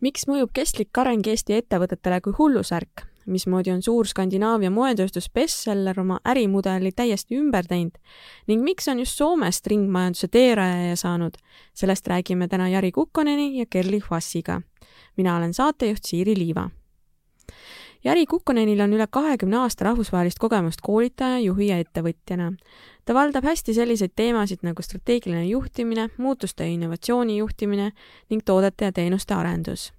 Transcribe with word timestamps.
miks 0.00 0.26
mõjub 0.26 0.52
kestlik 0.54 0.98
areng 0.98 1.26
Eesti 1.26 1.58
ettevõtetele 1.58 2.20
kui 2.20 2.32
hullusärk? 2.38 3.06
mismoodi 3.26 3.72
on 3.72 3.82
suur 3.82 4.08
Skandinaavia 4.08 4.70
moetööstus 4.70 5.30
bestseller 5.32 5.98
oma 6.00 6.18
ärimudeli 6.28 6.92
täiesti 6.92 7.38
ümber 7.40 7.66
teinud 7.68 7.96
ning 8.50 8.64
miks 8.64 8.88
on 8.88 9.00
just 9.00 9.16
Soomest 9.18 9.66
ringmajanduse 9.66 10.28
teerajaja 10.28 10.96
saanud, 11.00 11.38
sellest 11.74 12.06
räägime 12.06 12.48
täna 12.48 12.68
Jari 12.68 12.92
Kukkoneni 12.92 13.58
ja 13.58 13.66
Kerli 13.66 14.00
Hvassiga. 14.08 14.60
mina 15.16 15.36
olen 15.36 15.54
saatejuht 15.54 16.04
Siiri 16.04 16.36
Liiva. 16.38 16.70
Jari 18.04 18.26
Kukkonenil 18.26 18.80
on 18.84 18.92
üle 18.92 19.06
kahekümne 19.10 19.62
aasta 19.62 19.86
rahvusvahelist 19.88 20.38
kogemust 20.38 20.82
koolitaja, 20.84 21.38
juhi 21.40 21.70
ja 21.70 21.78
ettevõtjana 21.80 22.50
ta 23.04 23.14
valdab 23.14 23.44
hästi 23.44 23.74
selliseid 23.74 24.12
teemasid 24.16 24.64
nagu 24.64 24.82
strateegiline 24.82 25.46
juhtimine, 25.46 26.08
muutuste 26.16 26.64
ja 26.64 26.72
innovatsiooni 26.72 27.38
juhtimine 27.38 27.92
ning 28.30 28.44
toodete 28.44 28.84
ja 28.84 28.92
teenuste 28.92 29.34
arendus. 29.34 29.92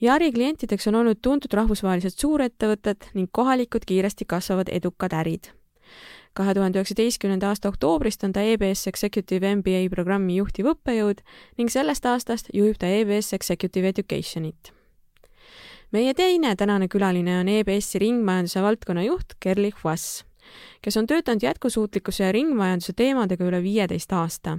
Jari 0.00 0.32
klientideks 0.32 0.88
on 0.88 0.98
olnud 0.98 1.20
tuntud 1.22 1.52
rahvusvahelised 1.54 2.16
suurettevõtted 2.18 3.12
ning 3.14 3.30
kohalikud 3.32 3.84
kiiresti 3.86 4.24
kasvavad 4.24 4.72
edukad 4.72 5.12
ärid. 5.12 5.52
kahe 6.32 6.54
tuhande 6.54 6.78
üheksateistkümnenda 6.80 7.48
aasta 7.48 7.68
oktoobrist 7.68 8.24
on 8.24 8.32
ta 8.32 8.40
EBS 8.40 8.86
Executive 8.88 9.54
MBA 9.56 9.88
programmi 9.90 10.36
juhtiv 10.36 10.70
õppejõud 10.72 11.20
ning 11.58 11.68
sellest 11.70 12.06
aastast 12.06 12.48
juhib 12.52 12.78
ta 12.80 12.86
EBS 12.86 13.32
Executive 13.32 13.88
Educationit 13.88 14.72
meie 15.92 16.14
teine 16.14 16.56
tänane 16.56 16.88
külaline 16.88 17.40
on 17.40 17.48
EBS-i 17.48 17.98
ringmajanduse 17.98 18.62
valdkonna 18.62 19.02
juht 19.02 19.34
Kerli 19.40 19.72
Hvass 19.82 20.22
kes 20.82 20.96
on 20.96 21.06
töötanud 21.06 21.42
jätkusuutlikkuse 21.42 22.24
ja 22.24 22.32
ringmajanduse 22.32 22.92
teemadega 22.92 23.44
üle 23.44 23.62
viieteist 23.62 24.12
aasta. 24.12 24.58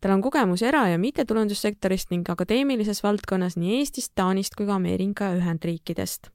tal 0.00 0.12
on 0.12 0.22
kogemus 0.22 0.62
era- 0.62 0.88
ja 0.88 0.98
mittetulundussektorist 0.98 2.10
ning 2.10 2.30
akadeemilises 2.30 3.02
valdkonnas 3.02 3.56
nii 3.56 3.78
Eestist, 3.78 4.12
Taanist 4.14 4.54
kui 4.54 4.66
ka 4.66 4.74
Ameerika 4.74 5.34
Ühendriikidest. 5.34 6.28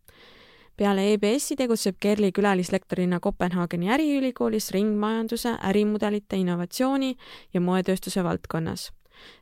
peale 0.78 1.14
EBS-i 1.14 1.56
tegutseb 1.56 1.96
Kerli 2.00 2.32
külalislektorina 2.32 3.20
Kopenhaageni 3.20 3.90
äriülikoolis 3.90 4.72
ringmajanduse, 4.72 5.58
ärimudelite, 5.64 6.36
innovatsiooni 6.36 7.16
ja 7.54 7.62
moetööstuse 7.62 8.24
valdkonnas. 8.24 8.92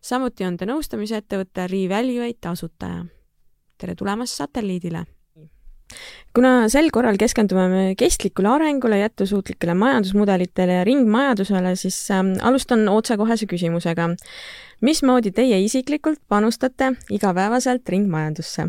samuti 0.01 0.45
on 0.45 0.57
ta 0.57 0.65
nõustamisettevõtte 0.65 1.67
Revaluate 1.67 2.47
asutaja. 2.47 3.16
Tere 3.78 3.95
tulemast 3.95 4.39
satelliidile 4.42 5.06
kuna 6.36 6.67
sel 6.70 6.89
korral 6.94 7.17
keskendume 7.20 7.67
me 7.72 7.84
kestlikule 7.97 8.50
arengule, 8.52 9.00
jätkusuutlikele 9.00 9.73
majandusmudelitele 9.73 10.80
ja 10.80 10.84
ringmajandusele, 10.88 11.75
siis 11.75 12.00
äh, 12.11 12.23
alustan 12.42 12.88
otsekohese 12.89 13.47
küsimusega. 13.50 14.09
mismoodi 14.81 15.31
teie 15.31 15.58
isiklikult 15.64 16.19
panustate 16.30 16.92
igapäevaselt 17.09 17.89
ringmajandusse? 17.89 18.67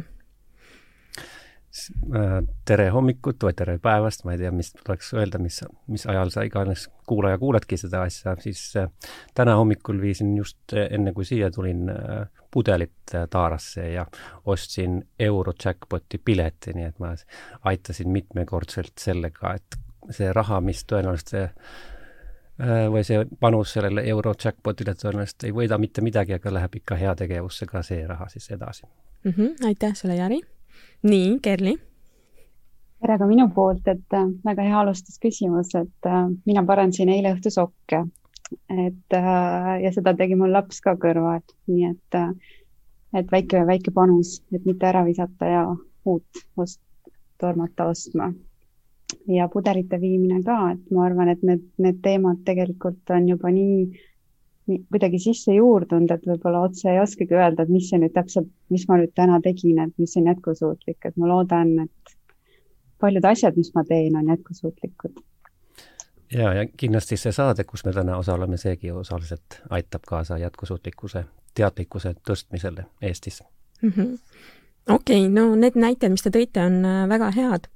Äh, 2.15 2.39
tere 2.69 2.89
hommikut 2.95 3.43
või 3.45 3.55
tere 3.57 3.77
päevast, 3.83 4.25
ma 4.27 4.34
ei 4.34 4.41
tea, 4.43 4.51
mis 4.55 4.71
tuleks 4.77 5.12
öelda, 5.17 5.41
mis, 5.43 5.61
mis 5.91 6.05
ajal 6.09 6.33
sa 6.34 6.44
iganes 6.47 6.87
kuulaja 7.09 7.39
kuuladki 7.41 7.78
seda 7.81 8.03
asja, 8.06 8.34
siis 8.43 8.62
äh, 8.81 8.89
täna 9.37 9.56
hommikul 9.59 10.00
viisin 10.03 10.34
just 10.37 10.75
enne, 10.78 11.12
kui 11.17 11.27
siia 11.28 11.50
tulin 11.55 11.88
äh,, 11.93 12.25
pudelit 12.50 13.15
taarasse 13.31 13.91
ja 13.93 14.06
ostsin 14.49 15.03
euro 15.21 15.53
jackpoti 15.65 16.21
pileti, 16.25 16.72
nii 16.77 16.88
et 16.88 16.99
ma 17.03 17.12
aitasin 17.69 18.11
mitmekordselt 18.12 18.97
sellega, 19.00 19.55
et 19.61 19.78
see 20.17 20.33
raha, 20.33 20.62
mis 20.65 20.84
tõenäoliselt 20.88 21.34
see 21.34 21.47
või 22.91 23.05
see 23.06 23.21
panus 23.38 23.77
sellele 23.77 24.03
euro 24.11 24.33
jackpotile 24.34 24.97
tõenäoliselt 24.99 25.44
ei 25.47 25.53
võida 25.55 25.78
mitte 25.78 26.03
midagi, 26.03 26.34
aga 26.34 26.56
läheb 26.56 26.81
ikka 26.81 26.99
heategevusse 26.99 27.69
ka 27.71 27.84
see 27.87 28.03
raha 28.06 28.27
siis 28.33 28.50
edasi 28.50 28.88
mm. 28.88 29.31
-hmm, 29.31 29.67
aitäh 29.69 29.94
sulle, 29.94 30.17
Jari! 30.17 30.41
Nii, 31.03 31.38
Kerli? 31.42 31.78
tere 32.98 33.19
ka 33.19 33.26
minu 33.31 33.47
poolt, 33.54 33.86
et 33.86 34.14
äh, 34.16 34.31
väga 34.44 34.64
hea 34.66 34.78
alustusküsimus, 34.81 35.75
et 35.78 36.06
äh, 36.10 36.25
mina 36.47 36.64
parandasin 36.66 37.12
eile 37.14 37.34
õhtu 37.36 37.53
sokke. 37.54 38.04
et 38.72 39.14
äh, 39.14 39.75
ja 39.84 39.92
seda 39.92 40.14
tegi 40.16 40.34
mul 40.34 40.53
laps 40.53 40.81
ka 40.81 40.97
kõrval, 40.97 41.42
nii 41.69 41.91
et, 41.91 42.19
et 43.20 43.31
väike, 43.32 43.62
väike 43.69 43.92
panus, 43.94 44.38
et 44.53 44.64
mitte 44.66 44.88
ära 44.88 45.04
visata 45.04 45.50
ja 45.53 45.64
uut 46.08 46.42
ost-, 46.56 46.82
tormata 47.38 47.87
ostma. 47.92 48.32
ja 49.28 49.48
pudelite 49.53 50.00
viimine 50.00 50.42
ka, 50.42 50.72
et 50.72 50.91
ma 50.91 51.06
arvan, 51.06 51.28
et 51.28 51.42
need, 51.42 51.62
need 51.78 52.03
teemad 52.03 52.42
tegelikult 52.44 53.14
on 53.14 53.28
juba 53.28 53.53
nii 53.53 53.84
kuidagi 54.93 55.19
sisse 55.23 55.55
juurdunud, 55.55 56.11
et 56.11 56.27
võib-olla 56.27 56.62
otse 56.67 56.91
ei 56.93 57.01
oskagi 57.03 57.37
öelda, 57.37 57.65
et 57.65 57.73
mis 57.73 57.89
see 57.91 58.01
nüüd 58.03 58.15
täpselt, 58.17 58.51
mis 58.73 58.84
ma 58.89 58.99
nüüd 59.01 59.15
täna 59.17 59.41
tegin, 59.45 59.81
et 59.83 59.95
mis 59.99 60.17
on 60.21 60.29
jätkusuutlik, 60.31 60.99
et 61.05 61.17
ma 61.17 61.31
loodan, 61.31 61.75
et 61.87 62.15
paljud 63.01 63.25
asjad, 63.31 63.56
mis 63.56 63.73
ma 63.75 63.84
teen, 63.89 64.17
on 64.17 64.29
jätkusuutlikud. 64.34 65.23
ja, 66.33 66.53
ja 66.55 66.67
kindlasti 66.77 67.17
see 67.17 67.33
saade, 67.33 67.65
kus 67.65 67.84
me 67.84 67.93
täna 67.97 68.19
osaleme, 68.19 68.56
seegi 68.56 68.91
osaliselt 68.91 69.61
aitab 69.71 70.05
kaasa 70.09 70.39
jätkusuutlikkuse, 70.39 71.25
teadlikkuse 71.55 72.15
tõstmisele 72.31 72.85
Eestis. 73.03 73.43
Mm 73.83 73.93
-hmm.. 73.97 74.19
okei 74.95 75.25
okay,, 75.27 75.33
no 75.33 75.55
need 75.55 75.77
näited, 75.77 76.11
mis 76.11 76.23
te 76.23 76.31
tõite, 76.35 76.67
on 76.67 76.85
äh, 76.85 77.09
väga 77.09 77.31
head 77.31 77.73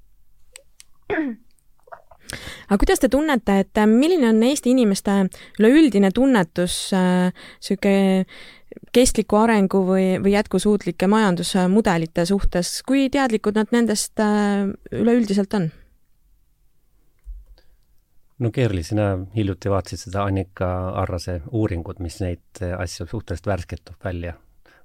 aga 2.68 2.78
kuidas 2.80 3.02
te 3.02 3.10
tunnete, 3.12 3.58
et 3.64 3.78
äh, 3.80 3.88
milline 3.88 4.30
on 4.32 4.42
Eesti 4.46 4.72
inimeste 4.72 5.18
üleüldine 5.60 6.12
tunnetus 6.14 6.76
niisugune 6.92 8.22
äh, 8.22 8.42
kestliku 8.92 9.36
arengu 9.42 9.82
või, 9.84 10.06
või 10.22 10.32
jätkusuutlike 10.32 11.08
majandusmudelite 11.12 12.24
suhtes, 12.28 12.78
kui 12.88 13.08
teadlikud 13.12 13.58
nad 13.60 13.74
nendest 13.74 14.20
äh, 14.22 14.70
üleüldiselt 14.92 15.54
on? 15.58 15.70
no 18.42 18.50
Kerli, 18.50 18.82
sina 18.82 19.12
hiljuti 19.36 19.70
vaatasid 19.70 20.08
seda 20.08 20.24
Annika 20.26 20.72
Arrase 21.04 21.40
uuringut, 21.52 22.00
mis 22.02 22.18
neid 22.24 22.64
asju 22.78 23.06
suhteliselt 23.06 23.46
värskelt 23.46 23.84
toob 23.84 24.10
välja. 24.10 24.34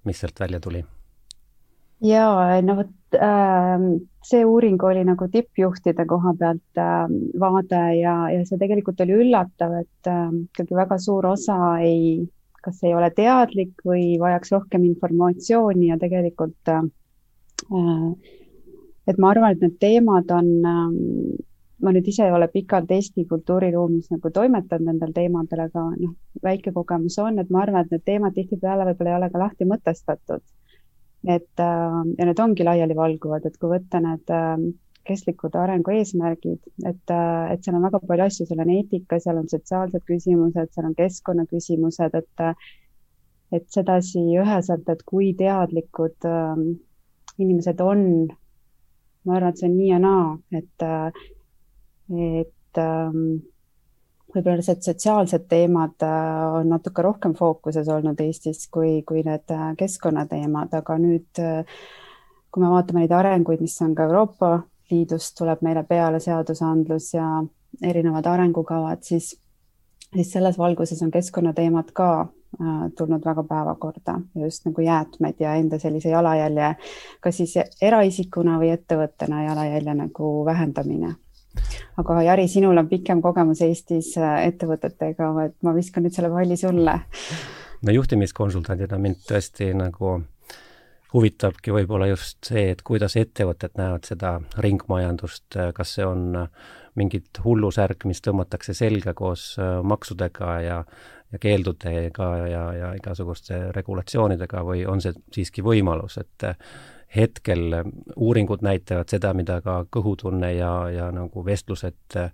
mis 0.05 0.19
sealt 0.19 0.39
välja 0.39 0.59
tuli? 0.59 0.85
Ja 2.01 2.61
no 2.61 2.75
vot 2.77 3.17
äh, 3.17 3.85
see 4.23 4.45
uuring 4.45 4.81
oli 4.83 5.03
nagu 5.07 5.27
tippjuhtide 5.31 6.05
koha 6.05 6.33
pealt 6.39 6.81
äh, 6.81 7.05
vaade 7.39 7.83
ja, 7.99 8.15
ja 8.33 8.45
see 8.45 8.59
tegelikult 8.61 9.01
oli 9.05 9.17
üllatav, 9.23 9.77
et 9.81 10.11
äh, 10.11 10.29
ikkagi 10.51 10.77
väga 10.77 10.99
suur 11.01 11.25
osa 11.33 11.57
ei, 11.81 12.27
kas 12.63 12.83
ei 12.83 12.93
ole 12.95 13.09
teadlik 13.15 13.81
või 13.85 14.17
vajaks 14.21 14.53
rohkem 14.55 14.85
informatsiooni 14.91 15.91
ja 15.91 15.99
tegelikult 16.01 16.73
äh, 16.73 16.83
et 19.07 19.17
ma 19.17 19.31
arvan, 19.31 19.55
et 19.55 19.63
need 19.63 19.77
teemad 19.81 20.31
on 20.35 20.51
äh, 20.67 21.37
ma 21.81 21.93
nüüd 21.93 22.07
ise 22.09 22.25
ei 22.25 22.33
ole 22.33 22.47
pikalt 22.51 22.91
Eesti 22.91 23.25
kultuuriruumis 23.29 24.09
nagu 24.13 24.31
toimetanud 24.33 24.91
nendel 24.91 25.13
teemadel, 25.13 25.65
aga 25.67 25.83
noh, 25.93 26.13
väike 26.43 26.73
kogemus 26.73 27.17
on, 27.21 27.37
et 27.39 27.51
ma 27.53 27.63
arvan, 27.63 27.85
et 27.85 27.93
need 27.93 28.05
teemad 28.05 28.33
tihtipeale 28.37 28.87
võib-olla 28.89 29.13
ei 29.13 29.19
ole 29.21 29.29
ka 29.33 29.41
lahti 29.43 29.67
mõtestatud 29.69 30.43
et 31.25 31.63
äh, 31.63 32.01
ja 32.17 32.27
need 32.27 32.39
ongi 32.39 32.65
laialivalguvad, 32.67 33.45
et 33.47 33.57
kui 33.57 33.71
võtta 33.71 34.01
need 34.03 34.33
äh, 34.33 34.55
kestlikud 35.07 35.55
arengu 35.55 35.93
eesmärgid, 35.95 36.59
et, 36.85 37.13
äh, 37.13 37.53
et 37.53 37.63
seal 37.63 37.77
on 37.77 37.85
väga 37.87 38.01
palju 38.03 38.25
asju, 38.27 38.47
seal 38.49 38.63
on 38.63 38.73
eetika, 38.75 39.19
seal 39.23 39.39
on 39.39 39.47
sotsiaalsed 39.51 40.03
küsimused, 40.07 40.73
seal 40.73 40.89
on 40.89 40.97
keskkonnaküsimused, 40.97 42.19
et 42.21 42.49
et 43.55 43.63
sedasi 43.71 44.19
üheselt, 44.41 44.89
et 44.91 45.03
kui 45.07 45.31
teadlikud 45.39 46.27
äh, 46.27 46.63
inimesed 47.39 47.79
on, 47.83 48.01
ma 49.23 49.37
arvan, 49.37 49.53
et 49.53 49.61
see 49.61 49.69
on 49.69 49.77
nii 49.77 49.91
ja 49.93 49.99
naa, 50.03 50.25
et, 50.59 50.87
et 52.11 52.81
äh, 52.83 53.21
võib-olla 54.37 54.61
need 54.61 54.85
sotsiaalsed 54.85 55.47
teemad 55.49 56.05
äh, 56.05 56.53
on 56.59 56.69
natuke 56.71 57.03
rohkem 57.05 57.33
fookuses 57.37 57.89
olnud 57.91 58.19
Eestis 58.21 58.67
kui, 58.71 59.01
kui 59.07 59.23
need 59.25 59.53
äh, 59.53 59.71
keskkonnateemad, 59.79 60.73
aga 60.77 60.97
nüüd, 61.01 61.41
äh, 61.41 61.83
kui 62.51 62.63
me 62.63 62.71
vaatame 62.71 63.03
neid 63.03 63.15
arenguid, 63.17 63.63
mis 63.63 63.75
on 63.85 63.95
ka 63.97 64.07
Euroopa 64.07 64.53
Liidust, 64.91 65.35
tuleb 65.39 65.61
meile 65.67 65.83
peale 65.83 66.21
seadusandlus 66.23 67.11
ja 67.17 67.27
erinevad 67.83 68.25
arengukavad, 68.31 69.03
siis, 69.03 69.33
siis 70.13 70.31
selles 70.31 70.57
valguses 70.57 71.01
on 71.03 71.11
keskkonnateemad 71.11 71.91
ka 71.93 72.09
tulnud 72.97 73.25
väga 73.27 73.43
päevakorda, 73.43 74.13
just 74.39 74.63
nagu 74.65 74.81
jäätmed 74.81 75.43
ja 75.43 75.57
enda 75.59 75.77
sellise 75.79 76.09
jalajälje, 76.09 76.69
kas 77.21 77.37
siis 77.43 77.57
eraisikuna 77.83 78.55
või 78.61 78.71
ettevõttena 78.71 79.43
jalajälje 79.49 79.93
nagu 79.99 80.29
vähendamine 80.47 81.11
aga 81.97 82.21
Jari, 82.29 82.47
sinul 82.51 82.77
on 82.77 82.89
pikem 82.89 83.21
kogemus 83.21 83.61
Eestis 83.65 84.13
ettevõtetega, 84.21 85.29
et 85.45 85.57
ma 85.63 85.75
viskan 85.75 86.05
nüüd 86.05 86.15
selle 86.15 86.31
palli 86.33 86.57
sulle. 86.57 86.99
no 87.81 87.93
juhtimiskonsultandina 87.93 88.99
mind 89.01 89.21
tõesti 89.27 89.73
nagu 89.77 90.17
huvitabki 91.13 91.71
võib-olla 91.71 92.09
just 92.09 92.49
see, 92.49 92.69
et 92.73 92.81
kuidas 92.85 93.15
ettevõtted 93.19 93.77
näevad 93.79 94.07
seda 94.07 94.37
ringmajandust, 94.63 95.59
kas 95.75 95.93
see 95.95 96.05
on 96.05 96.33
mingit 96.97 97.39
hullusärk, 97.43 98.07
mis 98.09 98.21
tõmmatakse 98.25 98.73
selga 98.77 99.13
koos 99.17 99.53
äh, 99.61 99.77
maksudega 99.85 100.57
ja 100.65 100.81
ja 101.27 101.39
keeldudega 101.43 102.27
ja, 102.47 102.61
ja 102.71 102.89
igasuguste 102.95 103.57
regulatsioonidega 103.75 104.61
või 104.63 104.85
on 104.87 105.01
see 105.03 105.11
siiski 105.35 105.63
võimalus, 105.65 106.15
et 106.21 106.45
äh, 106.47 106.55
hetkel 107.17 107.81
uuringud 108.15 108.63
näitavad 108.65 109.09
seda, 109.09 109.33
mida 109.33 109.59
ka 109.65 109.81
kõhutunne 109.93 110.53
ja, 110.55 110.71
ja 110.93 111.09
nagu 111.15 111.45
vestlused 111.45 112.17
äh, 112.17 112.31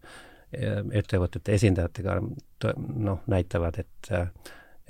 ettevõtete 0.92 1.56
esindajatega 1.58 2.20
noh, 2.22 3.24
näitavad, 3.28 3.80
et 3.82 4.12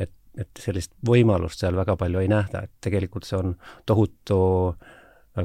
et, 0.03 0.11
et 0.37 0.59
sellist 0.59 0.91
võimalust 1.07 1.63
seal 1.63 1.75
väga 1.77 1.95
palju 1.97 2.19
ei 2.19 2.27
nähta, 2.27 2.65
et 2.65 2.71
tegelikult 2.81 3.23
see 3.27 3.39
on 3.39 3.55
tohutu 3.85 4.39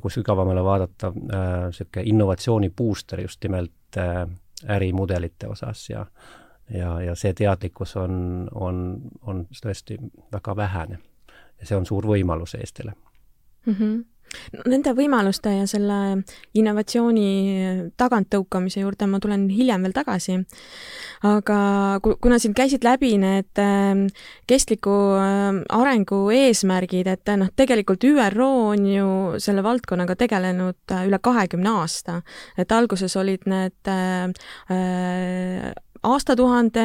kui 0.03 0.13
sügavamale 0.13 0.65
vaadata, 0.65 1.13
niisugune 1.15 2.03
äh, 2.03 2.09
innovatsiooni 2.11 2.71
booster 2.71 3.21
just 3.21 3.43
nimelt 3.45 3.97
äh, 3.97 4.27
ärimudelite 4.69 5.49
osas 5.49 5.91
ja 5.91 6.07
ja, 6.75 7.01
ja 7.01 7.15
see 7.17 7.33
teadlikkus 7.33 7.97
on, 7.97 8.49
on, 8.55 9.01
on 9.23 9.47
tõesti 9.63 9.97
väga 10.33 10.57
vähene. 10.57 10.99
ja 11.61 11.67
see 11.67 11.77
on 11.77 11.87
suur 11.87 12.07
võimalus 12.07 12.55
Eestile 12.55 12.93
mm. 13.67 13.75
-hmm 13.75 14.05
Nende 14.69 14.93
võimaluste 14.97 15.53
ja 15.55 15.67
selle 15.69 15.99
innovatsiooni 16.59 17.93
taganttõukamise 17.99 18.83
juurde 18.83 19.09
ma 19.11 19.21
tulen 19.23 19.49
hiljem 19.53 19.87
veel 19.87 19.95
tagasi. 19.97 20.39
aga 21.29 21.59
kuna 22.03 22.39
siin 22.39 22.55
käisid 22.55 22.85
läbi 22.87 23.17
need 23.19 23.59
ähm, 23.63 24.05
kestliku 24.47 24.95
ähm, 25.19 25.63
arengu 25.69 26.29
eesmärgid, 26.35 27.09
et 27.11 27.33
noh, 27.37 27.51
tegelikult 27.57 28.05
ÜRO 28.05 28.51
on 28.75 28.87
ju 28.87 29.09
selle 29.43 29.65
valdkonnaga 29.67 30.15
tegelenud 30.17 30.95
äh, 30.95 31.09
üle 31.09 31.19
kahekümne 31.19 31.75
aasta. 31.81 32.23
et 32.57 32.73
alguses 32.73 33.17
olid 33.17 33.47
need 33.47 33.91
äh, 33.91 34.31
äh 34.71 35.75
aastatuhande 36.03 36.85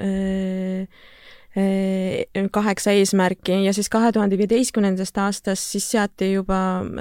äh, 0.00 0.88
kaheksa 2.54 2.92
eesmärki 2.94 3.56
ja 3.64 3.72
siis 3.74 3.88
kahe 3.90 4.12
tuhande 4.14 4.38
viieteistkümnendast 4.38 5.18
aastast 5.18 5.72
siis 5.72 5.88
seati 5.90 6.32
juba 6.32 6.58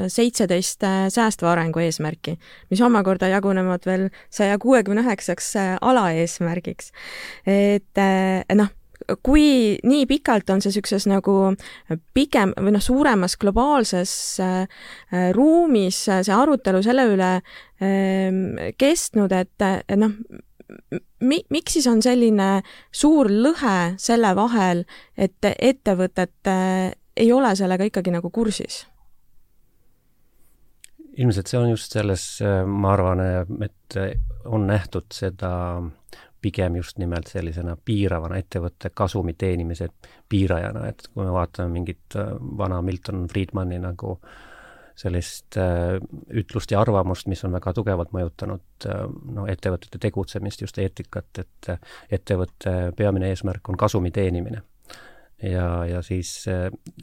seitseteist 0.10 0.86
säästva 1.14 1.52
arengu 1.52 1.84
eesmärki, 1.84 2.38
mis 2.72 2.82
omakorda 2.82 3.30
jagunevad 3.30 3.86
veel 3.86 4.08
saja 4.34 4.58
kuuekümne 4.58 5.04
üheksaks 5.06 5.54
alaeesmärgiks. 5.82 6.92
et 7.46 8.04
noh, 8.58 8.74
kui 9.24 9.78
nii 9.88 10.06
pikalt 10.10 10.50
on 10.52 10.62
see 10.62 10.72
niisuguses 10.72 11.08
nagu 11.10 11.36
pigem 12.16 12.54
või 12.58 12.74
noh, 12.76 12.84
suuremas 12.84 13.38
globaalses 13.40 14.12
äh, 14.44 14.84
ruumis 15.36 16.04
see 16.08 16.34
arutelu 16.36 16.82
selle 16.86 17.08
üle 17.14 17.32
äh, 17.38 18.74
kestnud, 18.80 19.36
et 19.38 19.68
noh, 19.96 20.18
mi-, 21.20 21.46
miks 21.50 21.78
siis 21.78 21.88
on 21.88 22.02
selline 22.04 22.62
suur 22.92 23.30
lõhe 23.32 23.96
selle 24.02 24.34
vahel, 24.36 24.84
et 25.18 25.50
ettevõtted 25.54 26.52
äh, 26.52 26.92
ei 27.18 27.32
ole 27.34 27.56
sellega 27.56 27.88
ikkagi 27.90 28.14
nagu 28.16 28.32
kursis? 28.34 28.86
ilmselt 31.18 31.50
see 31.50 31.58
on 31.58 31.72
just 31.72 31.96
selles, 31.98 32.26
äh, 32.46 32.62
ma 32.66 32.94
arvan, 32.94 33.24
et 33.66 33.96
on 34.46 34.68
nähtud 34.70 35.08
seda 35.14 35.52
pigem 36.42 36.76
just 36.78 37.00
nimelt 37.02 37.28
sellisena 37.28 37.74
piiravana 37.86 38.38
ettevõtte 38.38 38.92
kasumi 38.94 39.34
teenimise 39.34 39.88
piirajana, 40.30 40.86
et 40.92 41.08
kui 41.14 41.26
me 41.26 41.34
vaatame 41.34 41.74
mingit 41.80 42.20
äh, 42.20 42.36
vana 42.60 42.82
Milton 42.86 43.26
Friedmani 43.32 43.80
nagu 43.82 44.20
äh, 44.20 44.47
sellist 44.98 45.58
äh, 45.62 45.98
ütlust 46.34 46.72
ja 46.74 46.82
arvamust, 46.82 47.28
mis 47.30 47.44
on 47.46 47.54
väga 47.54 47.74
tugevalt 47.78 48.14
mõjutanud 48.16 48.88
äh, 48.90 49.04
no 49.36 49.46
ettevõtete 49.50 50.02
tegutsemist, 50.02 50.64
just 50.66 50.80
eetikat, 50.82 51.30
et 51.44 51.70
äh, 51.70 51.94
ettevõtte 52.18 52.74
peamine 52.98 53.30
eesmärk 53.34 53.70
on 53.70 53.78
kasumi 53.78 54.12
teenimine. 54.12 54.64
ja, 55.44 55.86
ja 55.86 56.02
siis 56.02 56.32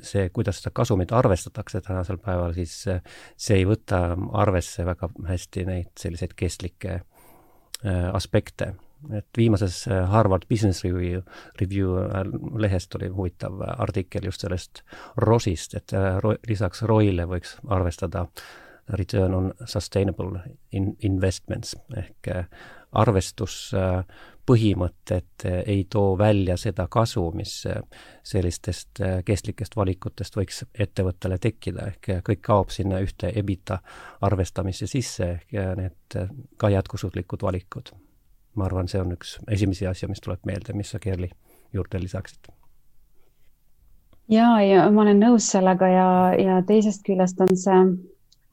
see, 0.02 0.28
kuidas 0.34 0.58
seda 0.58 0.72
kasumit 0.74 1.12
arvestatakse 1.14 1.80
tänasel 1.86 2.18
päeval, 2.18 2.54
siis 2.56 2.80
see 2.82 3.60
ei 3.60 3.66
võta 3.68 4.00
arvesse 4.42 4.84
väga 4.84 5.08
hästi 5.28 5.64
neid 5.68 5.92
selliseid 6.00 6.34
kestlikke 6.34 7.00
aspekte 8.12 8.72
et 9.12 9.26
viimases 9.36 9.88
äh, 9.88 10.08
Harvard 10.08 10.42
Business 10.48 10.84
Review, 10.84 11.22
Review 11.60 11.98
äh, 11.98 12.04
lehest 12.58 12.94
oli 12.94 13.08
huvitav 13.08 13.60
äh, 13.60 13.66
artikkel 13.78 14.24
just 14.24 14.40
sellest 14.40 14.82
ROS-ist, 15.16 15.74
et 15.74 15.92
ro 16.20 16.34
lisaks 16.48 16.82
ROI-le 16.82 17.26
võiks 17.28 17.58
arvestada 17.68 18.26
return 18.98 19.34
on 19.34 19.54
sustainable 19.64 20.40
in 20.72 20.96
investments. 21.02 21.76
Ehk 21.96 22.28
arvestuspõhimõtted 22.94 25.24
ei 25.64 25.86
too 25.90 26.18
välja 26.18 26.56
seda 26.60 26.86
kasu, 26.90 27.30
mis 27.34 27.66
sellistest 28.22 28.90
kestlikest 29.24 29.76
valikutest 29.76 30.36
võiks 30.36 30.64
ettevõttele 30.78 31.38
tekkida, 31.40 31.86
ehk 31.94 32.08
kõik 32.28 32.42
kaob 32.44 32.70
sinna 32.70 32.98
ühte 33.00 33.32
EBITDA 33.34 33.78
arvestamisse 34.28 34.86
sisse, 34.86 35.24
ehk 35.38 35.52
need 35.80 36.18
ka 36.60 36.68
jätkusuutlikud 36.76 37.42
valikud 37.42 37.90
ma 38.54 38.68
arvan, 38.68 38.88
see 38.88 39.00
on 39.02 39.14
üks 39.16 39.38
esimesi 39.50 39.86
asju, 39.90 40.08
mis 40.12 40.22
tuleb 40.24 40.44
meelde, 40.46 40.76
mis 40.76 40.92
sa 40.94 41.00
Kerli 41.02 41.30
juurde 41.74 42.00
lisaksid? 42.00 42.52
ja, 44.28 44.48
ja 44.64 44.88
ma 44.90 45.02
olen 45.02 45.20
nõus 45.20 45.50
sellega 45.52 45.88
ja, 45.90 46.08
ja 46.40 46.60
teisest 46.66 47.04
küljest 47.06 47.40
on 47.44 47.56
see 47.58 47.80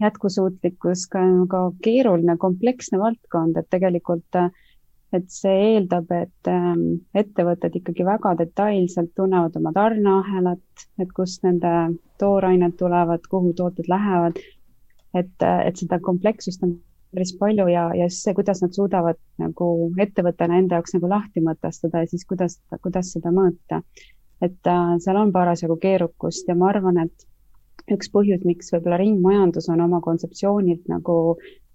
jätkusuutlikkus 0.02 1.06
ka 1.14 1.22
väga 1.22 1.62
keeruline, 1.86 2.38
kompleksne 2.42 3.00
valdkond, 3.00 3.58
et 3.58 3.70
tegelikult 3.70 4.42
et 5.12 5.28
see 5.32 5.56
eeldab, 5.74 6.12
et 6.16 6.48
ähm, 6.50 7.02
ettevõtted 7.18 7.76
ikkagi 7.82 8.06
väga 8.08 8.32
detailselt 8.40 9.12
tunnevad 9.20 9.58
oma 9.60 9.74
tarneahelat, 9.76 10.86
et 11.04 11.12
kust 11.16 11.44
nende 11.44 11.72
toorained 12.22 12.78
tulevad, 12.80 13.28
kuhu 13.30 13.52
tooted 13.58 13.92
lähevad. 13.92 14.40
et, 15.14 15.44
et 15.44 15.76
seda 15.76 16.00
komplekssust 16.00 16.62
on 16.64 16.78
päris 17.12 17.34
palju 17.40 17.68
ja, 17.72 17.90
ja 17.96 18.08
just 18.08 18.24
see, 18.26 18.36
kuidas 18.38 18.62
nad 18.64 18.76
suudavad 18.76 19.20
nagu 19.42 19.68
ettevõttena 20.00 20.60
enda 20.60 20.80
jaoks 20.80 20.96
nagu 20.96 21.10
lahti 21.12 21.44
mõtestada 21.44 22.04
ja 22.04 22.10
siis 22.12 22.26
kuidas, 22.28 22.60
kuidas 22.82 23.12
seda 23.16 23.34
mõõta. 23.36 23.82
et 24.42 24.68
äh, 24.68 24.96
seal 25.04 25.20
on 25.20 25.32
parasjagu 25.32 25.78
keerukust 25.78 26.48
ja 26.48 26.56
ma 26.56 26.72
arvan, 26.72 26.98
et 27.06 27.28
üks 27.92 28.10
põhjus, 28.14 28.46
miks 28.46 28.72
võib-olla 28.74 28.98
ringmajandus 29.02 29.70
on 29.70 29.82
oma 29.82 30.00
kontseptsioonilt 30.02 30.88
nagu 30.90 31.18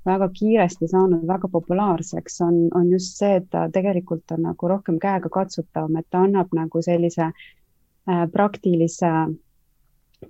väga 0.06 0.28
kiiresti 0.34 0.88
saanud 0.88 1.26
väga 1.26 1.48
populaarseks, 1.50 2.40
on, 2.46 2.58
on 2.74 2.90
just 2.92 3.18
see, 3.18 3.40
et 3.40 3.48
ta 3.50 3.66
tegelikult 3.72 4.30
on 4.36 4.44
nagu 4.48 4.70
rohkem 4.70 5.00
käegakatsutavam, 5.02 5.98
et 5.98 6.06
ta 6.10 6.22
annab 6.26 6.54
nagu 6.54 6.82
sellise 6.82 7.28
äh, 7.30 8.24
praktilise 8.32 9.12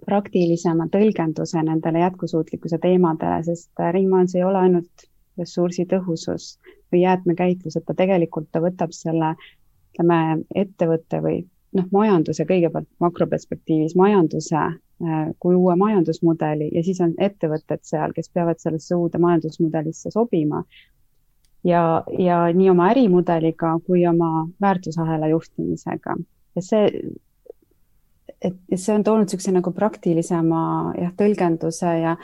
praktilisema 0.04 0.88
tõlgenduse 0.92 1.62
nendele 1.62 2.04
jätkusuutlikkuse 2.04 2.78
teemadele, 2.82 3.42
sest 3.44 3.84
ringmajandus 3.92 4.34
ei 4.34 4.44
ole 4.44 4.58
ainult 4.58 5.06
ressursitõhusus 5.38 6.56
või 6.92 7.02
jäätmekäitlus, 7.02 7.76
et 7.76 7.84
ta 7.86 7.94
tegelikult, 7.94 8.48
ta 8.52 8.62
võtab 8.64 8.94
selle, 8.96 9.34
ütleme, 9.92 10.20
ettevõtte 10.54 11.20
või 11.24 11.42
noh, 11.76 11.86
majanduse 11.92 12.46
kõigepealt 12.48 12.88
makroperspektiivis, 13.02 13.96
majanduse 13.98 14.56
äh, 14.56 15.30
kui 15.42 15.54
uue 15.54 15.76
majandusmudeli 15.76 16.70
ja 16.74 16.84
siis 16.84 17.00
on 17.04 17.14
ettevõtted 17.18 17.82
seal, 17.86 18.14
kes 18.16 18.30
peavad 18.32 18.60
sellesse 18.62 18.96
uude 18.96 19.18
majandusmudelisse 19.22 20.10
sobima. 20.14 20.64
ja, 21.64 22.02
ja 22.18 22.46
nii 22.54 22.70
oma 22.70 22.90
ärimudeliga 22.92 23.78
kui 23.86 24.06
oma 24.06 24.48
väärtusahela 24.60 25.28
juhtimisega. 25.28 26.16
ja 26.56 26.62
see, 26.62 26.90
et 28.42 28.56
see 28.76 28.94
on 28.94 29.04
toonud 29.04 29.26
niisuguse 29.26 29.52
nagu 29.54 29.72
praktilisema 29.72 30.60
jah, 30.98 31.12
tõlgenduse 31.16 31.92
ja, 32.02 32.14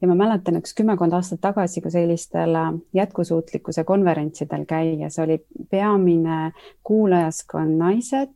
ja 0.00 0.10
ma 0.10 0.16
mäletan 0.18 0.58
üks 0.60 0.74
kümmekond 0.76 1.14
aastat 1.16 1.42
tagasi 1.44 1.82
ka 1.84 1.92
sellistel 1.94 2.56
äh, 2.58 2.70
jätkusuutlikkuse 2.96 3.84
konverentsidel 3.88 4.66
käies 4.68 5.18
oli 5.22 5.40
peamine 5.70 6.52
kuulajaskond 6.86 7.78
naised, 7.78 8.34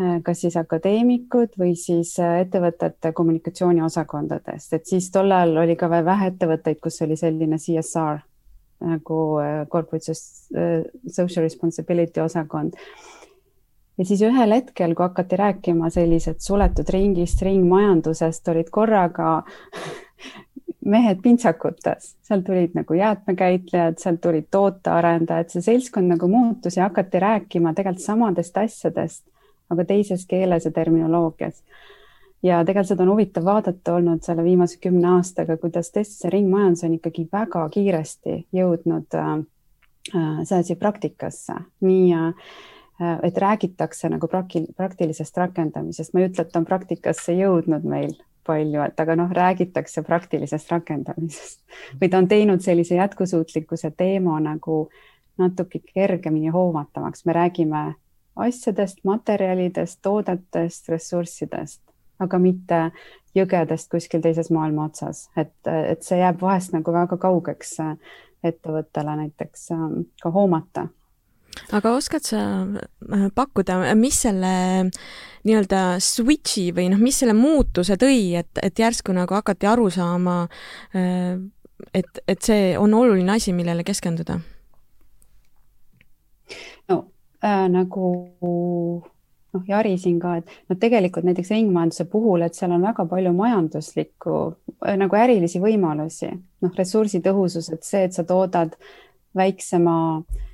äh, 0.00 0.16
kas 0.24 0.42
siis 0.46 0.56
akadeemikud 0.60 1.58
või 1.60 1.76
siis 1.78 2.16
äh, 2.22 2.40
ettevõtete 2.46 3.12
kommunikatsiooniosakondadest, 3.12 4.74
et 4.78 4.88
siis 4.88 5.10
tol 5.12 5.30
ajal 5.36 5.62
oli 5.66 5.76
ka 5.76 5.92
veel 5.92 6.08
vähe 6.08 6.32
ettevõtteid, 6.32 6.80
kus 6.80 7.02
oli 7.04 7.20
selline 7.20 7.60
CSR 7.60 8.26
nagu 8.80 9.16
corporate 9.68 10.14
social 10.16 11.42
responsibility 11.44 12.22
osakond 12.24 12.78
ja 14.00 14.04
siis 14.08 14.22
ühel 14.24 14.54
hetkel, 14.54 14.94
kui 14.96 15.04
hakati 15.04 15.36
rääkima 15.36 15.90
sellised 15.92 16.40
suletud 16.40 16.88
ringist, 16.88 17.42
ringmajandusest, 17.44 18.48
olid 18.48 18.70
korraga 18.72 19.42
mehed 20.94 21.20
pintsakutes, 21.22 22.14
seal 22.24 22.40
tulid 22.46 22.72
nagu 22.78 22.96
jäätmekäitlejad, 22.96 23.98
seal 24.00 24.16
tulid 24.22 24.48
tootearendajad, 24.50 25.52
see 25.52 25.66
seltskond 25.68 26.08
nagu 26.14 26.30
muutus 26.32 26.80
ja 26.80 26.88
hakati 26.88 27.20
rääkima 27.20 27.74
tegelikult 27.76 28.06
samadest 28.06 28.56
asjadest, 28.56 29.26
aga 29.70 29.84
teises 29.92 30.24
keeles 30.26 30.64
ja 30.64 30.72
terminoloogias. 30.72 31.60
ja 32.42 32.64
tegelikult 32.64 32.88
seda 32.88 33.04
on 33.04 33.12
huvitav 33.12 33.44
vaadata 33.44 33.94
olnud 34.00 34.24
selle 34.24 34.44
viimase 34.44 34.80
kümne 34.80 35.12
aastaga, 35.18 35.60
kuidas 35.60 35.92
tõesti 35.92 36.22
see 36.22 36.32
ringmajandus 36.38 36.88
on 36.88 36.96
ikkagi 36.96 37.28
väga 37.32 37.68
kiiresti 37.68 38.46
jõudnud 38.56 39.20
äh, 39.20 39.32
äh 40.16 40.44
sedasi 40.48 40.80
praktikasse, 40.80 41.60
nii 41.84 42.14
äh, 42.16 42.54
et 43.00 43.38
räägitakse 43.38 44.08
nagu 44.12 44.28
praktilisest 44.28 45.36
rakendamisest, 45.36 46.12
ma 46.14 46.20
ei 46.20 46.28
ütle, 46.28 46.44
et 46.44 46.56
on 46.56 46.66
praktikasse 46.68 47.32
jõudnud 47.38 47.86
meil 47.88 48.12
palju, 48.46 48.82
et 48.84 49.00
aga 49.00 49.16
noh, 49.16 49.30
räägitakse 49.32 50.02
praktilisest 50.04 50.72
rakendamisest. 50.72 51.62
Või 52.00 52.10
ta 52.10 52.20
on 52.20 52.28
teinud 52.28 52.64
sellise 52.64 52.98
jätkusuutlikkuse 52.98 53.92
teema 53.96 54.40
nagu 54.44 54.82
natuke 55.40 55.80
kergemini 55.94 56.52
hoomatavaks, 56.52 57.24
me 57.24 57.36
räägime 57.36 57.84
asjadest, 58.36 59.00
materjalidest, 59.04 60.00
toodetest, 60.02 60.88
ressurssidest, 60.88 61.82
aga 62.20 62.38
mitte 62.38 62.82
jõgedest 63.34 63.90
kuskil 63.90 64.20
teises 64.20 64.50
maailma 64.50 64.88
otsas, 64.90 65.28
et, 65.36 65.54
et 65.66 66.02
see 66.04 66.20
jääb 66.20 66.40
vahest 66.42 66.74
nagu 66.76 66.92
väga 66.92 67.16
kaugeks 67.20 67.78
ettevõttele 68.44 69.16
näiteks 69.24 69.68
ka 70.22 70.32
hoomata 70.32 70.88
aga 71.76 71.92
oskad 71.96 72.24
sa 72.26 72.42
äh, 72.64 73.28
pakkuda, 73.34 73.80
mis 73.98 74.22
selle 74.26 74.52
nii-öelda 75.46 76.00
switch'i 76.04 76.70
või 76.76 76.90
noh, 76.92 77.00
mis 77.00 77.20
selle 77.22 77.34
muutuse 77.36 77.96
tõi, 78.00 78.34
et, 78.40 78.50
et 78.62 78.78
järsku 78.78 79.14
nagu 79.16 79.34
hakati 79.36 79.68
aru 79.70 79.88
saama, 79.92 80.42
äh, 80.96 81.38
et, 81.94 82.20
et 82.28 82.42
see 82.44 82.74
on 82.78 82.94
oluline 82.94 83.38
asi, 83.38 83.54
millele 83.56 83.84
keskenduda? 83.86 84.40
no 86.90 86.98
äh, 87.44 87.66
nagu 87.70 88.10
noh, 89.54 89.64
Jari 89.66 89.96
siin 89.98 90.18
ka, 90.22 90.36
et 90.40 90.52
noh, 90.70 90.78
tegelikult 90.78 91.26
näiteks 91.26 91.52
ringmajanduse 91.54 92.06
puhul, 92.10 92.44
et 92.46 92.58
seal 92.58 92.74
on 92.74 92.84
väga 92.84 93.06
palju 93.10 93.32
majanduslikku 93.38 94.36
äh, 94.84 94.96
nagu 95.00 95.18
ärilisi 95.18 95.62
võimalusi, 95.62 96.34
noh, 96.64 96.76
ressursitõhusus, 96.76 97.72
et 97.72 97.86
see, 97.86 98.04
et 98.08 98.16
sa 98.16 98.26
toodad 98.28 98.76
väiksema 99.36 99.96
äh, 100.18 100.46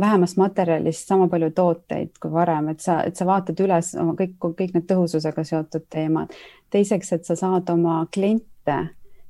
vähemast 0.00 0.36
materjalist 0.36 1.08
sama 1.08 1.28
palju 1.28 1.50
tooteid 1.50 2.16
kui 2.20 2.32
varem, 2.32 2.70
et 2.72 2.80
sa, 2.80 3.00
et 3.06 3.16
sa 3.16 3.26
vaatad 3.28 3.60
üles 3.60 3.92
oma 4.00 4.14
kõik, 4.18 4.38
kõik 4.40 4.74
need 4.74 4.88
tõhususega 4.88 5.44
seotud 5.44 5.86
teemad. 5.90 6.32
teiseks, 6.70 7.12
et 7.12 7.24
sa 7.26 7.36
saad 7.36 7.70
oma 7.70 8.06
kliente, 8.14 8.78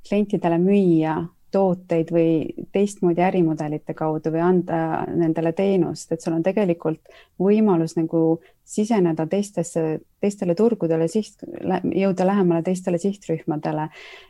klientidele 0.09 0.59
müüa 0.61 1.17
tooteid 1.51 2.13
või 2.15 2.65
teistmoodi 2.73 3.23
ärimudelite 3.27 3.95
kaudu 3.95 4.31
või 4.31 4.43
anda 4.45 5.05
nendele 5.09 5.53
teenust, 5.53 6.13
et 6.13 6.23
sul 6.23 6.37
on 6.37 6.45
tegelikult 6.47 7.01
võimalus 7.41 7.97
nagu 7.97 8.41
siseneda 8.65 9.27
teistesse, 9.27 10.01
teistele 10.23 10.55
turgudele, 10.55 11.09
siht, 11.11 11.43
jõuda 11.83 12.27
lähemale 12.27 12.63
teistele 12.63 13.01
sihtrühmadele. 13.03 13.89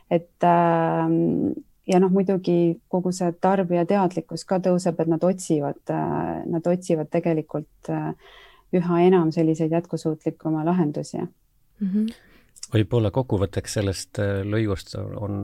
et 0.09 0.43
äh, 0.43 1.05
ja 1.91 1.99
noh, 1.99 2.11
muidugi 2.13 2.79
kogu 2.91 3.11
see 3.15 3.31
tarbija 3.43 3.83
teadlikkus 3.89 4.45
ka 4.47 4.59
tõuseb, 4.63 4.99
et 5.01 5.11
nad 5.11 5.23
otsivad, 5.27 5.93
nad 6.51 6.67
otsivad 6.67 7.11
tegelikult 7.11 7.91
äh, 7.91 8.11
üha 8.77 8.99
enam 9.07 9.31
selliseid 9.35 9.73
jätkusuutlikuma 9.75 10.65
lahendusi 10.65 11.17
mm. 11.17 11.87
-hmm. 11.87 12.07
võib-olla 12.73 13.11
kokkuvõtteks 13.11 13.77
sellest 13.79 14.19
äh, 14.19 14.41
lõigust 14.47 14.95
on, 14.99 15.43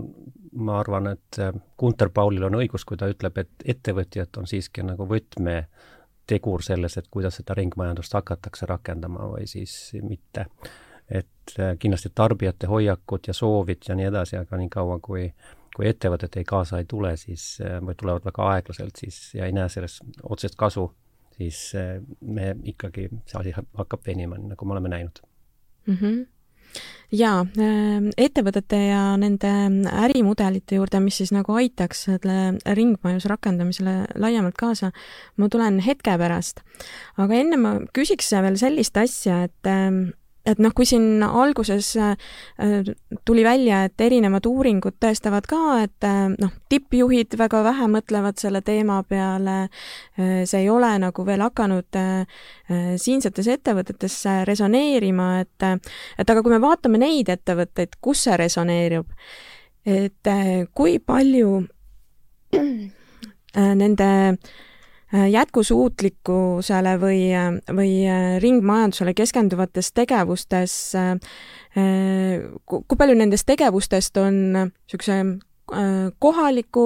ma 0.54 0.80
arvan, 0.80 1.12
et 1.18 1.40
äh, 1.40 1.54
Gunter 1.80 2.10
Paulil 2.10 2.48
on 2.48 2.60
õigus, 2.62 2.86
kui 2.86 2.98
ta 2.98 3.12
ütleb, 3.12 3.38
et 3.38 3.70
ettevõtjad 3.76 4.38
on 4.38 4.48
siiski 4.48 4.84
nagu 4.88 5.08
võtmetegur 5.10 6.64
selles, 6.64 6.98
et 6.98 7.08
kuidas 7.12 7.42
seda 7.42 7.54
ringmajandust 7.54 8.14
hakatakse 8.14 8.66
rakendama 8.66 9.32
või 9.36 9.48
siis 9.48 9.94
mitte. 10.02 10.46
et 11.08 11.54
kindlasti 11.80 12.10
tarbijate 12.16 12.68
hoiakud 12.68 13.28
ja 13.28 13.34
soovid 13.34 13.86
ja 13.88 13.96
nii 13.96 14.06
edasi, 14.06 14.36
aga 14.38 14.58
niikaua, 14.58 14.98
kui 15.00 15.22
äh, 15.26 15.57
kui 15.78 15.86
ettevõtted 15.92 16.40
ei 16.40 16.48
kaasa 16.48 16.82
ei 16.82 16.88
tule, 16.90 17.14
siis 17.22 17.60
äh, 17.62 17.78
või 17.86 17.98
tulevad 17.98 18.26
väga 18.26 18.48
aeglaselt, 18.56 18.98
siis 18.98 19.20
ja 19.38 19.46
ei 19.46 19.54
näe 19.54 19.70
sellest 19.70 20.02
otsest 20.24 20.58
kasu, 20.58 20.88
siis 21.38 21.60
äh, 21.78 22.00
me 22.26 22.56
ikkagi, 22.74 23.12
see 23.30 23.38
asi 23.44 23.54
hakkab 23.54 24.02
venima, 24.08 24.40
nagu 24.42 24.66
me 24.66 24.78
oleme 24.78 24.96
näinud 24.96 25.22
mm. 25.86 25.94
-hmm 26.02 26.26
jaa, 27.16 27.46
äh, 27.64 28.10
ettevõtete 28.18 28.78
ja 28.90 29.04
nende 29.18 29.50
ärimudelite 30.04 30.76
juurde, 30.76 31.00
mis 31.00 31.22
siis 31.22 31.32
nagu 31.32 31.54
aitaks 31.56 32.04
selle 32.10 32.58
ringmajanduse 32.66 33.30
rakendamisele 33.32 33.94
laiemalt 34.20 34.58
kaasa, 34.60 34.92
ma 35.38 35.50
tulen 35.50 35.80
hetke 35.80 36.18
pärast. 36.18 36.60
aga 37.18 37.34
enne 37.34 37.58
ma 37.58 37.80
küsiks 37.94 38.34
veel 38.34 38.58
sellist 38.60 38.98
asja, 38.98 39.44
et 39.48 39.72
et 40.48 40.60
noh, 40.64 40.72
kui 40.76 40.88
siin 40.88 41.24
alguses 41.26 41.90
äh, 42.00 42.16
tuli 43.28 43.44
välja, 43.46 43.84
et 43.88 44.02
erinevad 44.02 44.46
uuringud 44.48 44.98
tõestavad 45.02 45.48
ka, 45.50 45.62
et 45.86 46.08
äh, 46.08 46.28
noh, 46.40 46.54
tippjuhid 46.72 47.38
väga 47.40 47.64
vähe 47.66 47.90
mõtlevad 47.92 48.40
selle 48.42 48.62
teema 48.66 49.02
peale, 49.08 49.58
äh, 50.18 50.44
see 50.48 50.64
ei 50.64 50.70
ole 50.72 50.94
nagu 51.04 51.26
veel 51.28 51.44
hakanud 51.46 52.00
siinsetes 53.00 53.48
ettevõtetes 53.52 54.16
resoneerima, 54.48 55.28
et 55.44 55.66
et 56.20 56.30
aga 56.30 56.44
kui 56.44 56.52
me 56.52 56.60
vaatame 56.62 57.00
neid 57.02 57.30
ettevõtteid, 57.32 57.96
kus 58.04 58.26
see 58.28 58.38
resoneerub, 58.40 59.08
et 59.88 60.32
kui 60.76 60.98
palju 61.00 61.52
nende 63.58 64.10
Äh, 64.18 64.36
jätkusuutlikkusele 65.14 66.98
või, 67.00 67.20
või 67.72 67.92
äh, 68.08 68.38
ringmajandusele 68.44 69.14
keskenduvates 69.14 69.92
tegevustes, 69.96 70.96
äh, 70.96 71.14
kui 72.66 72.98
palju 72.98 73.16
nendest 73.16 73.48
tegevustest 73.48 74.18
on 74.18 74.40
niisuguse 74.54 75.20
kohaliku 76.20 76.84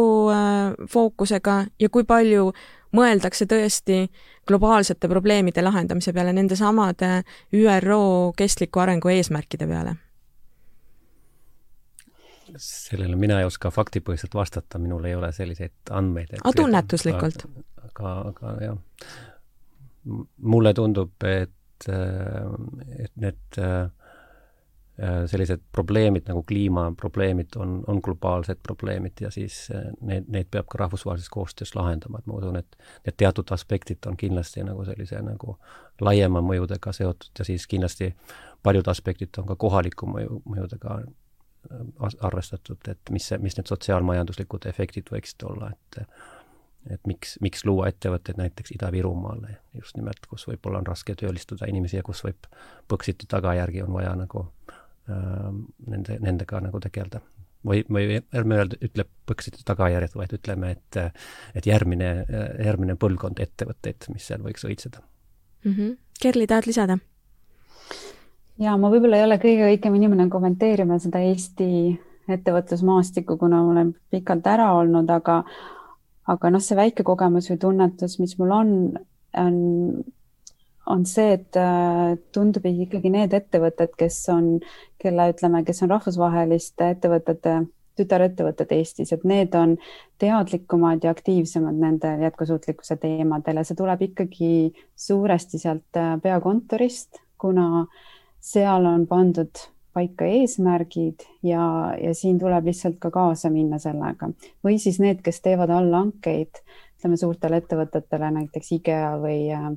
fookusega 0.90 1.56
ja 1.80 1.90
kui 1.94 2.04
palju 2.04 2.48
mõeldakse 2.98 3.46
tõesti 3.46 4.08
globaalsete 4.50 5.08
probleemide 5.08 5.62
lahendamise 5.62 6.14
peale, 6.14 6.34
nendesamade 6.34 7.22
ÜRO 7.54 8.34
kestliku 8.38 8.82
arengu 8.82 9.14
eesmärkide 9.14 9.70
peale? 9.70 9.96
Sellele 12.58 13.16
mina 13.16 13.40
ei 13.40 13.48
oska 13.48 13.72
faktipõhiselt 13.72 14.36
vastata, 14.36 14.80
minul 14.82 15.06
ei 15.10 15.16
ole 15.16 15.32
selliseid 15.36 15.92
andmeid. 15.92 16.36
aga 16.40 16.54
tunnetuslikult? 16.58 17.46
aga, 17.86 18.14
aga 18.32 18.54
jah, 18.66 18.78
mulle 20.56 20.74
tundub, 20.74 21.16
et, 21.28 21.88
et 21.88 23.12
need 23.16 23.62
sellised 25.28 25.62
probleemid 25.72 26.28
nagu 26.30 26.44
kliimaprobleemid 26.46 27.56
on, 27.56 27.84
on 27.88 28.02
globaalsed 28.04 28.60
probleemid 28.64 29.22
ja 29.22 29.32
siis 29.34 29.56
neid, 30.02 30.28
neid 30.30 30.50
peab 30.52 30.68
ka 30.70 30.78
rahvusvahelises 30.84 31.30
koostöös 31.30 31.74
lahendama, 31.76 32.20
et 32.20 32.28
ma 32.30 32.38
usun, 32.38 32.60
et 32.60 32.78
need 33.06 33.18
teatud 33.18 33.50
aspektid 33.56 34.06
on 34.06 34.18
kindlasti 34.20 34.66
nagu 34.68 34.86
sellise 34.86 35.22
nagu 35.26 35.56
laiema 36.02 36.44
mõjudega 36.46 36.94
seotud 36.94 37.40
ja 37.40 37.48
siis 37.48 37.66
kindlasti 37.72 38.12
paljud 38.64 38.88
aspektid 38.94 39.42
on 39.42 39.48
ka 39.50 39.56
kohaliku 39.56 40.10
mõju, 40.12 40.42
mõjudega 40.46 41.00
arvestatud, 42.20 42.88
et 42.90 43.10
mis 43.14 43.28
see, 43.30 43.38
mis 43.42 43.58
need 43.58 43.70
sotsiaalmajanduslikud 43.70 44.66
efektid 44.72 45.12
võiksid 45.14 45.50
olla, 45.50 45.72
et 45.72 46.06
et 46.90 47.04
miks, 47.06 47.36
miks 47.46 47.62
luua 47.70 47.92
ettevõtteid 47.92 48.40
näiteks 48.40 48.72
Ida-Virumaale 48.74 49.52
just 49.78 49.94
nimelt, 50.00 50.24
kus 50.26 50.48
võib-olla 50.50 50.80
on 50.82 50.88
raske 50.90 51.14
töölistada 51.14 51.68
inimesi 51.70 52.00
ja 52.00 52.04
kus 52.04 52.24
võib 52.26 52.48
Põxiti 52.90 53.28
tagajärgi 53.30 53.84
on 53.86 53.94
vaja 53.94 54.16
nagu 54.18 54.48
äh, 54.74 55.52
nende, 55.94 56.18
nendega 56.26 56.64
nagu 56.66 56.82
tegeleda. 56.82 57.22
või, 57.62 57.84
või 57.86 58.18
ärme 58.34 58.58
öelda, 58.58 58.82
ütle 58.82 59.06
Põxiti 59.30 59.62
tagajärjed, 59.66 60.18
vaid 60.18 60.34
ütleme, 60.40 60.72
et 60.72 61.00
et 61.54 61.70
järgmine, 61.70 62.10
järgmine 62.66 62.98
põlvkond 62.98 63.40
ettevõtteid, 63.46 64.10
mis 64.10 64.26
seal 64.32 64.42
võiks 64.42 64.66
õitseda 64.66 65.06
mm. 65.64 65.72
-hmm. 65.78 65.98
Kerli, 66.22 66.48
tahad 66.48 66.66
lisada? 66.66 66.98
Ja 68.62 68.78
ma 68.78 68.92
võib-olla 68.94 69.20
ei 69.20 69.26
ole 69.26 69.38
kõige 69.42 69.68
õigem 69.72 69.98
inimene 69.98 70.30
kommenteerima 70.32 71.00
seda 71.02 71.22
Eesti 71.26 71.68
ettevõtlusmaastikku, 72.32 73.38
kuna 73.42 73.62
ma 73.66 73.76
olen 73.76 73.94
pikalt 74.14 74.48
ära 74.48 74.72
olnud, 74.78 75.10
aga 75.10 75.42
aga 76.32 76.52
noh, 76.54 76.62
see 76.64 76.78
väike 76.78 77.04
kogemus 77.04 77.50
või 77.52 77.60
tunnetus, 77.62 78.18
mis 78.22 78.38
mul 78.40 78.54
on, 78.56 78.72
on, 79.42 79.58
on 80.94 81.06
see, 81.10 81.34
et 81.40 81.58
äh, 81.60 82.14
tundub 82.36 82.68
ikkagi 82.70 83.12
need 83.12 83.34
ettevõtted, 83.36 83.96
kes 84.00 84.22
on, 84.32 84.54
kelle 85.02 85.32
ütleme, 85.34 85.64
kes 85.68 85.84
on 85.84 85.92
rahvusvaheliste 85.96 86.92
ettevõtete 86.96 87.64
tütarettevõtted 88.00 88.72
Eestis, 88.78 89.12
et 89.12 89.26
need 89.28 89.56
on 89.58 89.76
teadlikumad 90.22 91.04
ja 91.04 91.12
aktiivsemad 91.12 91.76
nendel 91.82 92.24
jätkusuutlikkuse 92.24 92.96
teemadel 93.02 93.60
ja 93.60 93.66
see 93.68 93.78
tuleb 93.78 94.06
ikkagi 94.08 94.54
suuresti 94.96 95.60
sealt 95.62 96.00
äh, 96.00 96.16
peakontorist, 96.24 97.20
kuna 97.42 97.88
seal 98.42 98.86
on 98.90 99.06
pandud 99.08 99.62
paika 99.94 100.26
eesmärgid 100.26 101.26
ja, 101.44 101.94
ja 102.02 102.14
siin 102.16 102.40
tuleb 102.40 102.66
lihtsalt 102.66 102.98
ka 103.00 103.12
kaasa 103.12 103.52
minna 103.54 103.80
sellega 103.80 104.32
või 104.64 104.80
siis 104.80 105.00
need, 105.04 105.22
kes 105.22 105.42
teevad 105.44 105.70
allhankeid, 105.76 106.62
ütleme 106.98 107.18
suurtele 107.20 107.60
ettevõtetele, 107.62 108.32
näiteks 108.38 108.72
IKEA 108.80 109.16
või 109.22 109.40
äh, 109.56 109.72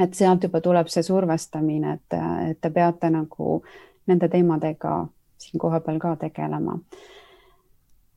et 0.00 0.14
sealt 0.14 0.44
juba 0.44 0.60
tuleb 0.60 0.88
see 0.92 1.04
survestamine, 1.04 1.98
et, 1.98 2.16
et 2.50 2.60
te 2.60 2.70
peate 2.70 3.10
nagu 3.12 3.60
nende 4.06 4.28
teemadega 4.32 4.98
siin 5.40 5.60
kohapeal 5.60 5.98
ka 6.00 6.16
tegelema. 6.20 6.78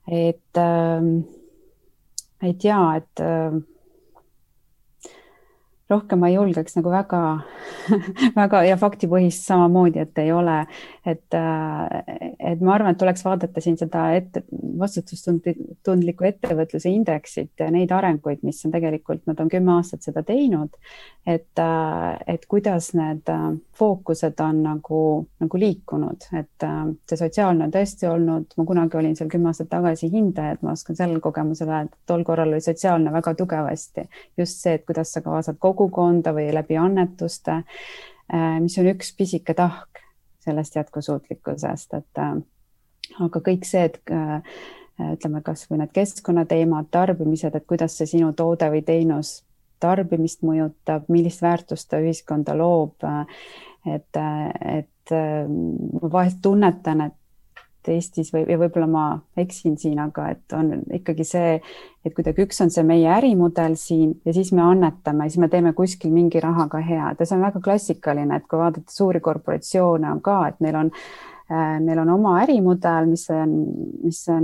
et, 0.07 0.57
ähm, 0.57 1.19
et 2.43 2.63
ja, 2.63 2.79
et 2.95 3.19
äh, 3.19 3.59
rohkem 5.89 6.19
ma 6.22 6.29
ei 6.29 6.36
julgeks 6.36 6.77
nagu 6.77 6.91
väga 6.93 7.22
väga 8.41 8.62
ja 8.67 8.77
faktipõhist 8.79 9.46
samamoodi, 9.48 10.01
et 10.03 10.22
ei 10.22 10.31
ole, 10.31 10.60
et, 11.05 11.34
äh, 11.34 12.29
et 12.51 12.62
ma 12.62 12.75
arvan, 12.75 12.93
et 12.93 13.00
tuleks 13.01 13.25
vaadata 13.25 13.62
siin 13.63 13.77
seda 13.79 14.10
ette, 14.17 14.43
vastutustundliku 14.79 16.27
ettevõtluse 16.29 16.91
indeksit 16.93 17.60
ja 17.60 17.69
neid 17.74 17.91
arenguid, 17.96 18.43
mis 18.48 18.62
on 18.65 18.75
tegelikult, 18.75 19.25
nad 19.29 19.39
on 19.41 19.50
kümme 19.51 19.75
aastat 19.77 20.05
seda 20.05 20.24
teinud. 20.24 20.75
et, 21.27 21.60
äh, 21.60 22.17
et 22.27 22.46
kuidas 22.50 22.93
need 22.98 23.27
äh, 23.29 23.50
fookused 23.77 24.39
on 24.41 24.63
nagu, 24.63 25.01
nagu 25.39 25.60
liikunud, 25.60 26.25
et 26.34 26.65
see 27.08 27.19
sotsiaalne 27.19 27.67
on 27.67 27.74
tõesti 27.74 28.08
olnud, 28.10 28.55
ma 28.58 28.65
kunagi 28.65 28.98
olin 28.98 29.15
seal 29.15 29.29
kümme 29.29 29.51
aastat 29.51 29.69
tagasi 29.69 30.10
hindaja, 30.12 30.55
et 30.55 30.63
ma 30.65 30.74
oskan 30.74 30.98
sellel 30.98 31.22
kogemusel 31.24 31.69
öelda, 31.69 31.93
et 31.93 32.10
tol 32.10 32.25
korral 32.27 32.51
oli 32.53 32.63
sotsiaalne 32.63 33.13
väga 33.13 33.36
tugevasti. 33.39 34.08
Just 34.38 34.63
see, 34.63 34.74
et 34.79 34.86
kuidas 34.88 35.13
sa 35.13 35.22
kaasad 35.24 35.60
kogukonda 35.79 36.33
või 36.36 36.50
läbi 36.53 36.77
annetuste 36.77 37.63
Äh, 38.33 38.59
mis 38.62 38.77
on 38.77 38.86
üks 38.91 39.09
pisike 39.17 39.55
tahk 39.57 40.03
sellest 40.43 40.75
jätkusuutlikkusest, 40.77 41.93
et 41.98 42.21
äh, 42.21 42.36
aga 43.25 43.41
kõik 43.41 43.65
see, 43.65 43.88
et 43.89 43.98
äh, 44.13 44.59
ütleme, 45.15 45.41
kasvõi 45.41 45.79
need 45.81 45.93
keskkonnateemad, 45.95 46.91
tarbimised, 46.93 47.55
et 47.57 47.65
kuidas 47.65 47.98
see 47.98 48.09
sinu 48.12 48.29
toode 48.38 48.69
või 48.69 48.83
teenus 48.86 49.39
tarbimist 49.81 50.43
mõjutab, 50.45 51.07
millist 51.09 51.41
väärtust 51.41 51.89
ta 51.89 52.01
ühiskonda 52.03 52.53
loob. 52.59 53.00
et, 53.88 54.17
et 54.19 55.13
ma 55.13 56.09
vahest 56.12 56.41
tunnetan, 56.43 57.01
et 57.07 57.15
et 57.79 57.91
Eestis 57.95 58.33
või, 58.33 58.43
ja 58.50 58.57
võib-olla 58.59 58.88
ma 58.91 59.05
eksin 59.39 59.77
siin, 59.79 60.00
aga 60.03 60.29
et 60.33 60.55
on 60.57 60.81
ikkagi 61.00 61.24
see, 61.27 61.55
et 62.05 62.15
kuidagi 62.15 62.43
üks 62.43 62.59
on 62.63 62.71
see 62.74 62.83
meie 62.83 63.07
ärimudel 63.15 63.77
siin 63.79 64.17
ja 64.25 64.36
siis 64.36 64.51
me 64.51 64.65
annetame, 64.65 65.29
siis 65.29 65.39
me 65.39 65.50
teeme 65.50 65.74
kuskil 65.77 66.12
mingi 66.12 66.43
rahaga 66.43 66.83
head 66.83 67.19
ja 67.19 67.25
see 67.25 67.38
on 67.38 67.48
väga 67.48 67.63
klassikaline, 67.63 68.36
et 68.36 68.48
kui 68.48 68.59
vaadata 68.59 68.91
suuri 68.93 69.24
korporatsioone 69.24 70.12
on 70.12 70.21
ka, 70.21 70.41
et 70.51 70.59
neil 70.63 70.79
on 70.83 70.91
äh, 70.93 71.29
Neil 71.50 71.98
on 71.98 72.09
oma 72.13 72.36
ärimudel, 72.43 73.07
mis 73.09 73.24
on, 73.33 73.53
mis 74.03 74.19
on 74.29 74.43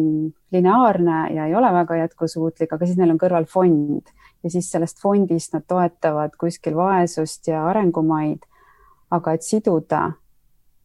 lineaarne 0.52 1.18
ja 1.36 1.46
ei 1.46 1.54
ole 1.56 1.70
väga 1.74 2.00
jätkusuutlik, 2.00 2.72
aga 2.74 2.88
siis 2.88 2.98
neil 2.98 3.14
on 3.14 3.20
kõrval 3.22 3.46
fond 3.46 4.10
ja 4.42 4.50
siis 4.50 4.72
sellest 4.74 4.98
fondist 5.02 5.54
nad 5.54 5.68
toetavad 5.70 6.34
kuskil 6.42 6.74
vaesust 6.78 7.52
ja 7.52 7.62
arengumaid. 7.70 8.42
aga 9.14 9.36
et 9.38 9.46
siduda 9.46 10.16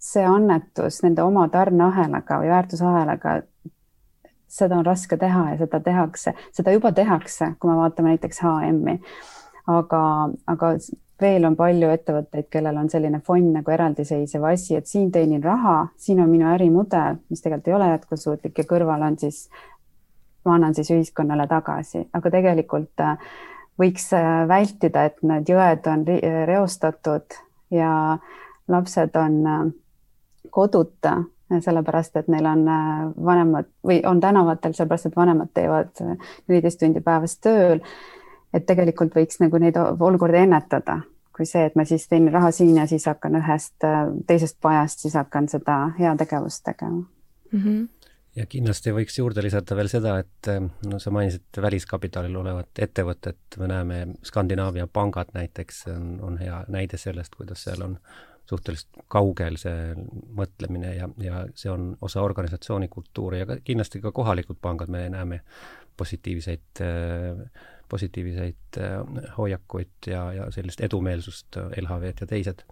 see 0.01 0.25
annetus 0.25 1.03
nende 1.05 1.23
oma 1.23 1.47
tarneahelaga 1.53 2.41
või 2.41 2.49
väärtusahelaga, 2.49 3.35
seda 4.51 4.79
on 4.81 4.87
raske 4.87 5.17
teha 5.21 5.51
ja 5.53 5.59
seda 5.61 5.81
tehakse, 5.85 6.35
seda 6.57 6.73
juba 6.75 6.93
tehakse, 6.97 7.53
kui 7.61 7.71
me 7.71 7.77
vaatame 7.83 8.15
näiteks 8.15 8.41
HM-i. 8.43 8.99
aga, 9.71 10.03
aga 10.51 10.73
veel 11.21 11.45
on 11.45 11.57
palju 11.57 11.91
ettevõtteid, 11.93 12.49
kellel 12.53 12.79
on 12.81 12.89
selline 12.91 13.21
fond 13.25 13.53
nagu 13.55 13.71
eraldiseisev 13.75 14.45
asi, 14.49 14.79
et 14.79 14.89
siin 14.89 15.11
teenin 15.13 15.43
raha, 15.45 15.91
siin 16.01 16.23
on 16.25 16.31
minu 16.33 16.49
ärimudel, 16.49 17.21
mis 17.31 17.45
tegelikult 17.45 17.69
ei 17.69 17.77
ole 17.77 17.91
jätkusuutlik 17.93 18.59
ja 18.59 18.67
kõrval 18.73 19.05
on 19.07 19.19
siis, 19.21 19.45
ma 20.49 20.57
annan 20.57 20.75
siis 20.75 20.91
ühiskonnale 20.95 21.47
tagasi, 21.51 22.07
aga 22.17 22.33
tegelikult 22.33 23.05
äh, 23.05 23.31
võiks 23.81 24.09
äh, 24.17 24.49
vältida, 24.49 25.05
et 25.11 25.21
need 25.23 25.53
jõed 25.53 25.87
on 25.93 26.07
reostatud 26.49 27.39
ja 27.75 27.93
lapsed 28.71 29.17
on 29.21 29.39
äh, 29.47 29.63
koduta, 30.51 31.17
sellepärast 31.59 32.17
et 32.21 32.29
neil 32.31 32.47
on 32.47 32.67
äh, 32.71 33.05
vanemad 33.25 33.71
või 33.87 34.01
on 34.07 34.21
tänavatel, 34.23 34.75
sellepärast 34.77 35.11
et 35.11 35.17
vanemad 35.17 35.51
teevad 35.55 36.03
äh, 36.05 36.33
neliteist 36.49 36.81
tundi 36.81 37.03
päevas 37.03 37.39
tööl. 37.43 37.81
et 38.55 38.67
tegelikult 38.67 39.15
võiks 39.15 39.39
nagu 39.39 39.59
neid 39.63 39.77
olukordi 39.79 40.41
ennetada, 40.43 41.01
kui 41.37 41.47
see, 41.47 41.65
et 41.67 41.77
ma 41.79 41.85
siis 41.87 42.09
teenin 42.09 42.33
raha 42.33 42.51
siin 42.51 42.77
ja 42.77 42.87
siis 42.87 43.07
hakkan 43.07 43.39
ühest 43.39 43.87
äh, 43.87 44.05
teisest 44.27 44.59
pajast, 44.63 45.07
siis 45.07 45.15
hakkan 45.15 45.49
seda 45.49 45.89
heategevust 45.99 46.65
tegema 46.65 47.03
mm. 47.53 47.65
-hmm 47.65 47.89
ja 48.37 48.47
kindlasti 48.47 48.93
võiks 48.95 49.19
juurde 49.19 49.43
lisada 49.43 49.77
veel 49.77 49.89
seda, 49.91 50.19
et 50.19 50.49
no 50.87 50.99
sa 51.03 51.11
mainisid 51.11 51.59
väliskapitalil 51.63 52.37
olevat 52.37 52.79
ettevõtet, 52.79 53.59
me 53.59 53.67
näeme 53.67 54.07
Skandinaavia 54.23 54.87
pangad 54.87 55.33
näiteks 55.35 55.87
on, 55.89 56.21
on 56.23 56.39
hea 56.39 56.65
näide 56.69 56.97
sellest, 56.97 57.35
kuidas 57.35 57.65
seal 57.67 57.83
on 57.83 57.99
suhteliselt 58.51 59.05
kaugel 59.13 59.59
see 59.61 59.93
mõtlemine 60.37 60.95
ja, 60.97 61.09
ja 61.23 61.45
see 61.59 61.71
on 61.73 61.93
osa 62.03 62.23
organisatsiooni 62.27 62.89
kultuuri 62.93 63.43
ja 63.43 63.49
ka 63.49 63.61
kindlasti 63.65 64.03
ka 64.03 64.13
kohalikud 64.17 64.59
pangad, 64.63 64.91
me 64.93 65.07
näeme 65.13 65.43
positiivseid, 66.01 66.83
positiivseid 67.89 68.81
hoiakuid 69.37 70.11
ja, 70.11 70.25
ja 70.33 70.49
sellist 70.55 70.81
edumeelsust, 70.87 71.61
LHV-d 71.83 72.25
ja 72.25 72.31
teised. 72.31 72.65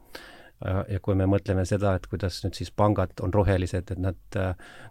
Ja 0.64 0.98
kui 0.98 1.14
me 1.14 1.28
mõtleme 1.30 1.62
seda, 1.68 1.92
et 1.94 2.08
kuidas 2.10 2.40
nüüd 2.42 2.56
siis 2.58 2.72
pangad 2.74 3.20
on 3.22 3.30
rohelised, 3.34 3.92
et 3.94 4.00
nad, 4.02 4.38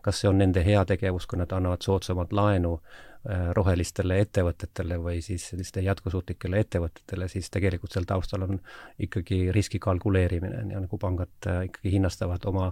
kas 0.06 0.22
see 0.22 0.30
on 0.30 0.38
nende 0.40 0.62
heategevus, 0.64 1.26
kui 1.28 1.42
nad 1.42 1.52
annavad 1.52 1.84
soodsamat 1.84 2.32
laenu 2.32 2.78
Äh, 2.78 3.17
rohelistele 3.54 4.20
ettevõtetele 4.24 4.98
või 5.04 5.22
siis 5.22 5.50
selliste 5.50 5.82
jätkusuutlikele 5.84 6.60
ettevõtetele, 6.64 7.28
siis 7.28 7.50
tegelikult 7.52 7.92
seal 7.92 8.06
taustal 8.08 8.46
on 8.48 8.60
ikkagi 9.04 9.52
riski 9.52 9.80
kalkuleerimine 9.84 10.64
ja 10.72 10.84
nagu 10.84 11.00
pangad 11.02 11.50
äh, 11.50 11.66
ikkagi 11.68 11.92
hinnastavad 11.98 12.46
oma 12.48 12.72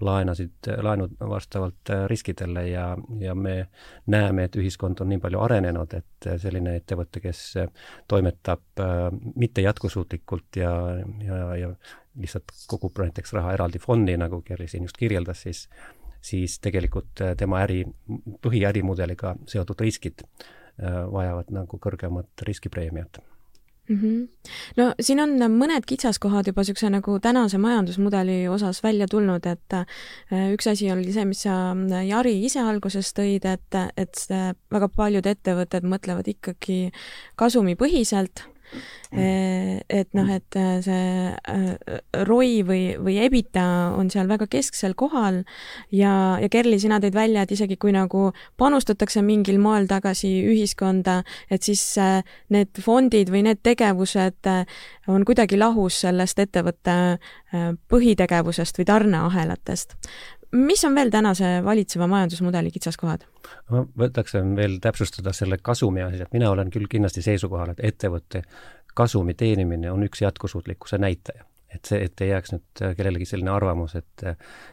laenasid, 0.00 0.70
laenud 0.82 1.16
vastavalt 1.20 1.92
äh, 1.92 2.06
riskidele 2.08 2.66
ja, 2.68 2.86
ja 3.20 3.34
me 3.34 3.68
näeme, 4.06 4.48
et 4.48 4.56
ühiskond 4.56 5.00
on 5.04 5.12
nii 5.12 5.20
palju 5.20 5.40
arenenud, 5.44 5.96
et 6.00 6.30
selline 6.40 6.76
ettevõte, 6.80 7.20
kes 7.20 7.42
toimetab 8.08 8.84
mitte 9.36 9.64
jätkusuutlikult 9.64 10.60
ja, 10.60 10.72
ja, 11.24 11.40
ja 11.56 11.74
lihtsalt 12.20 12.52
kogub 12.68 12.98
näiteks 12.98 13.32
raha 13.36 13.52
eraldi 13.54 13.78
fondi, 13.78 14.16
nagu 14.20 14.42
Kerli 14.42 14.68
siin 14.68 14.88
just 14.88 14.98
kirjeldas, 14.98 15.44
siis 15.46 15.68
siis 16.20 16.58
tegelikult 16.60 17.20
äh, 17.20 17.34
tema 17.36 17.64
äri, 17.64 17.84
põhiärimudeliga 18.44 19.34
seotud 19.48 19.80
riskid 19.80 20.24
äh, 20.24 21.02
vajavad 21.12 21.52
nagu 21.54 21.80
kõrgemat 21.80 22.44
riskipreemiat 22.46 23.20
mm. 23.88 23.96
-hmm. 23.96 24.52
no 24.76 24.92
siin 25.00 25.20
on 25.20 25.34
mõned 25.56 25.86
kitsaskohad 25.86 26.46
juba 26.46 26.60
niisuguse 26.62 26.90
nagu 26.90 27.18
tänase 27.20 27.58
majandusmudeli 27.58 28.48
osas 28.48 28.82
välja 28.82 29.06
tulnud, 29.10 29.46
et 29.46 29.72
äh, 29.72 29.86
üks 30.52 30.70
asi 30.70 30.92
oli 30.92 31.12
see, 31.12 31.24
mis 31.24 31.42
sa, 31.42 31.74
Jari, 32.06 32.36
ise 32.44 32.60
alguses 32.60 33.14
tõid, 33.16 33.48
et, 33.48 33.80
et 33.96 34.26
väga 34.70 34.88
paljud 34.88 35.26
ettevõtted 35.26 35.84
mõtlevad 35.84 36.28
ikkagi 36.28 36.90
kasumipõhiselt 37.36 38.44
et 39.10 40.12
noh, 40.14 40.28
et 40.30 40.56
äh, 40.56 40.78
see 40.84 41.30
äh, 41.34 42.22
ROI 42.26 42.60
või, 42.66 42.82
või 43.02 43.16
EBITDA 43.24 43.64
on 43.98 44.10
seal 44.12 44.30
väga 44.30 44.46
kesksel 44.50 44.94
kohal 44.98 45.42
ja, 45.90 46.38
ja 46.38 46.50
Kerli, 46.52 46.78
sina 46.78 47.00
tõid 47.02 47.16
välja, 47.16 47.42
et 47.42 47.54
isegi 47.56 47.78
kui 47.80 47.94
nagu 47.96 48.28
panustatakse 48.60 49.22
mingil 49.26 49.58
moel 49.62 49.90
tagasi 49.90 50.30
ühiskonda, 50.52 51.20
et 51.50 51.66
siis 51.66 51.82
äh, 51.98 52.20
need 52.54 52.82
fondid 52.84 53.32
või 53.34 53.44
need 53.48 53.64
tegevused 53.66 54.50
on 55.10 55.24
kuidagi 55.26 55.58
lahus 55.58 56.02
sellest 56.04 56.38
ettevõtte 56.38 56.94
põhitegevusest 57.90 58.78
või 58.78 58.86
tarneahelatest 58.86 59.96
mis 60.52 60.84
on 60.84 60.94
veel 60.94 61.10
tänase 61.10 61.60
valitseva 61.64 62.06
majandusmudeli 62.06 62.70
kitsaskohad? 62.70 63.26
ma 63.70 63.84
võtaks 63.98 64.34
veel 64.56 64.78
täpsustada 64.82 65.32
selle 65.36 65.58
kasumi 65.62 66.02
asja, 66.02 66.26
et 66.26 66.32
mina 66.36 66.50
olen 66.50 66.70
küll 66.70 66.88
kindlasti 66.90 67.22
seisukohal, 67.22 67.74
et 67.74 67.84
ettevõtte 67.92 68.42
kasumi 68.94 69.34
teenimine 69.34 69.90
on 69.92 70.02
üks 70.06 70.22
jätkusuutlikkuse 70.22 70.98
näitaja. 70.98 71.44
Et 71.74 71.86
see, 71.86 72.00
et 72.04 72.20
ei 72.24 72.32
jääks 72.32 72.52
nüüd 72.54 72.82
kellelegi 72.98 73.28
selline 73.28 73.52
arvamus, 73.54 73.96
et 73.98 74.26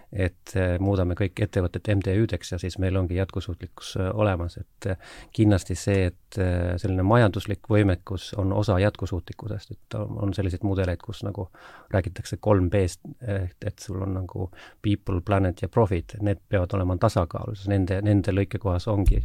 et 0.07 0.53
muudame 0.79 1.17
kõik 1.19 1.41
ettevõtted 1.43 1.89
MTÜ-deks 1.91 2.53
ja 2.53 2.57
siis 2.61 2.77
meil 2.79 2.95
ongi 2.95 3.17
jätkusuutlikkus 3.17 3.89
olemas, 4.13 4.55
et 4.61 4.87
kindlasti 5.35 5.75
see, 5.75 6.05
et 6.07 6.37
selline 6.79 7.03
majanduslik 7.03 7.67
võimekus 7.69 8.29
on 8.39 8.53
osa 8.55 8.77
jätkusuutlikkusest, 8.79 9.73
et 9.75 9.97
on 9.99 10.31
selliseid 10.33 10.63
mudeleid, 10.63 11.03
kus 11.03 11.25
nagu 11.27 11.49
räägitakse 11.91 12.39
kolm 12.39 12.69
B-st, 12.71 13.03
et, 13.27 13.67
et 13.67 13.83
sul 13.83 13.99
on 14.07 14.15
nagu 14.21 14.47
people, 14.81 15.19
planet 15.27 15.65
ja 15.65 15.69
profit, 15.69 16.15
need 16.23 16.39
peavad 16.47 16.77
olema 16.79 16.95
tasakaalus, 17.03 17.67
nende, 17.67 17.99
nende 18.07 18.31
lõikekohas 18.31 18.87
ongi 18.87 19.19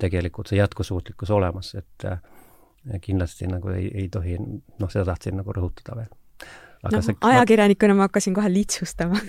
tegelikult 0.00 0.48
see 0.48 0.62
jätkusuutlikkus 0.62 1.30
olemas, 1.30 1.74
et 1.76 2.08
kindlasti 3.04 3.46
nagu 3.46 3.68
ei, 3.76 3.90
ei 3.94 4.08
tohi, 4.08 4.40
noh, 4.40 4.90
seda 4.90 5.04
tahtsin 5.12 5.38
nagu 5.38 5.54
rõhutada 5.54 6.00
veel. 6.00 6.10
Aga 6.82 6.98
no, 6.98 7.02
see, 7.06 7.14
ajakirjanikuna 7.28 7.94
ma 7.94 8.08
hakkasin 8.08 8.34
kohe 8.34 8.48
lihtsustama 8.50 9.20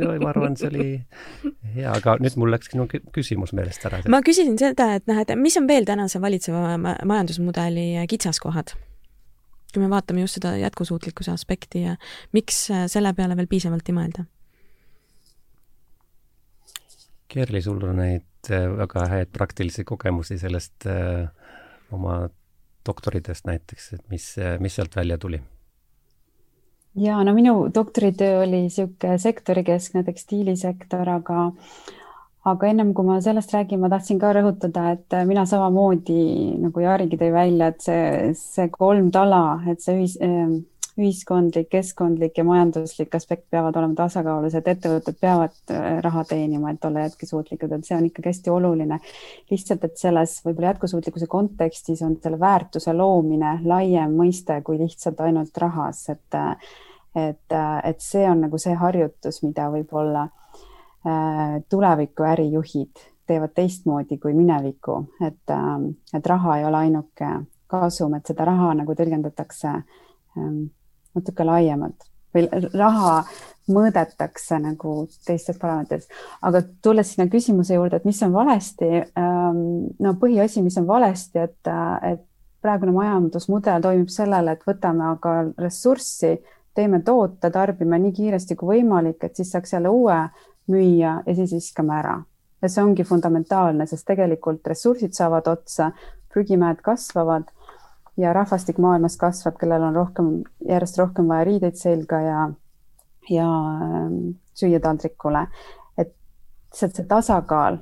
no 0.00 0.14
ma 0.18 0.30
arvan, 0.32 0.56
see 0.58 0.66
oli 0.66 0.86
hea, 1.76 1.92
aga 1.92 2.16
nüüd 2.18 2.34
mul 2.42 2.50
läks 2.50 2.72
sinu 2.72 2.88
küsimus 3.14 3.52
meelest 3.54 3.86
ära. 3.86 4.00
ma 4.10 4.18
küsisin 4.26 4.58
seda, 4.58 4.88
et 4.98 5.06
noh, 5.06 5.20
et 5.22 5.30
mis 5.38 5.54
on 5.60 5.68
veel 5.70 5.86
tänase 5.86 6.18
valitseva 6.22 6.74
majandusmudeli 6.80 7.92
kitsaskohad? 8.10 8.74
kui 9.70 9.84
me 9.84 9.92
vaatame 9.92 10.24
just 10.24 10.40
seda 10.40 10.56
jätkusuutlikkuse 10.58 11.30
aspekti 11.30 11.84
ja 11.84 11.94
miks 12.34 12.64
selle 12.90 13.14
peale 13.14 13.38
veel 13.38 13.46
piisavalt 13.50 13.86
ei 13.86 13.96
mõelda? 14.00 14.26
Kerli, 17.30 17.62
sul 17.62 17.78
on 17.86 18.00
neid 18.02 18.50
äh, 18.50 18.66
väga 18.74 19.06
häid 19.12 19.30
praktilisi 19.30 19.84
kogemusi 19.86 20.40
sellest 20.42 20.88
äh, 20.90 21.30
oma 21.94 22.24
doktoritest 22.86 23.46
näiteks, 23.46 23.92
et 23.94 24.04
mis, 24.10 24.32
mis 24.58 24.74
sealt 24.80 24.98
välja 24.98 25.18
tuli? 25.20 25.38
Ja 27.00 27.22
no 27.24 27.34
minu 27.34 27.54
doktoritöö 27.74 28.42
oli 28.42 28.66
niisugune 28.66 29.18
sektorikeskne 29.18 30.04
tekstiilisektor, 30.04 31.08
aga 31.08 31.46
aga 32.50 32.70
ennem 32.70 32.94
kui 32.96 33.04
ma 33.04 33.18
sellest 33.20 33.52
räägin, 33.52 33.80
ma 33.82 33.90
tahtsin 33.92 34.18
ka 34.20 34.32
rõhutada, 34.32 34.94
et 34.96 35.16
mina 35.28 35.44
samamoodi 35.48 36.20
nagu 36.60 36.80
Jaarigi 36.80 37.18
tõi 37.20 37.32
välja, 37.34 37.68
et 37.72 37.84
see, 37.84 38.34
see 38.38 38.68
kolm 38.72 39.10
tala, 39.12 39.60
et 39.68 39.82
see 39.84 39.98
ühis, 39.98 40.16
ühiskondlik, 41.00 41.68
keskkondlik 41.70 42.38
ja 42.38 42.44
majanduslik 42.44 43.14
aspekt 43.14 43.46
peavad 43.52 43.76
olema 43.78 43.96
tasakaalus, 43.98 44.56
et 44.58 44.68
ettevõtted 44.72 45.16
peavad 45.20 45.72
äh, 45.72 45.98
raha 46.04 46.24
teenima, 46.28 46.72
et 46.72 46.84
olla 46.84 47.06
jätkusuutlikud, 47.06 47.72
et 47.76 47.88
see 47.88 47.96
on 47.96 48.08
ikkagi 48.08 48.32
hästi 48.32 48.52
oluline. 48.52 49.00
lihtsalt, 49.50 49.84
et 49.84 49.96
selles 50.00 50.36
võib-olla 50.44 50.74
jätkusuutlikkuse 50.74 51.26
kontekstis 51.30 52.02
on 52.06 52.16
selle 52.22 52.40
väärtuse 52.40 52.94
loomine 52.96 53.58
laiem 53.64 54.14
mõiste 54.16 54.60
kui 54.66 54.78
lihtsalt 54.80 55.20
ainult 55.24 55.56
rahas, 55.58 56.08
et 56.12 56.40
et, 57.14 57.56
et 57.84 58.02
see 58.04 58.26
on 58.30 58.44
nagu 58.46 58.58
see 58.58 58.74
harjutus, 58.78 59.42
mida 59.42 59.68
võib-olla 59.72 60.26
äh, 60.26 61.60
tuleviku 61.68 62.28
ärijuhid 62.28 63.06
teevad 63.30 63.54
teistmoodi 63.54 64.18
kui 64.18 64.34
mineviku, 64.34 65.04
et, 65.26 65.42
äh, 65.50 65.72
et 66.14 66.26
raha 66.26 66.58
ei 66.58 66.68
ole 66.68 66.84
ainuke 66.86 67.32
kasum, 67.70 68.14
et 68.18 68.26
seda 68.26 68.46
raha 68.48 68.74
nagu 68.82 68.94
tõlgendatakse 68.98 69.70
ähm, 69.70 70.62
natuke 71.14 71.46
laiemalt 71.46 72.08
või 72.34 72.46
raha 72.74 73.20
mõõdetakse 73.70 74.58
nagu 74.62 74.94
teistes 75.26 75.58
parameetrites. 75.58 76.08
aga 76.42 76.62
tulles 76.82 77.12
sinna 77.12 77.28
küsimuse 77.30 77.74
juurde, 77.74 78.00
et 78.00 78.04
mis 78.08 78.22
on 78.22 78.32
valesti, 78.34 78.90
ähm, 79.18 79.60
no 79.98 80.14
põhiasi, 80.18 80.62
mis 80.62 80.78
on 80.78 80.86
valesti, 80.86 81.38
et, 81.46 81.70
et 82.10 82.24
praegune 82.62 82.92
majandusmudel 82.94 83.82
toimib 83.82 84.10
sellele, 84.12 84.54
et 84.54 84.66
võtame 84.66 85.06
aga 85.12 85.34
ressurssi, 85.58 86.36
teeme 86.74 87.02
toote, 87.02 87.50
tarbime 87.50 87.98
nii 87.98 88.12
kiiresti 88.12 88.56
kui 88.56 88.76
võimalik, 88.76 89.24
et 89.24 89.36
siis 89.36 89.50
saaks 89.52 89.72
jälle 89.72 89.88
uue 89.88 90.18
müüa 90.70 91.14
ja 91.26 91.34
siis 91.34 91.52
viskame 91.52 91.96
ära. 91.98 92.22
ja 92.62 92.68
see 92.68 92.82
ongi 92.84 93.04
fundamentaalne, 93.04 93.86
sest 93.86 94.04
tegelikult 94.06 94.66
ressursid 94.68 95.14
saavad 95.16 95.46
otsa, 95.48 95.90
prügimäed 96.32 96.82
kasvavad 96.84 97.48
ja 98.20 98.32
rahvastik 98.32 98.78
maailmas 98.78 99.16
kasvab, 99.16 99.56
kellel 99.60 99.82
on 99.82 99.94
rohkem, 99.96 100.32
järjest 100.68 100.98
rohkem 100.98 101.28
vaja 101.28 101.44
riideid 101.48 101.78
selga 101.80 102.20
ja, 102.20 102.42
ja 103.30 103.46
ähm, 103.86 104.18
süüa 104.54 104.80
taldrikule. 104.80 105.46
et 105.98 106.12
lihtsalt 106.70 107.00
see 107.00 107.08
tasakaal 107.08 107.80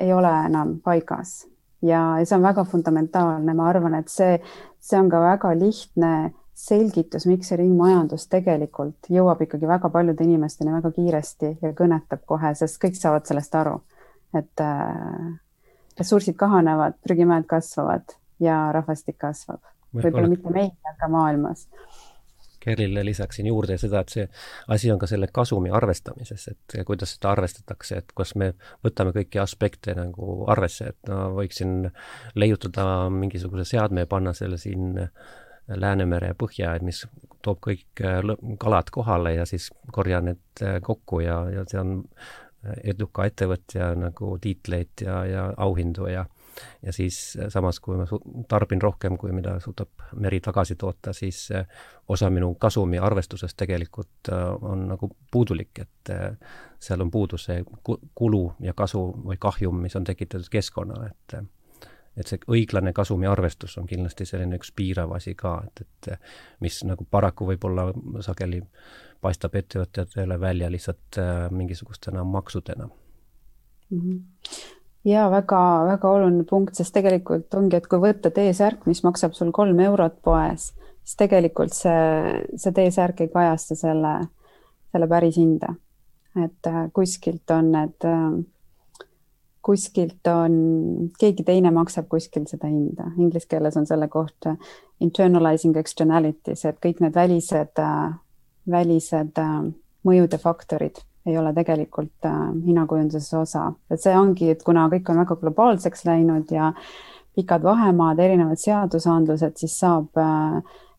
ei 0.00 0.12
ole 0.12 0.30
enam 0.46 0.78
paigas 0.84 1.42
ja, 1.82 2.18
ja 2.18 2.26
see 2.26 2.38
on 2.38 2.46
väga 2.46 2.64
fundamentaalne, 2.64 3.54
ma 3.54 3.68
arvan, 3.68 3.98
et 3.98 4.08
see, 4.08 4.38
see 4.80 4.98
on 4.98 5.10
ka 5.12 5.20
väga 5.20 5.52
lihtne 5.58 6.14
selgitus, 6.54 7.26
miks 7.26 7.50
see 7.50 7.58
ringmajandus 7.58 8.28
tegelikult 8.30 9.08
jõuab 9.10 9.42
ikkagi 9.42 9.66
väga 9.68 9.90
paljude 9.90 10.24
inimesteni 10.24 10.72
väga 10.72 10.92
kiiresti 10.94 11.56
ja 11.62 11.72
kõnetab 11.76 12.22
kohe, 12.30 12.54
sest 12.58 12.78
kõik 12.82 12.98
saavad 12.98 13.26
sellest 13.26 13.58
aru, 13.58 13.80
et 14.38 14.62
äh, 14.62 15.34
ressursid 15.98 16.38
kahanevad, 16.38 16.98
prügimäed 17.02 17.46
kasvavad 17.50 18.16
ja 18.42 18.68
rahvastik 18.74 19.18
kasvab. 19.18 19.62
võib-olla 19.94 20.30
mitte 20.30 20.50
meil, 20.50 20.72
aga 20.90 21.08
maailmas. 21.10 21.68
Kerlile 22.64 23.02
lisaksin 23.04 23.46
juurde 23.46 23.76
seda, 23.78 24.00
et 24.00 24.08
see 24.14 24.24
asi 24.72 24.90
on 24.90 24.98
ka 24.98 25.06
selle 25.06 25.28
kasumi 25.28 25.70
arvestamises, 25.70 26.46
et 26.48 26.76
kuidas 26.88 27.12
seda 27.14 27.34
arvestatakse, 27.34 27.98
et 28.00 28.14
kas 28.16 28.32
me 28.40 28.54
võtame 28.84 29.12
kõiki 29.14 29.42
aspekte 29.42 29.94
nagu 29.94 30.46
arvesse, 30.50 30.94
et 30.94 31.10
no 31.10 31.34
võiksin 31.36 31.90
leiutada 32.34 33.10
mingisuguse 33.12 33.68
seadme 33.74 34.06
ja 34.06 34.10
panna 34.10 34.32
selle 34.34 34.58
siin 34.58 34.96
Läänemere 35.68 36.34
põhja, 36.36 36.74
mis 36.84 37.06
toob 37.44 37.60
kõik 37.64 38.00
kalad 38.60 38.90
kohale 38.92 39.34
ja 39.34 39.46
siis 39.48 39.70
korjan 39.92 40.28
need 40.28 40.64
kokku 40.84 41.20
ja, 41.24 41.38
ja 41.52 41.64
see 41.68 41.80
on 41.80 41.94
eduka 42.84 43.26
ettevõtja 43.28 43.90
nagu 43.96 44.34
tiitleid 44.40 45.04
ja, 45.04 45.18
ja 45.28 45.44
auhindu 45.56 46.08
ja 46.08 46.26
ja 46.82 46.92
siis 46.92 47.38
äh, 47.40 47.48
samas, 47.48 47.80
kui 47.80 47.96
ma 47.96 48.06
tarbin 48.48 48.82
rohkem, 48.82 49.16
kui 49.18 49.32
mida 49.32 49.56
suudab 49.60 50.04
meri 50.20 50.40
tagasi 50.40 50.76
toota, 50.78 51.12
siis 51.12 51.48
äh, 51.54 51.66
osa 52.08 52.30
minu 52.30 52.54
kasumi 52.60 52.98
arvestusest 52.98 53.56
tegelikult 53.56 54.30
äh, 54.32 54.46
on 54.62 54.88
nagu 54.92 55.10
puudulik, 55.30 55.78
et 55.82 56.14
seal 56.80 57.00
on 57.00 57.10
puudu 57.10 57.38
see 57.40 57.62
kulu 58.14 58.44
ja 58.60 58.74
kasu 58.76 59.02
või 59.24 59.38
kahjum, 59.40 59.80
mis 59.82 59.96
on 59.96 60.04
tekitatud 60.04 60.50
keskkonnale, 60.52 61.10
et 61.10 61.38
et 62.16 62.30
see 62.30 62.38
õiglane 62.50 62.92
kasumi 62.92 63.26
arvestus 63.26 63.78
on 63.78 63.88
kindlasti 63.90 64.26
selline 64.28 64.60
üks 64.60 64.70
piirav 64.76 65.12
asi 65.16 65.34
ka, 65.34 65.56
et, 65.66 65.82
et 65.82 66.20
mis 66.60 66.82
nagu 66.86 67.06
paraku 67.10 67.48
võib-olla 67.52 67.88
sageli 68.22 68.62
paistab 69.24 69.54
ettevõtjatele 69.56 70.40
välja 70.40 70.70
lihtsalt 70.70 71.18
mingisugustena 71.50 72.24
maksudena 72.24 72.88
mm. 73.90 74.00
-hmm 74.00 74.80
ja 75.04 75.30
väga-väga 75.30 76.10
oluline 76.10 76.44
punkt, 76.48 76.74
sest 76.78 76.94
tegelikult 76.96 77.54
ongi, 77.54 77.78
et 77.78 77.86
kui 77.90 78.00
võtta 78.00 78.32
T-särk, 78.34 78.86
mis 78.88 79.02
maksab 79.04 79.36
sul 79.36 79.52
kolm 79.52 79.80
eurot 79.84 80.20
poes, 80.24 80.70
siis 81.04 81.18
tegelikult 81.20 81.76
see, 81.76 82.40
see 82.56 82.72
T-särk 82.76 83.24
ei 83.24 83.32
kajasta 83.32 83.76
selle, 83.78 84.14
selle 84.92 85.10
päris 85.10 85.38
hinda. 85.40 85.74
et 86.34 86.66
äh, 86.66 86.88
kuskilt 86.92 87.50
on 87.54 87.68
need, 87.70 88.04
äh, 88.10 88.32
kuskilt 89.64 90.28
on, 90.28 90.56
keegi 91.18 91.44
teine 91.46 91.70
maksab 91.72 92.08
kuskil 92.12 92.44
seda 92.50 92.68
hinda. 92.68 93.08
Inglise 93.18 93.48
keeles 93.48 93.78
on 93.80 93.86
selle 93.88 94.08
kohta 94.12 94.56
internalizing 95.00 95.76
externalities, 95.80 96.66
et 96.68 96.78
kõik 96.84 97.00
need 97.00 97.16
välised, 97.16 97.80
välised 98.70 99.40
mõjude 100.04 100.40
faktorid 100.42 101.00
ei 101.26 101.38
ole 101.40 101.54
tegelikult 101.56 102.26
äh, 102.28 102.40
hinnakujunduse 102.66 103.38
osa, 103.38 103.70
et 103.90 104.02
see 104.02 104.12
ongi, 104.12 104.50
et 104.52 104.62
kuna 104.62 104.84
kõik 104.92 105.08
on 105.08 105.22
väga 105.22 105.38
globaalseks 105.40 106.04
läinud 106.04 106.52
ja 106.52 106.72
pikad 107.34 107.64
vahemaad, 107.64 108.20
erinevad 108.20 108.60
seadusandlused, 108.60 109.56
siis 109.56 109.78
saab, 109.80 110.20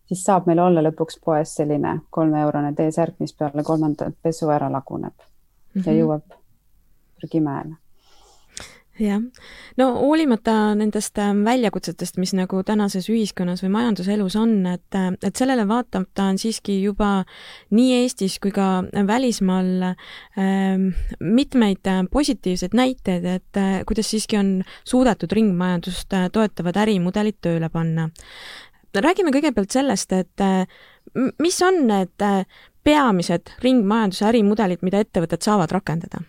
siis 0.10 0.26
saab 0.26 0.50
meil 0.50 0.64
olla 0.66 0.82
lõpuks 0.84 1.22
poes 1.24 1.54
selline 1.62 2.00
kolmeeurone 2.10 2.74
T-särk, 2.76 3.20
mis 3.22 3.38
peale 3.38 3.64
kolmandat 3.64 4.18
pesu 4.22 4.50
ära 4.50 4.72
laguneb 4.74 5.14
mm 5.14 5.82
-hmm. 5.82 5.86
ja 5.86 5.92
mhm. 5.92 6.00
jõuab 6.02 6.40
prügimäele 7.22 7.85
jah, 9.00 9.20
no 9.78 9.88
hoolimata 9.98 10.74
nendest 10.78 11.20
ähm, 11.20 11.44
väljakutsetest, 11.46 12.18
mis 12.22 12.32
nagu 12.38 12.62
tänases 12.66 13.10
ühiskonnas 13.12 13.64
või 13.66 13.74
majanduselus 13.74 14.38
on, 14.40 14.54
et, 14.72 14.88
äh, 14.96 15.10
et 15.26 15.36
sellele 15.36 15.66
vaatamata 15.68 16.30
on 16.32 16.40
siiski 16.40 16.78
juba 16.82 17.10
nii 17.76 18.02
Eestis 18.02 18.38
kui 18.44 18.54
ka 18.56 18.86
välismaal 19.08 19.90
ähm, 19.92 20.88
mitmeid 21.20 21.88
äh, 21.92 22.04
positiivseid 22.12 22.78
näiteid, 22.78 23.28
et 23.38 23.60
äh, 23.60 23.82
kuidas 23.88 24.12
siiski 24.14 24.40
on 24.40 24.54
suudetud 24.88 25.32
ringmajandust 25.36 26.16
äh, 26.16 26.30
toetavad 26.32 26.80
ärimudelid 26.86 27.42
tööle 27.42 27.70
panna. 27.70 28.10
räägime 28.96 29.32
kõigepealt 29.36 29.72
sellest, 29.76 30.12
et 30.14 30.42
äh, 30.42 30.64
mis 31.40 31.60
on 31.62 31.84
need 31.88 32.24
äh, 32.24 32.46
peamised 32.84 33.52
ringmajanduse 33.60 34.30
ärimudelid, 34.30 34.80
mida 34.88 35.04
ettevõtted 35.04 35.44
saavad 35.44 35.72
rakendada 35.72 36.24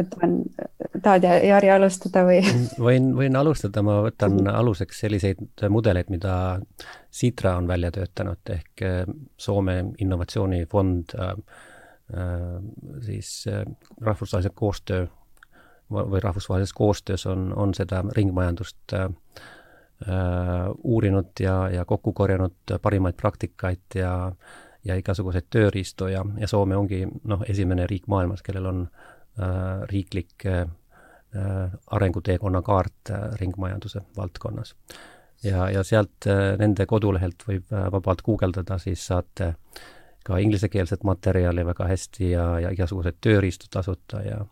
võtan, 0.00 0.36
tahad 1.02 1.26
Jari 1.46 1.70
alustada 1.74 2.24
või? 2.28 2.40
võin, 2.88 3.10
võin 3.16 3.38
alustada, 3.40 3.84
ma 3.86 4.00
võtan 4.06 4.40
aluseks 4.50 5.04
selliseid 5.04 5.66
mudeleid, 5.72 6.10
mida 6.12 6.34
Sitra 7.10 7.56
on 7.58 7.68
välja 7.70 7.92
töötanud 7.94 8.54
ehk 8.54 8.84
äh, 8.86 9.04
Soome 9.38 9.78
innovatsioonifond 9.98 11.16
äh, 11.18 11.32
äh, 12.16 12.58
siis 13.06 13.32
rahvusvahelise 14.00 14.54
koostöö 14.54 15.06
või 15.90 16.20
rahvusvahelises 16.22 16.72
koostöös 16.72 17.26
on, 17.26 17.52
on 17.56 17.74
seda 17.74 18.04
ringmajandust 18.16 18.94
äh, 18.94 19.08
uurinud 20.84 21.40
ja, 21.40 21.68
ja 21.68 21.84
kokku 21.84 22.12
korjanud 22.12 22.78
parimaid 22.82 23.18
praktikaid 23.18 23.98
ja 23.98 24.32
ja 24.84 24.94
igasuguseid 24.96 25.50
tööriistu 25.52 26.06
ja, 26.08 26.22
ja 26.40 26.48
Soome 26.48 26.76
ongi 26.76 27.02
noh, 27.28 27.42
esimene 27.48 27.84
riik 27.86 28.06
maailmas, 28.08 28.40
kellel 28.42 28.68
on 28.70 28.78
äh, 28.86 29.19
riiklik 29.90 30.46
äh, 30.46 30.66
arenguteekonna 31.86 32.62
kaart 32.62 33.10
äh, 33.10 33.30
ringmajanduse 33.40 34.02
valdkonnas. 34.16 34.74
ja, 35.44 35.70
ja 35.70 35.84
sealt 35.84 36.26
äh, 36.26 36.58
nende 36.58 36.86
kodulehelt 36.86 37.46
võib 37.48 37.72
äh, 37.72 37.86
vabalt 37.92 38.22
guugeldada, 38.22 38.78
siis 38.78 39.06
saate 39.06 39.54
ka 40.24 40.36
inglisekeelset 40.38 41.04
materjali 41.04 41.64
väga 41.66 41.86
hästi 41.88 42.30
ja, 42.30 42.46
ja 42.60 42.70
igasuguseid 42.70 43.20
tööriistu 43.20 43.70
tasuta 43.70 44.22
ja 44.22 44.44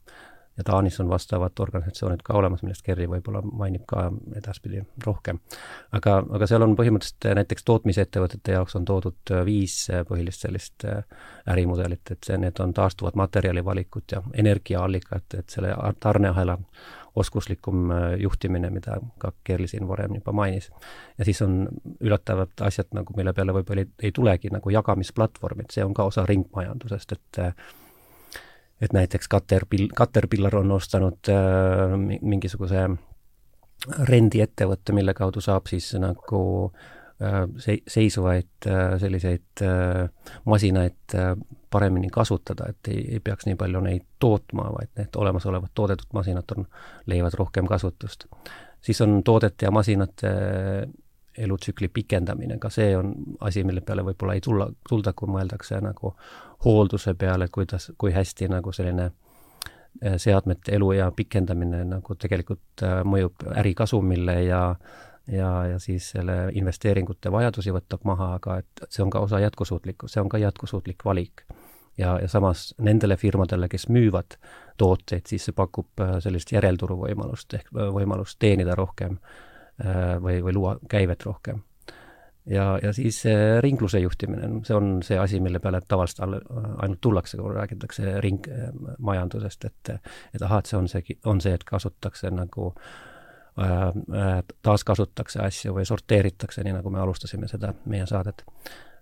ja 0.58 0.64
Taanis 0.64 1.00
on 1.00 1.08
vastavad 1.08 1.60
organisatsioonid 1.60 2.22
ka 2.24 2.34
olemas, 2.34 2.62
millest 2.62 2.82
Kerri 2.86 3.06
võib-olla 3.10 3.42
mainib 3.46 3.84
ka 3.88 4.08
edaspidi 4.36 4.82
rohkem. 5.06 5.38
aga, 5.92 6.18
aga 6.30 6.46
seal 6.50 6.66
on 6.66 6.76
põhimõtteliselt 6.76 7.30
näiteks 7.38 7.64
tootmisettevõtete 7.64 8.56
jaoks 8.58 8.76
on 8.76 8.84
toodud 8.88 9.34
viis 9.46 9.80
põhilist 10.08 10.46
sellist 10.46 10.86
ärimudelit, 11.48 12.10
et 12.10 12.26
see, 12.26 12.38
need 12.38 12.60
on 12.60 12.74
taastuvad 12.74 13.16
materjalivalikud 13.16 14.16
ja 14.16 14.22
energiaallikad, 14.34 15.28
et 15.38 15.50
selle 15.50 15.74
tarneahela 16.00 16.58
oskuslikum 17.18 17.90
juhtimine, 18.18 18.70
mida 18.70 18.98
ka 19.18 19.32
Kerli 19.44 19.66
siin 19.68 19.88
varem 19.88 20.14
juba 20.14 20.32
mainis. 20.32 20.70
ja 21.18 21.24
siis 21.24 21.42
on 21.42 21.68
üllatavad 22.00 22.52
asjad 22.60 22.90
nagu, 22.94 23.14
mille 23.16 23.32
peale 23.32 23.54
võib-olla 23.54 23.86
ei, 23.86 23.90
ei 24.02 24.12
tulegi 24.12 24.50
nagu 24.54 24.70
jagamisplatvormid, 24.70 25.70
see 25.74 25.84
on 25.84 25.94
ka 25.94 26.06
osa 26.10 26.26
ringmajandusest, 26.26 27.12
et 27.12 27.42
et 28.80 28.92
näiteks 28.92 29.28
Caterpill, 29.28 29.88
Caterpillar 29.96 30.56
on 30.56 30.72
ostanud 30.72 31.32
äh, 31.32 31.96
mingisuguse 32.20 32.88
rendiettevõtte, 34.08 34.92
mille 34.92 35.14
kaudu 35.14 35.40
saab 35.42 35.68
siis 35.70 35.92
nagu 35.98 36.40
äh, 36.66 36.86
se-, 37.58 37.82
seisuvaid 37.88 38.66
äh, 38.66 38.98
selliseid 39.00 39.62
äh, 39.62 40.08
masinaid 40.44 41.14
äh, 41.14 41.34
paremini 41.70 42.10
kasutada, 42.10 42.68
et 42.68 42.88
ei, 42.88 43.02
ei 43.14 43.20
peaks 43.20 43.46
nii 43.46 43.58
palju 43.58 43.82
neid 43.84 44.06
tootma, 44.18 44.70
vaid 44.74 44.94
need 44.98 45.18
olemasolevad 45.20 45.74
toodetud 45.74 46.14
masinad 46.16 46.56
on, 46.56 46.66
leiavad 47.06 47.34
rohkem 47.38 47.66
kasutust. 47.66 48.26
siis 48.80 49.00
on 49.00 49.22
toodete 49.24 49.66
ja 49.66 49.70
masinate 49.70 50.30
elutsükli 51.38 51.88
pikendamine, 51.88 52.58
ka 52.58 52.70
see 52.70 52.96
on 52.96 53.14
asi, 53.40 53.64
mille 53.64 53.80
peale 53.80 54.02
võib-olla 54.02 54.34
ei 54.34 54.40
tulla, 54.40 54.68
tulda, 54.88 55.12
kui 55.12 55.28
mõeldakse 55.30 55.80
nagu 55.82 56.14
hoolduse 56.64 57.14
peale, 57.14 57.44
et 57.44 57.52
kuidas, 57.54 57.92
kui 57.98 58.12
hästi 58.12 58.48
nagu 58.48 58.72
selline 58.72 59.04
äh, 59.04 60.16
seadmete 60.16 60.74
eluea 60.76 61.10
pikendamine 61.16 61.84
nagu 61.84 62.14
tegelikult 62.14 62.82
äh, 62.82 63.02
mõjub 63.04 63.46
ärikasumile 63.56 64.42
ja 64.42 64.62
ja, 65.28 65.48
ja 65.66 65.78
siis 65.78 66.06
selle 66.14 66.48
investeeringute 66.56 67.28
vajadusi 67.32 67.72
võtab 67.74 68.06
maha, 68.08 68.30
aga 68.38 68.62
et 68.62 68.84
see 68.88 69.02
on 69.04 69.10
ka 69.12 69.20
osa 69.20 69.42
jätkusuutlikkus, 69.42 70.14
see 70.14 70.22
on 70.22 70.28
ka 70.32 70.38
jätkusuutlik 70.40 71.04
valik. 71.04 71.44
ja, 71.98 72.18
ja 72.22 72.28
samas 72.28 72.74
nendele 72.78 73.16
firmadele, 73.16 73.68
kes 73.68 73.88
müüvad 73.88 74.38
tooteid, 74.76 75.26
siis 75.26 75.44
see 75.44 75.52
pakub 75.52 76.00
äh, 76.00 76.16
sellist 76.24 76.52
järelturu 76.52 76.96
võimalust 77.04 77.54
ehk 77.54 77.68
võimalust 77.72 78.38
teenida 78.38 78.74
rohkem 78.74 79.18
või, 80.22 80.40
või 80.42 80.52
luua 80.56 80.72
käivet 80.90 81.22
rohkem 81.22 81.60
ja, 82.50 82.78
ja 82.82 82.92
siis 82.92 83.22
ringluse 83.60 84.00
juhtimine, 84.00 84.50
see 84.66 84.76
on 84.76 84.98
see 85.04 85.18
asi, 85.18 85.40
mille 85.40 85.60
peale 85.62 85.80
tavaliselt 85.88 86.24
ainult 86.24 87.00
tullakse, 87.00 87.36
kui 87.40 87.54
räägitakse 87.54 88.18
ringmajandusest, 88.24 89.68
et 89.68 89.92
et 90.34 90.42
ahah, 90.42 90.62
et 90.62 90.70
see 90.70 90.78
on 90.78 90.88
see, 90.88 91.18
on 91.26 91.40
see, 91.44 91.54
et 91.54 91.64
kasutatakse 91.68 92.30
nagu 92.34 92.72
äh, 92.72 94.42
taaskasutatakse 94.62 95.42
asju 95.44 95.74
või 95.78 95.86
sorteeritakse, 95.88 96.64
nii 96.64 96.78
nagu 96.78 96.92
me 96.94 97.02
alustasime 97.02 97.48
seda 97.50 97.74
meie 97.86 98.06
saadet. 98.06 98.44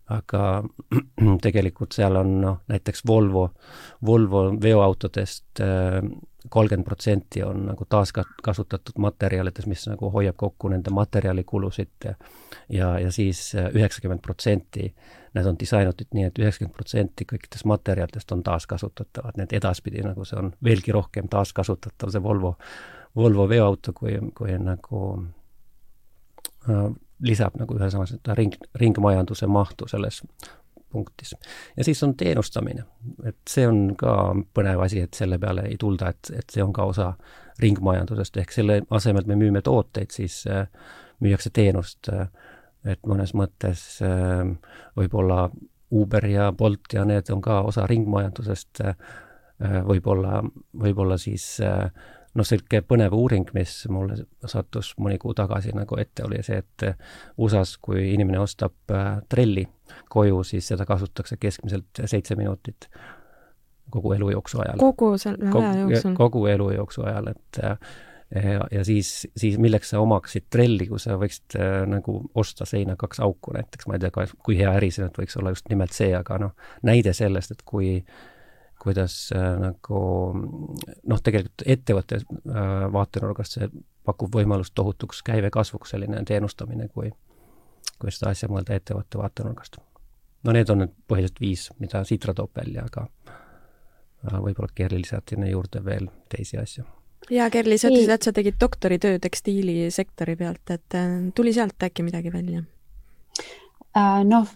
aga 0.06 0.62
tegelikult 1.46 1.92
seal 1.92 2.16
on 2.16 2.40
noh, 2.40 2.58
näiteks 2.70 3.02
Volvo, 3.06 3.48
Volvo 4.06 4.48
veoautodest 4.62 5.60
äh, 5.60 6.00
kolmkümmend 6.50 6.86
protsenti 6.86 7.42
on 7.42 7.66
nagu 7.66 7.84
taaskasutatud 7.88 8.98
materjalides, 8.98 9.66
mis 9.66 9.86
nagu 9.88 10.10
hoiab 10.10 10.36
kokku 10.36 10.68
nende 10.72 10.90
materjalikulusid 10.94 12.04
ja 12.04 12.14
ja, 12.68 12.98
ja 12.98 13.12
siis 13.12 13.54
äh, 13.54 13.70
üheksakümmend 13.74 14.20
protsenti, 14.22 14.94
need 15.34 15.46
on 15.46 15.58
disainitud 15.60 16.12
nii 16.14 16.26
et, 16.26 16.34
et 16.34 16.42
üheksakümmend 16.44 16.74
protsenti 16.74 17.26
kõikidest 17.28 17.66
materjalidest 17.68 18.32
on 18.32 18.42
taaskasutatavad, 18.46 19.36
nii 19.36 19.48
et 19.48 19.56
edaspidi 19.60 20.04
nagu 20.06 20.24
see 20.24 20.38
on 20.40 20.52
veelgi 20.64 20.94
rohkem 20.94 21.30
taaskasutatav, 21.32 22.12
see 22.12 22.22
Volvo, 22.22 22.56
Volvo 23.16 23.48
veoauto, 23.48 23.92
kui, 23.96 24.18
kui 24.36 24.56
nagu 24.60 25.02
äh, 26.68 26.86
lisab 27.24 27.56
nagu 27.60 27.78
ühesõnaga 27.78 28.12
seda 28.12 28.36
ring, 28.38 28.56
ringmajanduse 28.74 29.48
mahtu 29.48 29.88
selles 29.88 30.22
punktis. 30.96 31.34
ja 31.76 31.84
siis 31.84 32.02
on 32.02 32.14
teenustamine, 32.16 32.86
et 33.28 33.38
see 33.48 33.66
on 33.68 33.90
ka 33.98 34.16
põnev 34.56 34.82
asi, 34.84 35.04
et 35.04 35.14
selle 35.14 35.38
peale 35.42 35.68
ei 35.70 35.76
tulda, 35.80 36.10
et, 36.14 36.32
et 36.40 36.56
see 36.56 36.64
on 36.64 36.72
ka 36.76 36.88
osa 36.88 37.12
ringmajandusest, 37.62 38.40
ehk 38.42 38.52
selle 38.52 38.80
asemel, 38.90 39.24
et 39.24 39.30
me 39.32 39.38
müüme 39.40 39.62
tooteid, 39.64 40.12
siis 40.12 40.42
äh, 40.50 40.66
müüakse 41.24 41.52
teenust 41.54 42.12
äh,. 42.12 42.28
et 42.86 43.00
mõnes 43.08 43.32
mõttes 43.34 43.80
äh, 44.06 44.44
võib-olla 44.96 45.48
Uber 45.96 46.26
ja 46.26 46.50
Bolt 46.52 46.92
ja 46.94 47.04
need 47.06 47.30
on 47.34 47.40
ka 47.42 47.60
osa 47.66 47.86
ringmajandusest 47.86 48.84
äh,, 48.84 48.96
võib-olla, 49.86 50.42
võib-olla 50.76 51.16
siis 51.18 51.56
äh, 51.64 51.88
noh, 52.36 52.46
selline 52.46 52.82
põnev 52.86 53.14
uuring, 53.16 53.50
mis 53.56 53.74
mulle 53.92 54.18
sattus 54.48 54.92
mõni 55.02 55.18
kuu 55.22 55.34
tagasi 55.36 55.74
nagu 55.76 55.98
ette, 56.00 56.24
oli 56.26 56.42
see, 56.46 56.60
et 56.62 56.86
USA-s, 57.42 57.78
kui 57.82 58.12
inimene 58.14 58.40
ostab 58.42 58.94
äh, 58.94 59.20
trelli 59.28 59.66
koju, 60.12 60.42
siis 60.46 60.72
seda 60.72 60.86
kasutatakse 60.88 61.38
keskmiselt 61.40 62.02
seitse 62.04 62.36
minutit 62.38 62.88
kogu 63.90 64.16
elu 64.16 64.32
jooksu 64.34 64.60
ajal. 64.64 64.82
kogu 64.82 65.14
selle 65.20 65.50
aja 65.52 65.80
jooksul? 65.84 66.18
kogu 66.18 66.46
elu 66.50 66.70
jooksu 66.74 67.06
ajal, 67.06 67.32
et 67.32 67.60
äh, 67.64 67.90
ja, 68.34 68.68
ja 68.70 68.84
siis, 68.84 69.28
siis 69.36 69.58
milleks 69.62 69.94
sa 69.94 70.02
omaksid 70.02 70.48
trelli, 70.50 70.88
kui 70.90 71.00
sa 71.02 71.18
võiksid 71.20 71.58
äh, 71.60 71.82
nagu 71.90 72.18
osta 72.34 72.66
seina 72.68 72.96
kaks 72.98 73.22
auku 73.24 73.54
näiteks, 73.56 73.88
ma 73.88 73.98
ei 73.98 74.06
tea, 74.06 74.30
kui 74.42 74.58
hea 74.58 74.72
äri 74.78 74.90
see 74.90 75.06
nüüd 75.06 75.20
võiks 75.22 75.38
olla 75.40 75.54
just 75.54 75.70
nimelt 75.72 75.94
see, 75.96 76.12
aga 76.18 76.40
noh, 76.42 76.56
näide 76.86 77.14
sellest, 77.16 77.54
et 77.54 77.62
kui 77.66 78.00
äh, 78.00 78.24
kuidas 78.86 79.14
äh, 79.34 79.56
nagu 79.58 80.00
noh, 80.36 81.22
tegelikult 81.22 81.64
ettevõtte 81.66 82.20
äh, 82.22 82.86
vaatenurgast 82.94 83.58
see 83.58 83.68
pakub 84.06 84.34
võimalust 84.38 84.74
tohutuks 84.78 85.24
käive 85.26 85.50
kasvuks, 85.50 85.90
selline 85.94 86.22
teenustamine, 86.28 86.86
kui, 86.94 87.10
kui 87.98 88.14
seda 88.14 88.30
asja 88.30 88.48
mõelda 88.52 88.76
ettevõtte 88.78 89.18
vaatenurgast. 89.18 89.80
no 90.46 90.54
need 90.54 90.70
on 90.70 90.84
need 90.84 90.92
põhilised 91.10 91.40
viis, 91.42 91.70
mida 91.82 92.04
Sitra 92.06 92.34
toob 92.34 92.54
välja, 92.54 92.86
aga 92.86 93.08
võib-olla 94.42 94.70
Kerli 94.74 95.02
lisab 95.02 95.26
sinna 95.28 95.48
juurde 95.50 95.82
veel 95.84 96.06
teisi 96.30 96.58
asju. 96.62 96.84
jaa, 97.30 97.50
Kerli, 97.50 97.78
sa 97.78 97.90
ütlesid, 97.90 98.14
et 98.14 98.28
sa 98.28 98.32
tegid 98.32 98.60
doktoritöö 98.60 99.18
tekstiilisektori 99.26 100.36
pealt, 100.36 100.70
et 100.70 100.98
äh, 100.98 101.18
tuli 101.34 101.54
sealt 101.56 101.82
äkki 101.82 102.06
midagi 102.06 102.32
välja? 102.32 102.62
Noh, 103.96 104.48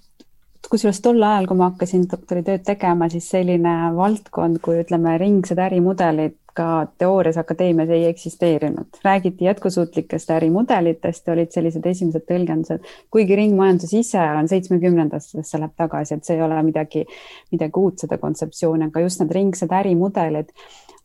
kusjuures 0.70 1.00
tol 1.00 1.22
ajal, 1.22 1.46
kui 1.48 1.56
ma 1.56 1.70
hakkasin 1.70 2.04
doktoritööd 2.10 2.62
tegema, 2.66 3.08
siis 3.08 3.30
selline 3.32 3.74
valdkond 3.96 4.60
kui 4.64 4.82
ütleme, 4.82 5.16
ringsed 5.18 5.58
ärimudelid 5.58 6.36
ka 6.54 6.86
teoorias 6.98 7.38
akadeemias 7.38 7.88
ei 7.88 8.04
eksisteerinud. 8.04 8.86
räägiti 9.04 9.44
jätkusuutlikest 9.44 10.30
ärimudelitest 10.30 11.26
ja 11.26 11.32
olid 11.32 11.50
sellised 11.54 11.86
esimesed 11.86 12.26
tõlgendused, 12.28 12.86
kuigi 13.10 13.36
ringmajandus 13.36 13.94
ise 13.94 14.20
on 14.38 14.48
seitsmekümnendatesse 14.48 15.58
läheb 15.58 15.76
tagasi, 15.76 16.14
et 16.14 16.24
see 16.24 16.36
ei 16.36 16.42
ole 16.42 16.62
midagi, 16.62 17.04
midagi 17.52 17.80
uut, 17.80 18.02
seda 18.02 18.18
kontseptsiooni, 18.18 18.90
aga 18.90 19.04
just 19.06 19.22
need 19.22 19.34
ringsed 19.36 19.72
ärimudelid. 19.80 20.50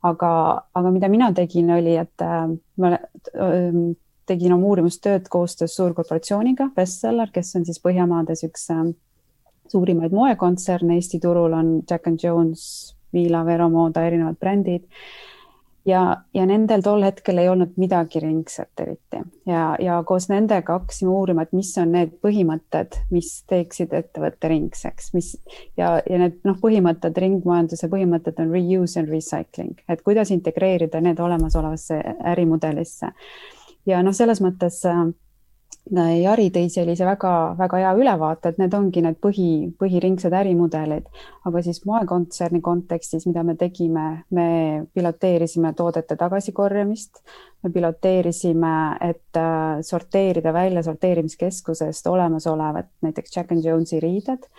aga, 0.05 0.31
aga 0.75 0.89
mida 0.91 1.07
mina 1.09 1.31
tegin, 1.33 1.71
oli, 1.71 1.95
et 1.97 2.21
äh, 2.21 2.49
ma 2.77 2.91
tegin 4.29 4.53
oma 4.53 4.67
uurimustööd 4.67 5.25
koostöös 5.29 5.75
suurkorporatsiooniga 5.75 6.69
Bestseller, 6.75 7.31
kes 7.33 7.55
on 7.55 7.65
siis 7.65 7.81
Põhjamaades 7.81 8.43
üks 8.45 8.69
äh, 8.73 8.83
suurimaid 9.71 10.13
moekontserne 10.15 10.95
Eesti 10.99 11.19
turul 11.19 11.53
on 11.53 11.77
Jack 11.89 12.07
and 12.07 12.19
Jones, 12.23 12.95
Vila, 13.13 13.45
Vero 13.45 13.69
Moda, 13.69 14.03
erinevad 14.05 14.35
brändid. 14.39 14.83
ja, 15.85 16.17
ja 16.33 16.45
nendel 16.45 16.81
tol 16.81 17.03
hetkel 17.05 17.37
ei 17.37 17.49
olnud 17.49 17.75
midagi 17.77 18.19
ringset 18.19 18.81
eriti 18.81 19.19
ja, 19.45 19.75
ja 19.79 19.99
koos 20.03 20.29
nendega 20.31 20.79
hakkasime 20.79 21.11
uurima, 21.13 21.43
et 21.45 21.53
mis 21.53 21.69
on 21.77 21.91
need 21.93 22.15
põhimõtted, 22.25 22.97
mis 23.13 23.29
teeksid 23.49 23.93
ettevõtte 23.93 24.49
ringseks, 24.49 25.11
mis 25.13 25.35
ja, 25.77 25.99
ja 26.09 26.21
need 26.23 26.39
noh, 26.47 26.57
põhimõtted, 26.61 27.17
ringmajanduse 27.21 27.89
põhimõtted 27.91 28.41
on 28.41 28.55
reuse 28.55 28.99
and 28.99 29.13
recycling, 29.13 29.77
et 29.89 30.01
kuidas 30.01 30.33
integreerida 30.33 31.01
need 31.05 31.21
olemasolevasse 31.21 32.01
ärimudelisse. 32.33 33.11
ja 33.85 34.01
noh, 34.03 34.17
selles 34.17 34.41
mõttes 34.41 34.81
äh, 34.89 35.05
Jari 35.93 36.47
tõi 36.49 36.65
sellise 36.73 37.05
väga-väga 37.05 37.77
hea 37.77 37.91
ülevaate, 37.93 38.49
et 38.49 38.57
need 38.57 38.73
ongi 38.73 39.03
need 39.05 39.19
põhi, 39.21 39.69
põhiringsed 39.77 40.33
ärimudelid, 40.33 41.05
aga 41.45 41.61
siis 41.61 41.83
moekontserni 41.85 42.57
kontekstis, 42.65 43.27
mida 43.29 43.43
me 43.45 43.53
tegime, 43.59 44.05
me 44.33 44.47
piloteerisime 44.97 45.75
toodete 45.77 46.17
tagasikorjamist, 46.17 47.21
me 47.61 47.69
piloteerisime, 47.69 48.73
et 49.05 49.37
äh, 49.37 49.85
sorteerida 49.85 50.53
välja 50.57 50.81
sorteerimiskeskusest 50.89 52.07
olemasolevad 52.09 52.89
näiteks 53.05 53.37
Jack 53.37 53.53
and 53.53 53.61
Jones'i 53.61 54.01
riided, 54.01 54.49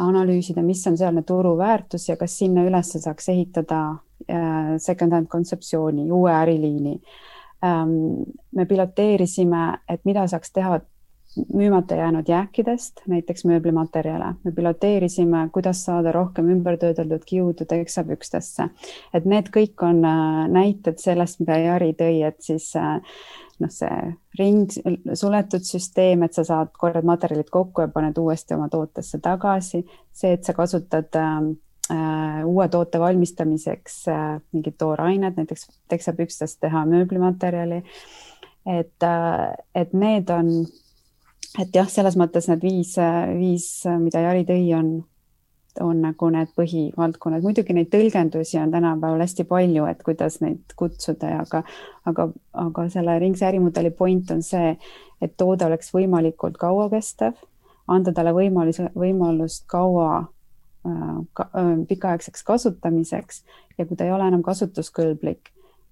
analüüsida, 0.00 0.64
mis 0.64 0.86
on 0.88 0.96
sealne 0.96 1.28
turuväärtus 1.28 2.08
ja 2.08 2.16
kas 2.16 2.38
sinna 2.40 2.64
üles 2.64 2.96
saaks 2.96 3.28
ehitada 3.28 3.82
äh, 4.24 4.78
second-hand 4.80 5.28
kontseptsiooni, 5.28 6.08
uue 6.08 6.32
äriliini 6.32 7.02
me 7.62 8.66
piloteerisime, 8.66 9.64
et 9.88 10.00
mida 10.08 10.26
saaks 10.26 10.52
teha 10.52 10.80
müümata 11.54 11.94
jäänud 11.94 12.28
jääkidest, 12.28 13.00
näiteks 13.06 13.44
mööblimaterjale. 13.44 14.34
me 14.44 14.52
piloteerisime, 14.52 15.48
kuidas 15.52 15.84
saada 15.84 16.12
rohkem 16.12 16.48
ümbertöödeldud 16.50 17.22
kiudu 17.26 17.64
teksapükstesse. 17.64 18.68
et 19.14 19.24
need 19.24 19.50
kõik 19.56 19.82
on 19.82 20.04
äh, 20.04 20.48
näited 20.48 20.98
sellest, 20.98 21.40
mida 21.40 21.58
Jari 21.58 21.92
tõi, 21.92 22.26
et 22.26 22.42
siis 22.42 22.72
äh, 22.76 22.98
noh, 23.60 23.70
see 23.70 24.14
ring, 24.38 24.70
suletud 25.14 25.62
süsteem, 25.62 26.22
et 26.22 26.34
sa 26.34 26.44
saad, 26.44 26.72
korjad 26.78 27.04
materjalid 27.04 27.50
kokku 27.50 27.80
ja 27.80 27.88
paned 27.88 28.18
uuesti 28.18 28.54
oma 28.54 28.68
tootesse 28.68 29.18
tagasi. 29.18 29.84
see, 30.12 30.32
et 30.32 30.44
sa 30.44 30.52
kasutad 30.52 31.14
Äh, 31.14 31.69
uue 32.44 32.68
toote 32.68 33.00
valmistamiseks 33.00 34.08
äh, 34.08 34.40
mingid 34.52 34.76
toorained, 34.78 35.36
näiteks 35.36 35.68
teksapükstest 35.88 36.60
teha 36.60 36.84
mööblimaterjali. 36.86 37.82
et, 38.66 39.02
äh, 39.02 39.54
et 39.74 39.92
need 39.92 40.30
on, 40.30 40.50
et 41.58 41.74
jah, 41.74 41.88
selles 41.88 42.16
mõttes 42.16 42.48
need 42.50 42.62
viis, 42.62 42.96
viis, 43.38 43.68
mida 43.98 44.22
Jari 44.26 44.44
tõi, 44.46 44.66
on, 44.76 44.90
on 45.80 46.02
nagu 46.02 46.30
need 46.30 46.52
põhivaldkonnad. 46.56 47.42
muidugi 47.42 47.74
neid 47.74 47.90
tõlgendusi 47.90 48.60
on 48.62 48.70
tänapäeval 48.70 49.24
hästi 49.24 49.44
palju, 49.44 49.86
et 49.90 50.02
kuidas 50.02 50.40
neid 50.44 50.74
kutsuda 50.76 51.30
ja 51.34 51.44
aga, 51.46 51.62
aga, 52.06 52.28
aga 52.52 52.88
selle 52.88 53.18
ringse 53.18 53.46
ärimudeli 53.48 53.90
point 53.90 54.30
on 54.30 54.42
see, 54.42 54.76
et 55.20 55.36
toode 55.36 55.66
oleks 55.66 55.94
võimalikult 55.94 56.60
kauakestev, 56.60 57.40
anda 57.88 58.12
talle 58.12 58.34
võimaluse, 58.36 58.92
võimalust 58.94 59.66
kaua 59.66 60.28
Äh, 60.86 60.92
äh, 61.40 61.86
pikaaegseks 61.88 62.42
kasutamiseks 62.42 63.44
ja 63.78 63.84
kui 63.86 63.96
ta 63.96 64.04
ei 64.04 64.12
ole 64.16 64.24
enam 64.30 64.40
kasutuskõlblik, 64.42 65.50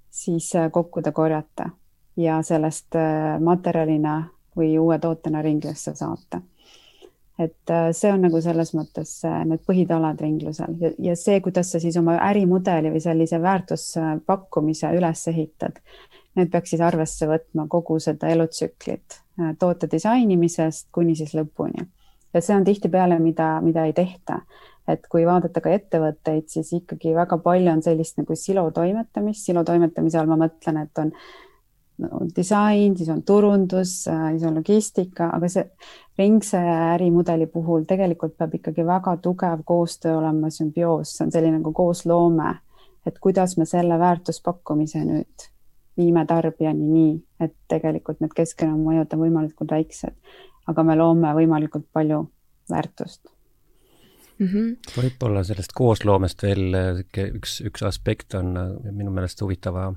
siis 0.09 0.47
äh, 0.57 0.71
kokku 0.73 1.03
ta 1.05 1.13
korjata 1.13 1.67
ja 2.17 2.39
sellest 2.43 2.97
materjalina 3.45 4.15
või 4.57 4.71
uue 4.81 4.97
tootena 4.99 5.43
ringlusse 5.45 5.93
saata. 5.95 6.41
et 7.39 7.71
see 7.93 8.13
on 8.13 8.25
nagu 8.25 8.41
selles 8.41 8.73
mõttes 8.75 9.13
need 9.47 9.61
põhitalad 9.69 10.21
ringlusel 10.21 10.73
ja, 10.81 10.91
ja 10.99 11.17
see, 11.17 11.37
kuidas 11.41 11.71
sa 11.71 11.79
siis 11.79 11.97
oma 12.01 12.17
ärimudeli 12.31 12.91
või 12.91 13.01
sellise 13.01 13.43
väärtuspakkumise 13.43 14.91
üles 14.97 15.29
ehitad, 15.29 15.79
need 16.35 16.51
peaksid 16.51 16.81
arvesse 16.81 17.29
võtma 17.29 17.69
kogu 17.69 18.01
seda 18.01 18.33
elutsüklit 18.33 19.21
toote 19.59 19.87
disainimisest 19.93 20.89
kuni 20.93 21.15
siis 21.15 21.37
lõpuni. 21.37 21.87
ja 22.33 22.41
see 22.41 22.57
on 22.57 22.65
tihtipeale, 22.65 23.19
mida, 23.19 23.61
mida 23.61 23.85
ei 23.85 23.93
tehta 23.93 24.41
et 24.89 25.05
kui 25.11 25.27
vaadata 25.29 25.61
ka 25.65 25.73
ettevõtteid, 25.75 26.49
siis 26.49 26.71
ikkagi 26.81 27.13
väga 27.17 27.39
palju 27.45 27.73
on 27.73 27.83
sellist 27.85 28.17
nagu 28.21 28.37
silotoimetamist, 28.37 29.45
silotoimetamise 29.45 30.21
all 30.21 30.31
ma 30.31 30.39
mõtlen, 30.41 30.81
et 30.87 31.03
on 31.03 31.13
no, 32.05 32.23
disain, 32.37 32.97
siis 32.97 33.11
on 33.13 33.23
turundus, 33.29 34.01
siis 34.07 34.47
on 34.49 34.57
logistika, 34.61 35.29
aga 35.37 35.51
see 35.53 35.67
ringse 36.19 36.61
ärimudeli 36.95 37.51
puhul 37.53 37.85
tegelikult 37.89 38.39
peab 38.39 38.57
ikkagi 38.59 38.87
väga 38.87 39.19
tugev 39.23 39.63
koostöö 39.69 40.17
olema, 40.23 40.51
sümbioos, 40.55 41.17
see 41.17 41.29
on 41.29 41.37
selline 41.37 41.61
nagu 41.61 41.75
koosloome, 41.77 42.57
et 43.07 43.21
kuidas 43.23 43.59
me 43.59 43.69
selle 43.69 43.99
väärtuspakkumise 44.01 45.05
nüüd 45.05 45.49
viime 45.99 46.25
tarbijani 46.27 46.87
nii, 46.89 47.15
et 47.43 47.57
tegelikult 47.71 48.23
need 48.23 48.35
keskkonnamõjud 48.37 49.17
on 49.17 49.27
võimalikult 49.27 49.75
väiksed, 49.75 50.15
aga 50.71 50.85
me 50.87 50.97
loome 50.97 51.35
võimalikult 51.37 51.91
palju 51.93 52.23
väärtust 52.71 53.27
mm 54.39 54.47
-hmm. 54.47 54.93
võib-olla 54.97 55.45
sellest 55.45 55.73
koosloomest 55.75 56.43
veel 56.43 56.67
sihuke 56.73 57.31
üks, 57.41 57.61
üks 57.65 57.83
aspekt 57.87 58.35
on 58.35 58.55
minu 58.91 59.11
meelest 59.11 59.41
huvitava 59.43 59.93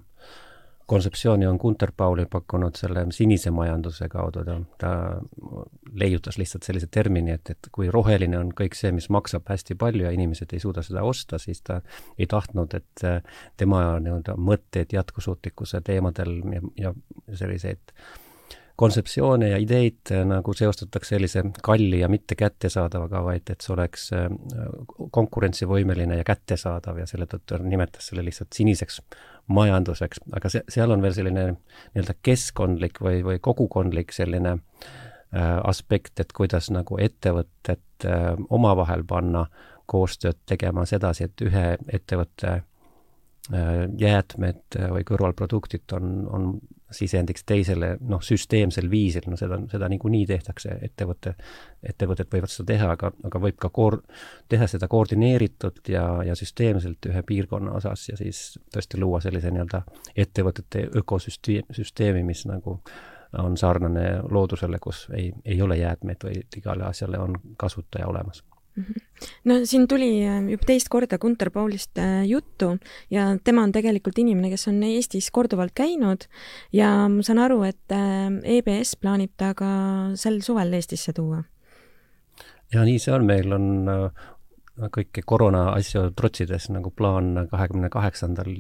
kontseptsiooni 0.92 1.48
on 1.48 1.58
Gunter 1.58 1.92
Pauli 1.98 2.26
pakkunud 2.26 2.76
selle 2.76 3.06
sinise 3.16 3.52
majanduse 3.56 4.10
kaudu, 4.12 4.44
ta, 4.44 4.58
ta 4.82 4.90
leiutas 6.04 6.38
lihtsalt 6.38 6.68
sellise 6.68 6.90
termini, 6.92 7.32
et, 7.38 7.54
et 7.54 7.70
kui 7.72 7.88
roheline 7.96 8.36
on 8.40 8.50
kõik 8.58 8.76
see, 8.76 8.92
mis 8.96 9.08
maksab 9.14 9.48
hästi 9.48 9.78
palju 9.80 10.04
ja 10.04 10.12
inimesed 10.12 10.52
ei 10.52 10.60
suuda 10.60 10.84
seda 10.84 11.06
osta, 11.08 11.40
siis 11.40 11.64
ta 11.64 11.80
ei 12.18 12.28
tahtnud, 12.28 12.76
et 12.76 13.06
tema 13.62 13.86
nii-öelda 14.04 14.36
mõtteid 14.50 14.92
jätkusuutlikkuse 14.98 15.80
teemadel 15.88 16.36
ja, 16.52 16.66
ja 16.90 17.40
selliseid 17.40 17.96
äh, 17.96 18.12
kontseptsioone 18.82 19.52
ja 19.52 19.60
ideid 19.62 20.12
äh, 20.14 20.24
nagu 20.28 20.56
seostatakse 20.58 21.16
sellise 21.16 21.44
kalli 21.64 22.02
ja 22.02 22.10
mitte 22.12 22.38
kättesaadavaga, 22.40 23.24
vaid 23.26 23.54
et 23.54 23.62
see 23.62 23.76
oleks 23.76 24.08
äh, 24.18 24.28
konkurentsivõimeline 25.14 26.18
ja 26.20 26.28
kättesaadav 26.28 27.02
ja 27.02 27.10
selle 27.10 27.30
tõttu 27.30 27.62
nimetas 27.64 28.10
selle 28.12 28.26
lihtsalt 28.26 28.58
siniseks 28.58 29.02
majanduseks, 29.52 30.24
aga 30.36 30.52
see, 30.52 30.64
seal 30.72 30.94
on 30.94 31.04
veel 31.04 31.16
selline 31.16 31.46
nii-öelda 31.52 32.18
keskkondlik 32.24 33.02
või, 33.04 33.22
või 33.26 33.40
kogukondlik 33.44 34.14
selline 34.16 34.58
äh, 34.58 35.58
aspekt, 35.68 36.20
et 36.24 36.34
kuidas 36.38 36.72
nagu 36.74 37.00
ettevõtted 37.02 38.08
äh, 38.08 38.34
omavahel 38.50 39.06
panna 39.08 39.46
koostööd 39.92 40.40
tegema 40.48 40.86
sedasi, 40.88 41.28
et 41.28 41.46
ühe 41.46 41.66
ettevõtte 41.92 42.54
äh, 42.58 43.72
jäätmed 44.00 44.80
või 44.94 45.08
kõrvalproduktid 45.08 45.98
on, 45.98 46.14
on 46.32 46.54
sisendiks 46.96 47.46
teisele 47.48 47.94
noh, 48.02 48.22
süsteemsel 48.24 48.90
viisil, 48.92 49.28
no 49.32 49.38
seda, 49.40 49.60
seda 49.72 49.90
niikuinii 49.92 50.26
tehtakse, 50.30 50.78
ettevõte, 50.88 51.36
ettevõtted 51.84 52.30
võivad 52.34 52.54
seda 52.54 52.68
teha, 52.74 52.92
aga, 52.98 53.12
aga 53.30 53.42
võib 53.46 53.58
ka 53.62 53.72
koor-, 53.74 54.02
teha 54.52 54.68
seda 54.72 54.90
koordineeritult 54.92 55.94
ja, 55.94 56.06
ja 56.28 56.36
süsteemselt 56.38 57.10
ühe 57.12 57.24
piirkonna 57.28 57.76
osas 57.80 58.10
ja 58.12 58.20
siis 58.20 58.60
tõesti 58.74 59.00
luua 59.02 59.22
sellise 59.24 59.52
nii-öelda 59.54 59.84
ettevõtete 60.26 60.88
ökosüsteem, 61.02 61.72
süsteemi, 61.76 62.24
mis 62.28 62.46
nagu 62.50 62.80
on 63.40 63.58
sarnane 63.58 64.22
loodusele, 64.30 64.80
kus 64.84 65.08
ei, 65.16 65.32
ei 65.46 65.62
ole 65.62 65.78
jäätmeid, 65.78 66.24
vaid 66.24 66.58
igale 66.58 66.84
asjale 66.84 67.20
on 67.20 67.38
kasutaja 67.58 68.08
olemas. 68.08 68.44
No 69.46 69.58
siin 69.66 69.88
tuli 69.88 70.10
äh, 70.26 70.40
juba 70.52 70.68
teist 70.68 70.90
korda 70.92 71.18
Gunter 71.22 71.52
Paulist 71.52 71.98
äh, 72.00 72.24
juttu 72.28 72.78
ja 73.12 73.38
tema 73.44 73.64
on 73.64 73.72
tegelikult 73.72 74.20
inimene, 74.22 74.50
kes 74.54 74.68
on 74.72 74.82
Eestis 74.88 75.32
korduvalt 75.32 75.74
käinud 75.76 76.28
ja 76.74 76.92
ma 77.12 77.24
saan 77.26 77.42
aru, 77.44 77.62
et 77.68 77.96
äh, 77.96 78.30
EBS 78.58 78.96
plaanib 79.02 79.34
ta 79.38 79.54
ka 79.58 79.72
sel 80.16 80.42
suvel 80.46 80.74
Eestisse 80.78 81.14
tuua. 81.14 81.44
ja 82.74 82.86
nii 82.88 83.00
see 83.00 83.14
on, 83.16 83.26
meil 83.28 83.58
on 83.58 83.68
kõiki 84.92 85.26
koroona 85.28 85.68
asju 85.76 86.08
trotsides 86.18 86.70
nagu 86.72 86.94
plaan 86.96 87.48
kahekümne 87.52 87.90
kaheksandal 87.92 88.54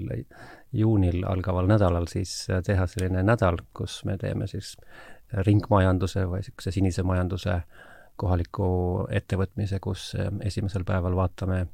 juunil 0.76 1.24
algaval 1.26 1.70
nädalal 1.72 2.06
siis 2.12 2.46
teha 2.68 2.86
selline 2.88 3.24
nädal, 3.24 3.64
kus 3.74 4.02
me 4.06 4.18
teeme 4.20 4.48
siis 4.52 4.76
ringmajanduse 5.48 6.28
või 6.28 6.44
niisuguse 6.44 6.74
sinise 6.76 7.04
majanduse 7.08 7.56
äh, 7.56 7.91
kohaliku 8.22 8.68
ettevõtmise, 9.10 9.82
kus 9.84 10.12
eh, 10.20 10.30
esimesel 10.48 10.86
päeval 10.88 11.18
vaatame 11.18 11.66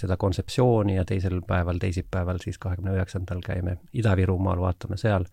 seda 0.00 0.16
kontseptsiooni 0.16 0.96
ja 0.96 1.04
teisel 1.04 1.40
päeval, 1.46 1.80
teisipäeval, 1.82 2.38
siis 2.42 2.58
kahekümne 2.62 2.94
üheksandal 2.96 3.42
käime 3.44 3.80
Ida-Virumaal, 3.92 4.62
vaatame 4.62 4.96
seal. 5.00 5.26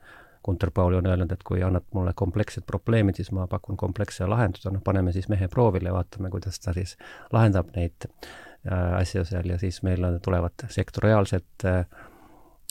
Gunter 0.45 0.71
Pauli 0.71 0.95
on 0.95 1.07
öelnud, 1.09 1.31
et 1.31 1.43
kui 1.43 1.59
annad 1.63 1.85
mulle 1.93 2.13
komplekssed 2.15 2.63
probleemid, 2.67 3.17
siis 3.19 3.33
ma 3.35 3.47
pakun 3.51 3.77
kompleksse 3.77 4.27
lahenduse, 4.29 4.71
noh, 4.71 4.83
paneme 4.83 5.11
siis 5.15 5.27
mehe 5.29 5.49
proovile, 5.51 5.91
vaatame, 5.91 6.31
kuidas 6.31 6.59
ta 6.63 6.73
siis 6.75 6.95
lahendab 7.35 7.73
neid 7.75 8.07
äh, 8.07 8.93
asju 9.01 9.25
seal 9.27 9.49
ja 9.51 9.57
siis 9.59 9.81
meil 9.83 10.07
on, 10.07 10.21
tulevad 10.23 10.67
sektoriaalsed 10.71 11.67
Äh, 11.67 11.85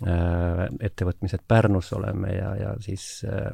ettevõtmised 0.05 1.47
Pärnus 1.49 1.93
oleme 1.97 2.35
ja, 2.35 2.51
ja 2.57 2.73
siis 2.85 3.25
äh, 3.25 3.47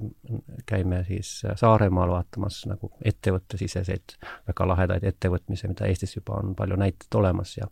käime 0.66 1.04
siis 1.06 1.44
Saaremaal 1.54 2.10
vaatamas 2.10 2.64
nagu 2.66 2.90
ettevõttesiseseid 3.04 4.16
väga 4.48 4.66
lahedaid 4.66 5.06
ettevõtmisi, 5.06 5.70
mida 5.70 5.86
Eestis 5.86 6.16
juba 6.16 6.40
on 6.42 6.56
palju 6.58 6.78
näiteid 6.82 7.20
olemas 7.20 7.56
ja 7.60 7.70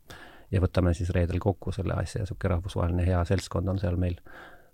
ja 0.50 0.60
võtame 0.62 0.94
siis 0.94 1.10
reedel 1.14 1.38
kokku 1.42 1.72
selle 1.72 1.94
asja 1.94 2.20
ja 2.20 2.24
niisugune 2.24 2.54
rahvusvaheline 2.54 3.06
hea 3.06 3.20
seltskond 3.26 3.68
on 3.70 3.78
seal 3.78 3.98
meil 3.98 4.16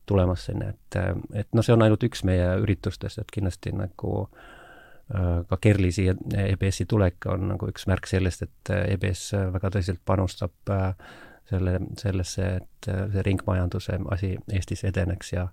tulemas 0.07 0.47
sinna, 0.49 0.71
et, 0.71 0.97
et 1.35 1.49
noh, 1.53 1.65
see 1.67 1.75
on 1.75 1.83
ainult 1.85 2.05
üks 2.07 2.23
meie 2.25 2.47
üritustest, 2.63 3.19
et 3.19 3.33
kindlasti 3.33 3.73
nagu 3.77 4.13
äh, 4.23 5.43
ka 5.49 5.59
Kerli 5.61 5.91
siia 5.93 6.15
EBS-i 6.47 6.87
tulek 6.89 7.29
on 7.33 7.49
nagu 7.53 7.69
üks 7.73 7.89
märk 7.91 8.09
sellest, 8.09 8.47
et 8.47 8.73
EBS 8.95 9.33
väga 9.57 9.73
tõsiselt 9.75 10.05
panustab 10.07 10.73
äh, 10.73 10.93
selle, 11.51 11.79
sellesse, 11.99 12.47
et 12.61 12.91
see 13.13 13.23
ringmajanduse 13.27 13.99
asi 14.15 14.37
Eestis 14.53 14.85
edeneks 14.85 15.33
ja 15.33 15.49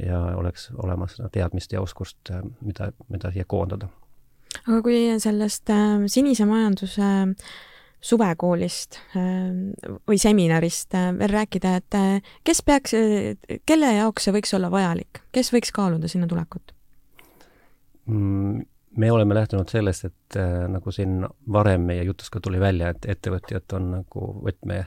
ja 0.00 0.18
oleks 0.40 0.70
olemas 0.80 1.18
teadmist 1.32 1.72
ja 1.72 1.80
oskust, 1.84 2.30
mida, 2.64 2.92
mida 3.12 3.30
siia 3.32 3.44
koondada. 3.44 3.90
aga 4.66 4.78
kui 4.82 5.02
sellest 5.20 5.70
äh, 5.70 6.06
sinise 6.08 6.46
majanduse 6.48 7.02
äh, 7.02 7.34
suvekoolist 8.02 8.98
äh, 9.16 9.22
või 10.08 10.18
seminarist 10.18 10.94
äh, 10.98 11.12
veel 11.18 11.32
rääkida, 11.32 11.76
et 11.78 11.96
äh, 11.98 12.34
kes 12.44 12.62
peaks, 12.66 12.94
kelle 13.66 13.92
jaoks 13.96 14.26
see 14.26 14.34
võiks 14.34 14.54
olla 14.58 14.70
vajalik, 14.72 15.22
kes 15.34 15.52
võiks 15.54 15.72
kaaluda 15.74 16.10
sinna 16.10 16.28
tulekut 16.30 16.74
mm,? 18.06 18.66
me 18.92 19.08
oleme 19.08 19.34
lähtunud 19.38 19.70
sellest, 19.72 20.04
et 20.04 20.36
nagu 20.68 20.92
siin 20.92 21.22
varem 21.52 21.86
meie 21.88 22.02
jutus 22.04 22.28
ka 22.28 22.42
tuli 22.44 22.58
välja, 22.60 22.90
et 22.92 23.06
ettevõtjad 23.08 23.72
on 23.78 23.86
nagu 23.94 24.26
võtme, 24.44 24.82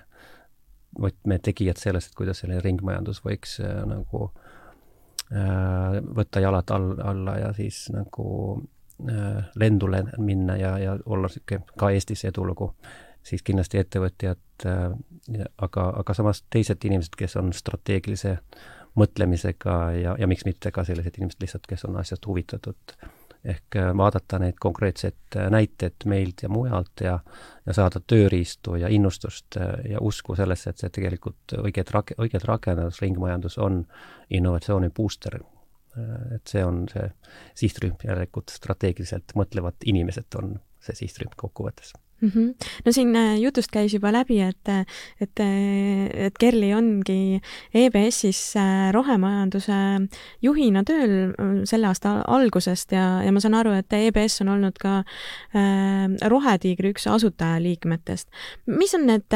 võtmetegijad 1.01 1.79
sellest, 1.81 2.11
et 2.11 2.17
kuidas 2.17 2.41
selline 2.41 2.61
ringmajandus 2.63 3.23
võiks 3.25 3.59
nagu 3.89 4.29
võtta 6.15 6.39
jalad 6.39 6.69
all, 6.69 6.91
alla 7.01 7.33
ja 7.41 7.47
siis 7.57 7.87
nagu 7.89 8.27
lendule 9.57 10.03
minna 10.21 10.53
ja, 10.61 10.75
ja 10.77 10.91
olla 11.05 11.27
niisugune 11.27 11.65
ka 11.81 11.89
Eestis 11.91 12.21
edulugu 12.29 12.69
siis 13.25 13.43
kindlasti 13.43 13.81
ettevõtjad, 13.81 14.65
äh, 14.65 14.95
aga, 15.57 15.89
aga 16.01 16.13
samas 16.17 16.43
teised 16.53 16.85
inimesed, 16.85 17.17
kes 17.17 17.37
on 17.41 17.51
strateegilise 17.55 18.37
mõtlemisega 18.99 19.77
ja, 19.97 20.15
ja 20.19 20.27
miks 20.29 20.45
mitte 20.47 20.71
ka 20.71 20.85
sellised 20.87 21.17
inimesed 21.19 21.41
lihtsalt, 21.43 21.67
kes 21.67 21.85
on 21.89 21.97
asjast 21.99 22.27
huvitatud. 22.29 22.95
Ehk 23.45 23.77
äh, 23.79 23.91
vaadata 23.97 24.39
neid 24.41 24.59
konkreetseid 24.61 25.37
äh, 25.37 25.49
näiteid 25.53 26.05
meilt 26.05 26.43
ja 26.43 26.49
mujalt 26.49 27.03
ja, 27.05 27.19
ja 27.65 27.75
saada 27.77 28.01
tööriistu 28.01 28.75
ja 28.81 28.89
innustust 28.91 29.59
ja 29.89 30.01
usku 30.01 30.35
sellesse, 30.35 30.69
et 30.69 30.83
see 30.83 30.93
tegelikult 30.99 31.57
õiget 31.61 31.91
rak-, 31.95 32.15
õiget 32.21 32.47
rakendus, 32.47 33.01
ringmajandus 33.01 33.57
on 33.57 33.83
innovatsiooni 34.29 34.89
booster. 34.89 35.39
et 36.35 36.47
see 36.51 36.63
on 36.65 36.81
see 36.91 37.05
sihtrühm, 37.55 37.95
järelikult 38.03 38.51
strateegiliselt 38.51 39.31
mõtlevad 39.39 39.85
inimesed 39.85 40.35
on 40.35 40.57
see 40.83 41.05
sihtrühm 41.05 41.31
kokkuvõttes 41.39 41.93
mm. 42.25 42.31
-hmm. 42.33 42.69
no 42.85 42.91
siin 42.91 43.15
äh, 43.15 43.37
jutust 43.39 43.71
käis 43.71 43.93
juba 43.93 44.11
läbi, 44.11 44.39
et, 44.41 44.69
et, 45.21 45.39
et 46.27 46.37
Kerli 46.39 46.73
ongi 46.73 47.39
EBS-is 47.73 48.55
äh, 48.59 48.91
rohemajanduse 48.93 49.77
juhina 50.41 50.83
tööl 50.87 51.15
äh, 51.31 51.53
selle 51.69 51.89
aasta 51.91 52.17
algusest 52.27 52.91
ja, 52.95 53.21
ja 53.25 53.33
ma 53.35 53.43
saan 53.43 53.57
aru, 53.57 53.75
et 53.77 53.93
EBS 53.93 54.41
on 54.45 54.53
olnud 54.55 54.79
ka 54.81 54.97
äh, 55.55 56.07
Rohetiigri 56.29 56.93
üks 56.95 57.07
asutajaliikmetest. 57.11 58.29
mis 58.65 58.95
on 58.95 59.05
need 59.09 59.29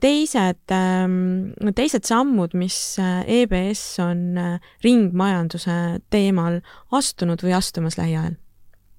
teised, 0.00 0.62
ähm, 0.74 1.72
teised 1.74 2.06
sammud, 2.08 2.54
mis 2.54 2.78
EBS 3.26 3.82
on 4.02 4.38
ringmajanduse 4.84 5.78
teemal 6.10 6.60
astunud 6.92 7.42
või 7.44 7.56
astumas 7.58 7.98
lähiajal? 7.98 8.38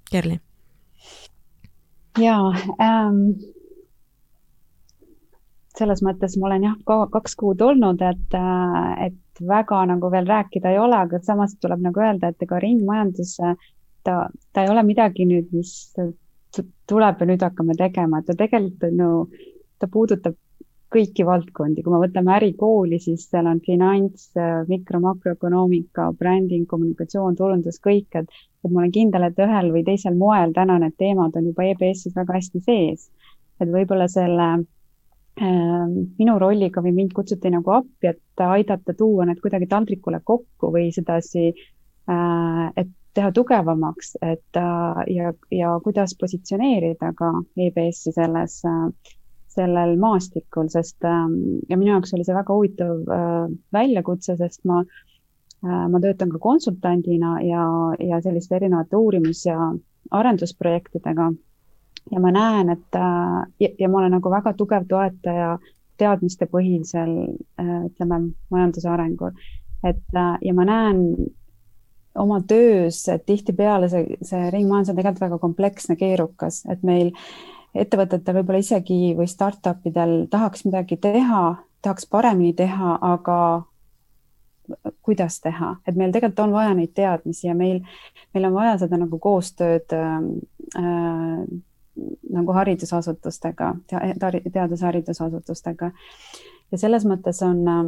Kerli 0.10 0.40
jaa 2.18 2.50
ähm,, 2.82 3.20
selles 5.80 6.02
mõttes 6.04 6.36
ma 6.40 6.50
olen 6.50 6.66
jah, 6.68 6.78
kaks 7.14 7.36
kuud 7.40 7.62
olnud, 7.62 8.02
et, 8.04 8.36
äh, 8.36 9.06
et 9.08 9.44
väga 9.48 9.86
nagu 9.88 10.12
veel 10.12 10.28
rääkida 10.28 10.74
ei 10.74 10.80
ole, 10.82 10.98
aga 11.06 11.22
samas 11.24 11.56
tuleb 11.62 11.84
nagu 11.86 12.02
öelda, 12.04 12.32
et 12.34 12.44
ega 12.44 12.60
ringmajandus, 12.60 13.38
ta, 14.04 14.16
ta 14.54 14.66
ei 14.66 14.72
ole 14.74 14.84
midagi 14.88 15.28
nüüd, 15.30 15.54
mis 15.56 15.72
tuleb 16.90 17.22
ja 17.22 17.30
nüüd 17.30 17.46
hakkame 17.46 17.78
tegema, 17.80 18.20
et 18.20 18.28
ta 18.28 18.36
tegelikult 18.36 18.88
on 18.90 19.04
ju, 19.04 19.48
ta 19.80 19.88
puudutab 19.88 20.36
kõiki 20.90 21.26
valdkondi, 21.26 21.84
kui 21.86 21.94
me 21.94 22.02
võtame 22.02 22.34
ärikooli, 22.40 22.98
siis 23.02 23.28
seal 23.30 23.48
on 23.48 23.60
finants, 23.66 24.32
mikro, 24.68 25.02
makroökonoomika, 25.04 26.10
bränding, 26.18 26.66
kommunikatsioon, 26.70 27.38
turundus, 27.38 27.78
kõik, 27.84 28.10
et, 28.18 28.40
et 28.64 28.72
ma 28.72 28.82
olen 28.82 28.92
kindel, 28.96 29.28
et 29.30 29.40
ühel 29.40 29.72
või 29.76 29.86
teisel 29.88 30.18
moel 30.20 30.54
täna 30.56 30.80
need 30.82 30.98
teemad 31.00 31.36
on 31.40 31.48
juba 31.52 31.68
EBS-is 31.72 32.16
väga 32.16 32.38
hästi 32.40 32.62
sees. 32.66 33.10
et 33.60 33.68
võib-olla 33.68 34.08
selle 34.08 34.48
äh, 34.56 35.88
minu 36.20 36.38
rolliga 36.40 36.84
või 36.84 36.94
mind 36.96 37.14
kutsuti 37.16 37.52
nagu 37.52 37.74
appi, 37.76 38.14
et 38.14 38.44
aidata 38.44 38.96
tuua 38.96 39.26
need 39.28 39.42
kuidagi 39.44 39.68
taldrikule 39.68 40.22
kokku 40.24 40.72
või 40.76 40.90
sedasi 40.96 41.50
äh,, 41.52 42.66
et 42.76 42.92
teha 43.14 43.32
tugevamaks, 43.36 44.16
et 44.22 44.60
äh, 44.60 45.04
ja, 45.16 45.34
ja 45.52 45.78
kuidas 45.84 46.16
positsioneerida 46.20 47.14
ka 47.18 47.34
EBS-i 47.58 48.14
selles 48.16 48.62
äh, 48.70 49.16
sellel 49.50 49.96
maastikul, 50.00 50.70
sest 50.72 51.06
ähm, 51.08 51.60
ja 51.70 51.78
minu 51.78 51.96
jaoks 51.96 52.14
oli 52.16 52.26
see 52.28 52.36
väga 52.38 52.56
huvitav 52.56 53.14
äh, 53.16 53.48
väljakutse, 53.76 54.36
sest 54.40 54.62
ma, 54.70 54.84
äh, 54.84 55.09
ma 55.62 56.00
töötan 56.00 56.30
ka 56.32 56.40
konsultandina 56.40 57.34
ja, 57.44 57.64
ja 58.00 58.22
selliste 58.24 58.56
erinevate 58.56 58.96
uurimus- 58.96 59.46
ja 59.46 59.74
arendusprojektidega. 60.12 61.32
ja 62.12 62.20
ma 62.20 62.32
näen, 62.32 62.70
et 62.70 62.96
äh, 62.96 63.44
ja, 63.60 63.70
ja 63.80 63.90
ma 63.90 63.98
olen 64.00 64.12
nagu 64.12 64.32
väga 64.32 64.54
tugev 64.54 64.88
toetaja 64.88 65.58
teadmistepõhisel, 66.00 67.12
ütleme, 67.60 68.22
majanduse 68.50 68.90
arengul. 68.90 69.32
et 69.84 70.16
ja 70.42 70.54
ma 70.54 70.66
näen 70.66 71.04
oma 72.16 72.42
töös, 72.48 73.08
et 73.08 73.26
tihtipeale 73.26 73.90
see, 73.90 74.18
see 74.22 74.50
ringmajandus 74.52 74.94
on 74.94 74.96
tegelikult 74.96 75.22
väga 75.22 75.38
kompleksne, 75.40 75.96
keerukas, 76.00 76.64
et 76.72 76.84
meil 76.84 77.12
äh, 77.12 77.60
ettevõtetel 77.76 78.40
võib-olla 78.40 78.62
isegi 78.64 79.14
või 79.18 79.28
startup 79.30 79.86
idel 79.88 80.24
tahaks 80.32 80.66
midagi 80.66 80.98
teha, 81.02 81.44
tahaks 81.86 82.08
paremini 82.10 82.54
teha, 82.58 82.98
aga 83.02 83.40
kuidas 85.06 85.40
teha, 85.44 85.76
et 85.88 85.96
meil 85.96 86.12
tegelikult 86.14 86.40
on 86.48 86.54
vaja 86.56 86.74
neid 86.78 86.94
teadmisi 86.98 87.48
ja 87.48 87.56
meil, 87.58 87.80
meil 88.34 88.46
on 88.50 88.54
vaja 88.58 88.78
seda 88.84 88.96
nagu 89.02 89.20
koostööd 89.22 89.90
äh, 89.96 90.20
nagu 92.30 92.52
haridusasutustega, 92.56 93.74
teadus-haridusasutustega. 93.90 95.92
ja 96.72 96.78
selles 96.78 97.06
mõttes 97.10 97.42
on 97.46 97.68
äh, 97.68 97.84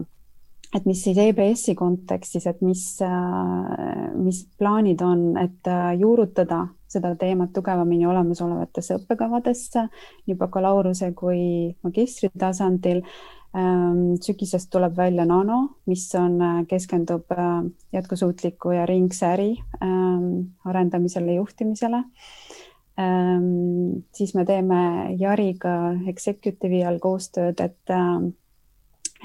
et 0.75 0.85
mis 0.87 1.01
siis 1.03 1.17
EBS-i 1.19 1.75
kontekstis, 1.75 2.45
et 2.47 2.61
mis, 2.63 2.83
äh, 3.03 4.11
mis 4.15 4.45
plaanid 4.59 5.01
on, 5.03 5.25
et 5.41 5.67
äh, 5.67 5.91
juurutada 5.99 6.65
seda 6.91 7.13
teemat 7.19 7.51
tugevamini 7.55 8.07
olemasolevatesse 8.07 8.97
õppekavadesse 8.99 9.85
nii 10.27 10.37
bakalaureuse 10.39 11.11
kui 11.15 11.43
magistri 11.83 12.31
tasandil. 12.39 13.03
Ähm, 13.51 14.15
sügisest 14.23 14.69
tuleb 14.71 14.95
välja 14.95 15.25
Nano, 15.27 15.77
mis 15.85 16.05
on, 16.15 16.37
äh, 16.41 16.61
keskendub 16.67 17.33
jätkusuutliku 17.91 18.71
ja 18.71 18.85
ringse 18.85 19.25
äri 19.33 19.49
ähm, 19.83 20.55
arendamisele, 20.65 21.33
juhtimisele. 21.35 22.03
Ähm, 22.99 24.05
siis 24.13 24.35
me 24.35 24.45
teeme 24.45 25.15
Jariga 25.19 25.75
Executive'i 26.07 26.85
all 26.87 26.99
koostööd, 27.03 27.59
et 27.59 27.95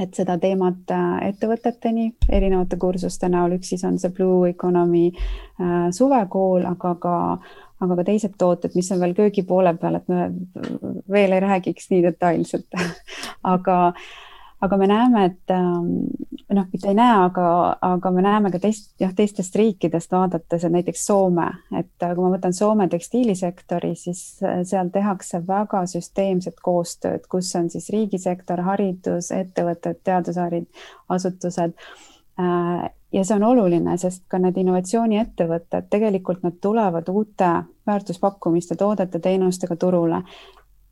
et 0.00 0.16
seda 0.16 0.36
teemat 0.40 0.90
äh, 0.92 1.12
ettevõteteni 1.30 2.10
erinevate 2.28 2.78
kursuste 2.80 3.30
näol, 3.32 3.56
üks 3.56 3.72
siis 3.72 3.84
on 3.88 3.98
see 4.00 4.12
Blue 4.14 4.50
Economy 4.50 5.06
äh, 5.08 5.88
suvekool, 5.96 6.66
aga 6.68 6.94
ka, 7.00 7.16
aga 7.80 7.96
ka 7.98 8.06
teised 8.08 8.36
tooted, 8.38 8.76
mis 8.76 8.92
on 8.94 9.02
veel 9.02 9.16
köögi 9.16 9.44
poole 9.48 9.74
peal, 9.80 9.98
et 9.98 10.08
me 10.08 10.30
veel 11.12 11.36
ei 11.36 11.42
räägiks 11.44 11.90
nii 11.92 12.06
detailselt. 12.06 12.80
Aga 13.56 13.76
aga 14.60 14.76
me 14.76 14.86
näeme, 14.88 15.24
et 15.28 15.52
ähm, 15.52 15.88
noh, 16.56 16.66
mitte 16.72 16.88
ei 16.88 16.96
näe, 16.96 17.16
aga, 17.26 17.46
aga 17.84 18.10
me 18.14 18.22
näeme 18.24 18.50
ka 18.54 18.60
teist, 18.62 18.88
jah, 19.00 19.12
teistest 19.16 19.56
riikidest 19.58 20.12
vaadates, 20.12 20.64
et 20.64 20.72
näiteks 20.72 21.04
Soome, 21.06 21.48
et 21.76 21.92
äh, 22.02 22.14
kui 22.16 22.24
ma 22.24 22.32
võtan 22.32 22.56
Soome 22.56 22.88
tekstiilisektori, 22.92 23.92
siis 24.00 24.22
äh, 24.44 24.62
seal 24.68 24.90
tehakse 24.94 25.42
väga 25.46 25.84
süsteemset 25.90 26.60
koostööd, 26.64 27.28
kus 27.30 27.52
on 27.58 27.68
siis 27.72 27.90
riigisektor, 27.92 28.64
haridus, 28.66 29.30
ettevõtted, 29.36 30.00
teadusasutused 30.08 31.76
äh, 31.76 32.88
ja 33.12 33.24
see 33.24 33.36
on 33.36 33.44
oluline, 33.46 33.96
sest 34.00 34.24
ka 34.30 34.38
need 34.42 34.58
innovatsiooniettevõtted, 34.60 35.88
tegelikult 35.90 36.42
nad 36.44 36.58
tulevad 36.62 37.08
uute 37.08 37.50
väärtuspakkumiste, 37.86 38.76
toodete, 38.76 39.20
teenustega 39.22 39.76
turule. 39.76 40.22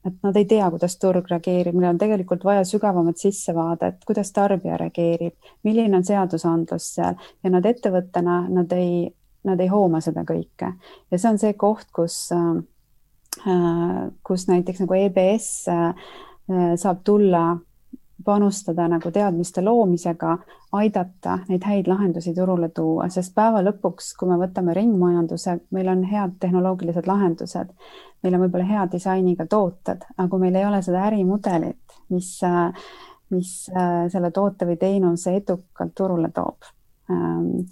Et 0.04 0.16
nad 0.22 0.36
ei 0.36 0.44
tea, 0.44 0.66
kuidas 0.70 0.98
turg 1.00 1.28
reageerib, 1.30 1.76
neil 1.80 1.94
on 1.94 1.98
tegelikult 1.98 2.44
vaja 2.44 2.64
sügavamat 2.68 3.20
sissevaadet, 3.22 4.02
kuidas 4.06 4.32
tarbija 4.36 4.76
reageerib, 4.76 5.32
milline 5.64 5.96
on 5.96 6.04
seadusandlus 6.04 6.90
seal. 6.98 7.16
Ja 7.44 7.52
nad 7.54 7.64
ettevõttena, 7.64 8.42
nad 8.52 8.72
ei, 8.76 9.08
nad 9.48 9.60
ei 9.64 9.70
hooma 9.72 10.02
seda 10.04 10.26
kõike. 10.28 10.74
Ja 11.10 11.18
see 11.18 11.30
on 11.30 11.40
see 11.40 11.56
koht, 11.56 11.88
kus, 11.96 12.18
äh, 12.36 14.02
kus 14.28 14.44
näiteks 14.50 14.84
nagu 14.84 15.00
EBS 15.06 15.48
äh, 15.72 16.10
saab 16.76 17.00
tulla 17.04 17.46
panustada 18.24 18.86
nagu 18.88 19.10
teadmiste 19.10 19.62
loomisega, 19.64 20.36
aidata 20.72 21.38
neid 21.48 21.64
häid 21.68 21.88
lahendusi 21.90 22.34
turule 22.34 22.68
tuua, 22.74 23.08
sest 23.12 23.34
päeva 23.36 23.62
lõpuks, 23.64 24.14
kui 24.18 24.30
me 24.30 24.38
võtame 24.40 24.74
ringmajanduse, 24.76 25.58
meil 25.76 25.92
on 25.92 26.04
head 26.08 26.38
tehnoloogilised 26.42 27.06
lahendused, 27.10 27.70
meil 28.24 28.36
on 28.36 28.44
võib-olla 28.46 28.68
hea 28.68 28.88
disainiga 28.92 29.46
tooted, 29.50 30.04
aga 30.16 30.28
kui 30.32 30.44
meil 30.46 30.58
ei 30.58 30.66
ole 30.66 30.82
seda 30.82 31.04
ärimudelit, 31.10 31.98
mis, 32.14 32.34
mis 33.34 33.54
selle 33.68 34.34
toote 34.34 34.68
või 34.68 34.80
teenuse 34.80 35.36
edukalt 35.40 35.94
turule 35.96 36.32
toob, 36.34 36.72
ähm, 37.12 37.66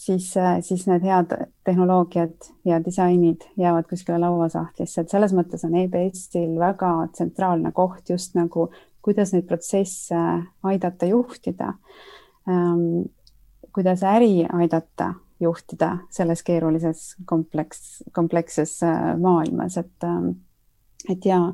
siis, 0.00 0.32
siis 0.60 0.86
need 0.88 1.04
head 1.04 1.34
tehnoloogiad 1.64 2.50
ja 2.64 2.80
disainid 2.84 3.44
jäävad 3.56 3.88
kuskile 3.90 4.18
lauasahtlisse, 4.22 5.04
et 5.04 5.12
selles 5.12 5.34
mõttes 5.36 5.64
on 5.68 5.76
EBS-il 5.82 6.56
väga 6.60 6.92
tsentraalne 7.12 7.72
koht 7.76 8.14
just 8.14 8.38
nagu 8.38 8.70
kuidas 9.02 9.32
neid 9.32 9.46
protsesse 9.48 10.16
aidata 10.62 11.06
juhtida, 11.06 11.74
ähm, 12.48 13.08
kuidas 13.72 14.02
äri 14.02 14.46
aidata 14.52 15.14
juhtida 15.40 15.96
selles 16.10 16.42
keerulises 16.42 17.16
kompleks, 17.24 18.04
kompleksses 18.12 18.82
äh, 18.82 19.18
maailmas, 19.18 19.76
et, 19.76 20.04
ähm, 20.04 20.28
et 21.08 21.24
ja, 21.24 21.52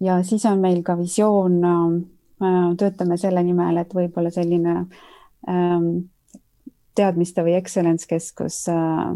ja 0.00 0.22
siis 0.22 0.46
on 0.46 0.60
meil 0.60 0.82
ka 0.82 0.96
visioon, 0.98 1.58
äh, 1.64 2.60
töötame 2.80 3.18
selle 3.20 3.42
nimel, 3.44 3.82
et 3.82 3.92
võib-olla 3.94 4.32
selline 4.32 4.76
ähm, 5.48 5.90
teadmiste 6.96 7.44
või 7.44 7.58
excellence 7.60 8.08
keskus 8.08 8.62
äh, 8.72 9.10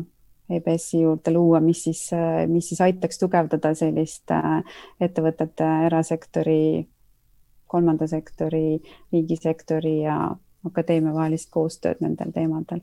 EBS-i 0.52 1.00
juurde 1.00 1.32
luua, 1.32 1.62
mis 1.64 1.86
siis, 1.86 2.10
mis 2.52 2.66
siis 2.68 2.80
aitaks 2.84 3.16
tugevdada 3.16 3.70
sellist 3.74 4.28
ettevõtete, 5.00 5.64
erasektori 5.86 6.84
kolmanda 7.74 8.06
sektori, 8.10 8.80
riigisektori 9.12 9.98
ja 10.04 10.18
akadeemia 10.64 11.12
vahelist 11.14 11.50
koostööd 11.52 12.00
nendel 12.04 12.32
teemadel. 12.34 12.80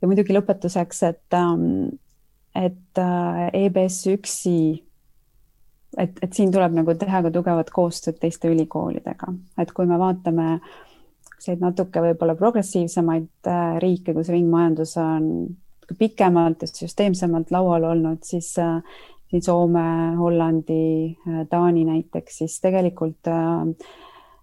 ja 0.00 0.08
muidugi 0.08 0.34
lõpetuseks, 0.36 1.02
et, 1.08 1.36
ähm, 1.36 1.96
et 2.54 2.98
äh, 2.98 3.48
EBS 3.64 4.02
üksi, 4.14 4.60
et, 5.98 6.22
et 6.22 6.32
siin 6.32 6.52
tuleb 6.52 6.76
nagu 6.76 6.94
teha 6.94 7.22
ka 7.26 7.32
tugevat 7.34 7.72
koostööd 7.74 8.20
teiste 8.20 8.52
ülikoolidega, 8.52 9.34
et 9.58 9.72
kui 9.76 9.88
me 9.88 9.98
vaatame 10.00 10.58
selliseid 11.40 11.62
natuke 11.64 12.02
võib-olla 12.04 12.36
progressiivsemaid 12.36 13.48
äh, 13.48 13.76
riike, 13.80 14.14
kus 14.16 14.28
ringmajandus 14.28 14.96
on 15.00 15.30
pikemalt 15.98 16.62
ja 16.62 16.68
süsteemsemalt 16.68 17.50
laual 17.50 17.88
olnud, 17.88 18.20
siis 18.26 18.52
äh, 18.60 18.82
siin 19.30 19.42
Soome, 19.42 20.16
Hollandi, 20.18 21.16
äh, 21.28 21.46
Taani 21.50 21.84
näiteks, 21.84 22.38
siis 22.42 22.60
tegelikult 22.60 23.30
äh, 23.30 23.66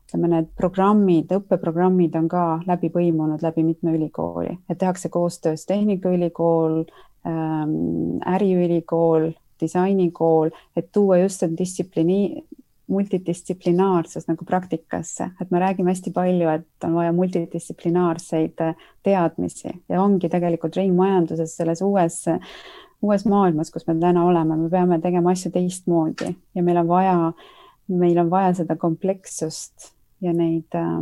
ütleme, 0.08 0.30
need 0.32 0.52
programmid, 0.56 1.32
õppeprogrammid 1.36 2.16
on 2.16 2.30
ka 2.32 2.46
läbi 2.68 2.90
põimunud 2.94 3.44
läbi 3.44 3.66
mitme 3.68 3.96
ülikooli, 3.98 4.56
et 4.70 4.80
tehakse 4.80 5.12
koostöös 5.12 5.66
Tehnikaülikool, 5.68 6.86
ähm, 7.28 8.22
äriülikool, 8.36 9.32
disainikool, 9.60 10.54
et 10.76 10.92
tuua 10.94 11.20
just 11.20 11.44
see 11.44 11.52
distsipliini, 11.58 12.22
multidistsiplinaarsus 12.88 14.30
nagu 14.30 14.46
praktikasse, 14.48 15.34
et 15.42 15.50
me 15.52 15.60
räägime 15.60 15.92
hästi 15.92 16.14
palju, 16.16 16.48
et 16.48 16.86
on 16.88 16.94
vaja 16.96 17.12
multidistsiplinaarseid 17.12 18.64
äh, 18.64 18.86
teadmisi 19.04 19.74
ja 19.90 20.00
ongi 20.02 20.30
tegelikult 20.32 20.80
ringmajanduses 20.80 21.58
selles 21.60 21.84
uues 21.84 22.22
uues 23.02 23.26
maailmas, 23.30 23.72
kus 23.72 23.88
me 23.88 23.95
täna 24.00 24.26
oleme, 24.26 24.58
me 24.58 24.70
peame 24.70 25.00
tegema 25.02 25.32
asju 25.32 25.52
teistmoodi 25.54 26.34
ja 26.56 26.64
meil 26.64 26.82
on 26.82 26.88
vaja, 26.88 27.16
meil 27.88 28.18
on 28.18 28.30
vaja 28.30 28.54
seda 28.62 28.76
komplekssust 28.80 29.91
ja 30.22 30.34
neid 30.34 30.76
äh,, 30.76 30.95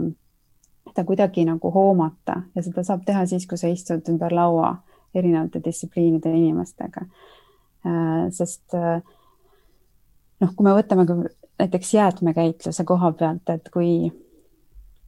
seda 0.92 1.06
kuidagi 1.08 1.46
nagu 1.48 1.72
hoomata 1.72 2.42
ja 2.56 2.64
seda 2.66 2.84
saab 2.84 3.06
teha 3.08 3.26
siis, 3.30 3.48
kui 3.48 3.58
sa 3.58 3.72
istud 3.72 4.12
ümber 4.12 4.36
laua 4.36 4.76
erinevate 5.16 5.64
distsipliinide 5.64 6.34
inimestega 6.36 7.06
äh,. 7.06 8.28
sest 8.36 8.76
äh, 8.76 9.00
noh, 10.44 10.52
kui 10.52 10.68
me 10.68 10.76
võtame 10.76 11.08
ka 11.08 11.18
näiteks 11.60 11.94
jäätmekäitluse 11.94 12.84
koha 12.84 13.12
pealt, 13.16 13.50
et 13.50 13.70
kui, 13.74 14.12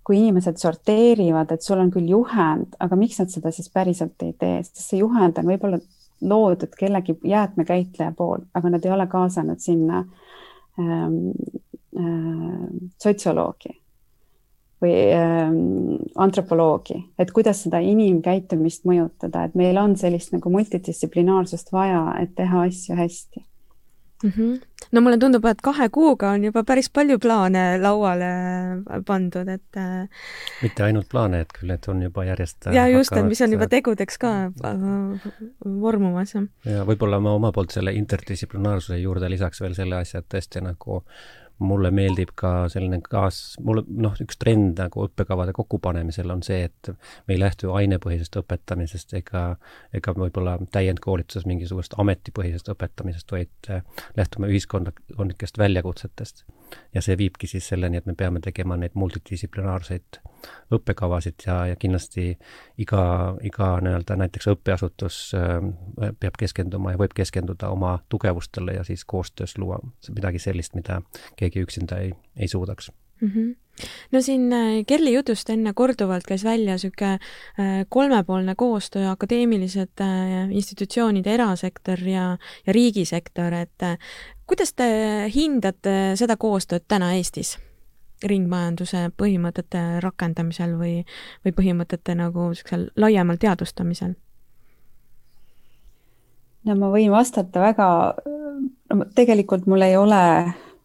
kui 0.07 0.21
inimesed 0.21 0.59
sorteerivad, 0.61 1.51
et 1.51 1.65
sul 1.65 1.81
on 1.83 1.91
küll 1.91 2.07
juhend, 2.11 2.77
aga 2.79 2.99
miks 2.99 3.19
nad 3.19 3.33
seda 3.33 3.51
siis 3.51 3.67
päriselt 3.73 4.23
ei 4.23 4.33
tee, 4.39 4.61
sest 4.63 4.85
see 4.85 5.01
juhend 5.01 5.39
on 5.41 5.51
võib-olla 5.51 5.81
loodud 6.21 6.73
kellegi 6.79 7.17
jäätmekäitleja 7.23 8.11
poolt, 8.17 8.47
aga 8.53 8.69
nad 8.69 8.85
ei 8.85 8.91
ole 8.91 9.07
kaasanud 9.07 9.59
sinna 9.59 10.05
ähm, 10.79 11.19
äh, 11.97 12.63
sotsioloogi 13.01 13.75
või 14.81 14.93
ähm, 15.09 15.95
antropoloogi, 16.21 16.99
et 17.19 17.31
kuidas 17.33 17.63
seda 17.65 17.79
inimkäitumist 17.81 18.85
mõjutada, 18.85 19.47
et 19.47 19.55
meil 19.57 19.77
on 19.81 19.95
sellist 19.97 20.35
nagu 20.35 20.51
multidistsiplinaarsust 20.53 21.71
vaja, 21.73 22.03
et 22.21 22.35
teha 22.37 22.67
asju 22.67 22.97
hästi 22.97 23.41
mm. 24.23 24.29
-hmm. 24.29 24.59
No 24.91 25.03
mulle 25.03 25.19
tundub, 25.21 25.45
et 25.49 25.61
kahe 25.63 25.89
kuuga 25.93 26.31
on 26.35 26.47
juba 26.47 26.63
päris 26.67 26.89
palju 26.93 27.19
plaane 27.23 27.63
lauale 27.81 28.29
pandud, 29.07 29.49
et 29.51 29.79
äh, 29.79 30.27
mitte 30.63 30.85
ainult 30.87 31.09
plaane, 31.11 31.41
et 31.45 31.55
küll 31.55 31.71
need 31.71 31.89
on 31.91 32.03
juba 32.07 32.27
järjest 32.27 32.69
ja 32.75 32.87
just, 32.91 33.15
et 33.15 33.27
mis 33.27 33.41
on 33.45 33.57
juba 33.57 33.69
tegudeks 33.71 34.21
ka 34.21 34.35
äh, 34.49 35.27
vormumas. 35.83 36.35
ja 36.65 36.85
võib-olla 36.87 37.21
ma 37.23 37.35
oma 37.39 37.51
poolt 37.55 37.75
selle 37.75 37.93
interdistsiplinaarsuse 37.97 39.01
juurde 39.01 39.29
lisaks 39.31 39.61
veel 39.63 39.75
selle 39.77 39.99
asja, 40.01 40.23
et 40.23 40.31
tõesti 40.33 40.63
nagu 40.63 41.03
mulle 41.59 41.91
meeldib 41.91 42.31
ka 42.37 42.51
selline 42.71 42.99
kaas, 43.03 43.55
mulle 43.63 43.83
noh, 43.87 44.15
üks 44.21 44.37
trend 44.41 44.77
nagu 44.79 45.05
õppekavade 45.07 45.53
kokkupanemisel 45.57 46.29
on 46.33 46.43
see, 46.45 46.67
et 46.69 46.91
me 47.27 47.35
ei 47.35 47.39
lähtu 47.41 47.71
ainepõhisest 47.77 48.37
õpetamisest 48.41 49.15
ega, 49.17 49.43
ega 49.95 50.13
võib-olla 50.17 50.57
täiendkoolituses 50.73 51.47
mingisugust 51.49 51.97
ametipõhisest 51.97 52.69
õpetamisest, 52.73 53.33
vaid 53.33 53.71
äh, 53.73 53.83
lähtume 54.17 54.51
ühiskondlikest 54.53 55.57
väljakutsetest. 55.57 56.45
ja 56.93 57.01
see 57.01 57.17
viibki 57.17 57.47
siis 57.47 57.67
selleni, 57.67 57.97
et 57.97 58.05
me 58.05 58.13
peame 58.15 58.39
tegema 58.43 58.75
neid 58.77 58.93
multidistsiplinaarseid 58.93 60.19
õppekavasid 60.75 61.45
ja, 61.45 61.55
ja 61.71 61.75
kindlasti 61.79 62.33
iga, 62.77 63.03
iga 63.41 63.69
nii-öelda 63.81 64.17
näiteks 64.19 64.49
õppeasutus 64.51 65.19
äh, 65.37 66.11
peab 66.19 66.37
keskenduma 66.39 66.93
ja 66.93 67.01
võib 67.01 67.15
keskenduda 67.17 67.71
oma 67.73 67.97
tugevustele 68.09 68.77
ja 68.77 68.83
siis 68.87 69.05
koostöös 69.05 69.57
luua 69.57 69.79
midagi 70.13 70.39
sellist, 70.43 70.75
mida 70.75 71.01
keegi 71.47 71.67
üksinda 71.67 72.01
ei, 72.03 72.11
ei 72.35 72.47
suudaks 72.47 72.91
mm. 73.21 73.31
-hmm 73.31 73.55
no 74.11 74.21
siin 74.21 74.53
äh, 74.53 74.85
Kerli 74.87 75.13
jutust 75.13 75.49
enne 75.49 75.73
korduvalt 75.73 76.25
käis 76.27 76.43
välja 76.43 76.73
niisugune 76.73 77.13
äh, 77.13 77.85
kolmepoolne 77.89 78.55
koostöö, 78.55 79.09
akadeemilised 79.11 80.01
äh, 80.01 80.51
institutsioonid, 80.51 81.27
erasektor 81.27 81.99
ja, 82.01 82.37
ja 82.67 82.73
riigisektor, 82.73 83.53
et 83.53 83.87
kuidas 84.47 84.73
te 84.73 84.89
hindate 85.35 86.15
seda 86.15 86.37
koostööd 86.37 86.87
täna 86.87 87.13
Eestis? 87.13 87.57
ringmajanduse 88.25 89.11
põhimõtete 89.13 89.81
rakendamisel 90.01 90.71
või, 90.79 91.03
või 91.45 91.51
põhimõtete 91.53 92.15
nagu 92.17 92.47
niisugusel 92.49 92.87
laiemal 92.97 93.37
teadvustamisel? 93.37 94.15
no 96.65 96.75
ma 96.81 96.89
võin 96.89 97.13
vastata 97.13 97.61
väga, 97.61 97.89
no 98.89 99.05
tegelikult 99.15 99.69
mul 99.69 99.85
ei 99.85 99.93
ole 100.01 100.23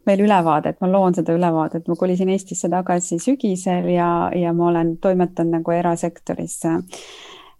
veel 0.06 0.24
ülevaadet, 0.26 0.80
ma 0.80 0.88
loon 0.90 1.14
seda 1.14 1.34
ülevaadet, 1.36 1.86
ma 1.88 1.96
kolisin 1.98 2.32
Eestisse 2.32 2.70
tagasi 2.70 3.18
sügisel 3.22 3.88
ja, 3.92 4.30
ja 4.34 4.52
ma 4.56 4.68
olen 4.70 4.96
toimetanud 5.02 5.58
nagu 5.58 5.74
erasektoris. 5.74 6.60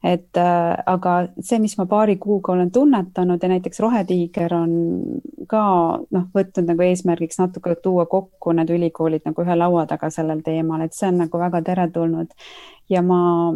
et 0.03 0.37
äh, 0.37 0.83
aga 0.87 1.13
see, 1.41 1.61
mis 1.63 1.77
ma 1.79 1.87
paari 1.87 2.17
kuuga 2.19 2.53
olen 2.53 2.71
tunnetanud 2.75 3.43
ja 3.43 3.49
näiteks 3.49 3.81
Rohetiiger 3.81 4.55
on 4.55 4.73
ka 5.47 5.63
noh, 6.11 6.25
võtnud 6.35 6.67
nagu 6.67 6.83
eesmärgiks 6.83 7.39
natuke 7.39 7.77
tuua 7.83 8.07
kokku 8.07 8.53
need 8.53 8.71
ülikoolid 8.71 9.23
nagu 9.25 9.45
ühe 9.45 9.57
laua 9.57 9.87
taga 9.87 10.11
sellel 10.11 10.43
teemal, 10.43 10.83
et 10.83 10.99
see 10.99 11.07
on 11.07 11.23
nagu 11.23 11.39
väga 11.39 11.63
teretulnud 11.63 12.35
ja 12.91 13.03
ma, 13.03 13.53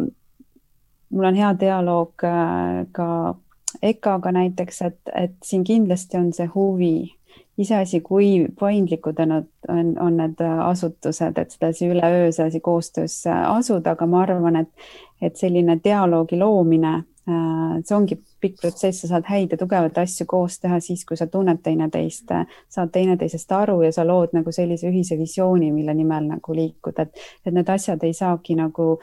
mul 1.09 1.29
on 1.31 1.35
hea 1.35 1.51
dialoog 1.59 2.23
äh, 2.23 2.87
ka 2.95 3.35
EKA-ga 3.83 4.31
näiteks, 4.31 4.81
et, 4.81 4.99
et 5.15 5.35
siin 5.43 5.63
kindlasti 5.67 6.17
on 6.17 6.31
see 6.33 6.47
huvi 6.55 7.16
iseasi, 7.57 8.01
kui 8.05 8.45
paindlikud 8.59 9.19
on, 9.19 9.33
on, 9.69 9.91
on 9.99 10.17
need 10.17 10.41
asutused, 10.45 11.37
et 11.37 11.51
sedasi 11.51 11.89
üleöö 11.89 12.31
sedasi 12.31 12.59
koostöösse 12.59 13.33
asuda, 13.33 13.95
aga 13.95 14.07
ma 14.07 14.21
arvan, 14.25 14.61
et, 14.61 14.89
et 15.21 15.35
selline 15.35 15.79
dialoogi 15.83 16.37
loomine, 16.39 16.93
äh, 17.29 17.77
see 17.83 17.97
ongi 17.97 18.19
pikk 18.41 18.61
protsess, 18.61 19.01
sa 19.01 19.11
saad 19.15 19.29
häid 19.29 19.55
ja 19.55 19.57
tugevaid 19.57 19.97
asju 19.97 20.27
koos 20.29 20.59
teha 20.61 20.79
siis, 20.83 21.05
kui 21.05 21.17
sa 21.17 21.27
tunned 21.27 21.63
teineteist, 21.65 22.33
saad 22.69 22.93
teineteisest 22.93 23.51
aru 23.57 23.81
ja 23.87 23.91
sa 23.95 24.05
lood 24.07 24.37
nagu 24.37 24.53
sellise 24.53 24.91
ühise 24.91 25.17
visiooni, 25.17 25.71
mille 25.73 25.97
nimel 25.97 26.29
nagu 26.35 26.57
liikuda, 26.57 27.07
et, 27.07 27.27
et 27.45 27.57
need 27.57 27.69
asjad 27.73 28.03
ei 28.05 28.13
saagi 28.13 28.57
nagu 28.59 28.97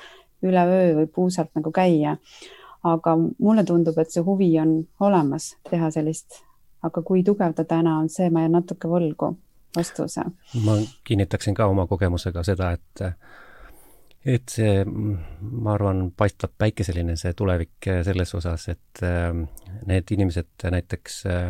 üleöö 0.45 0.95
või 1.01 1.09
puusalt 1.15 1.55
nagu 1.59 1.73
käia. 1.75 2.19
aga 2.85 3.15
mulle 3.17 3.63
tundub, 3.65 3.97
et 3.99 4.11
see 4.13 4.21
huvi 4.23 4.51
on 4.61 4.83
olemas 5.01 5.55
teha 5.71 5.89
sellist 5.91 6.43
aga 6.85 7.03
kui 7.03 7.25
tugev 7.25 7.55
ta 7.57 7.65
täna 7.69 7.99
on, 8.03 8.09
see 8.13 8.31
ma 8.31 8.45
jään 8.45 8.59
natuke 8.61 8.89
võlgu 8.91 9.35
vastuse. 9.77 10.25
ma 10.65 10.77
kinnitaksin 11.05 11.55
ka 11.55 11.67
oma 11.67 11.87
kogemusega 11.91 12.45
seda, 12.47 12.75
et 12.79 13.09
et 14.25 14.49
see, 14.49 14.85
ma 14.85 15.75
arvan, 15.75 16.07
paistab 16.17 16.55
päikeseline 16.59 17.17
see 17.21 17.35
tulevik 17.37 17.91
selles 18.07 18.33
osas, 18.39 18.69
et 18.73 19.03
äh, 19.05 19.35
need 19.89 20.13
inimesed 20.17 20.65
näiteks 20.73 21.19
äh, 21.29 21.43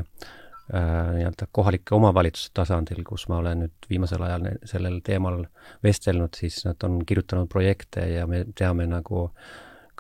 äh, 0.75 0.89
nii-öelda 1.15 1.47
kohalike 1.55 1.95
omavalitsuste 1.95 2.57
tasandil, 2.59 3.05
kus 3.07 3.29
ma 3.31 3.39
olen 3.39 3.65
nüüd 3.65 3.89
viimasel 3.91 4.27
ajal 4.27 4.49
sellel 4.67 4.99
teemal 5.07 5.45
vestelnud, 5.87 6.35
siis 6.35 6.65
nad 6.67 6.83
on 6.89 6.99
kirjutanud 7.07 7.51
projekte 7.53 8.09
ja 8.11 8.27
me 8.27 8.43
teame 8.59 8.89
nagu 8.91 9.29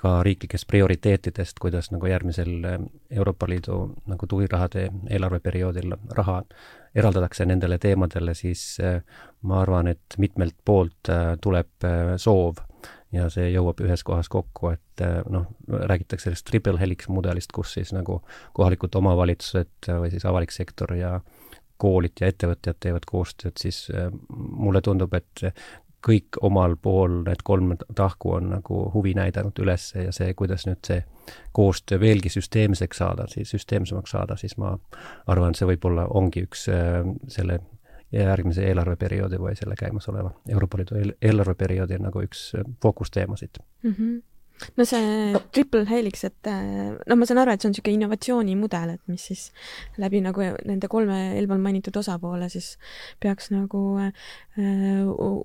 ka 0.04 0.18
riiklikest 0.26 0.66
prioriteetidest, 0.68 1.58
kuidas 1.62 1.88
nagu 1.94 2.08
järgmisel 2.10 2.66
Euroopa 3.10 3.48
Liidu 3.48 3.78
nagu 4.10 4.26
tugirahade 4.28 4.88
eelarveperioodil 5.08 5.96
raha 6.18 6.42
eraldatakse 6.94 7.46
nendele 7.48 7.78
teemadele, 7.82 8.34
siis 8.34 8.78
äh, 8.84 9.00
ma 9.42 9.60
arvan, 9.62 9.88
et 9.90 10.18
mitmelt 10.18 10.56
poolt 10.64 11.10
äh, 11.10 11.34
tuleb 11.42 11.86
äh, 11.88 12.14
soov 12.20 12.62
ja 13.14 13.28
see 13.30 13.48
jõuab 13.52 13.80
ühes 13.84 14.02
kohas 14.02 14.28
kokku, 14.28 14.72
et 14.74 15.02
noh, 15.30 15.44
räägitakse 15.70 16.26
sellest 16.26 16.48
triple 16.48 16.80
helix 16.80 17.06
mudelist, 17.08 17.52
kus 17.54 17.76
siis 17.76 17.92
nagu 17.94 18.18
kohalikud 18.58 18.96
omavalitsused 18.98 19.86
või 20.02 20.10
siis 20.10 20.26
avalik 20.26 20.50
sektor 20.50 20.90
ja 20.98 21.20
koolid 21.78 22.18
ja 22.18 22.32
ettevõtjad 22.32 22.80
teevad 22.82 23.06
koostööd, 23.06 23.54
siis 23.62 23.84
mulle 24.34 24.82
tundub, 24.82 25.14
et 25.14 25.44
kõik 26.04 26.38
omal 26.44 26.76
pool, 26.76 27.22
need 27.24 27.42
kolm 27.44 27.74
tahku 27.96 28.34
on 28.36 28.50
nagu 28.56 28.80
huvi 28.94 29.14
näidanud 29.16 29.58
üles 29.64 29.90
ja 29.96 30.12
see, 30.12 30.34
kuidas 30.36 30.66
nüüd 30.68 30.82
see 30.84 31.00
koostöö 31.56 32.00
veelgi 32.00 32.32
süsteemseks 32.32 33.00
saada, 33.00 33.28
siis 33.32 33.54
süsteemsemaks 33.54 34.12
saada, 34.16 34.36
siis 34.36 34.58
ma 34.60 34.74
arvan, 35.26 35.56
see 35.56 35.68
võib-olla 35.72 36.06
ongi 36.20 36.44
üks 36.48 36.68
äh, 36.72 37.00
selle 37.28 37.60
järgmise 38.14 38.66
eelarveperioodi 38.68 39.40
või 39.40 39.56
selle 39.58 39.74
käimasoleva 39.78 40.30
Euroopa 40.48 40.78
Liidu 40.78 41.00
eelarveperioodi 41.22 41.98
nagu 42.02 42.22
üks 42.26 42.50
äh, 42.58 42.68
fookusteemasid 42.82 43.58
mm. 43.82 43.90
-hmm 43.90 44.22
no 44.78 44.84
see 44.86 45.40
triple 45.54 45.84
helix, 45.88 46.24
et 46.26 46.48
äh, 46.50 46.94
no 46.94 47.16
ma 47.18 47.26
saan 47.28 47.40
aru, 47.42 47.54
et 47.54 47.62
see 47.62 47.68
on 47.68 47.74
niisugune 47.74 47.98
innovatsioonimudel, 47.98 48.94
et 48.96 49.02
mis 49.10 49.26
siis 49.30 49.48
läbi 50.00 50.20
nagu 50.24 50.46
nende 50.68 50.90
kolme 50.90 51.18
eelpool 51.34 51.62
mainitud 51.62 51.96
osapoole 52.00 52.48
siis 52.52 52.74
peaks 53.22 53.50
nagu 53.54 53.82
äh, 54.00 54.12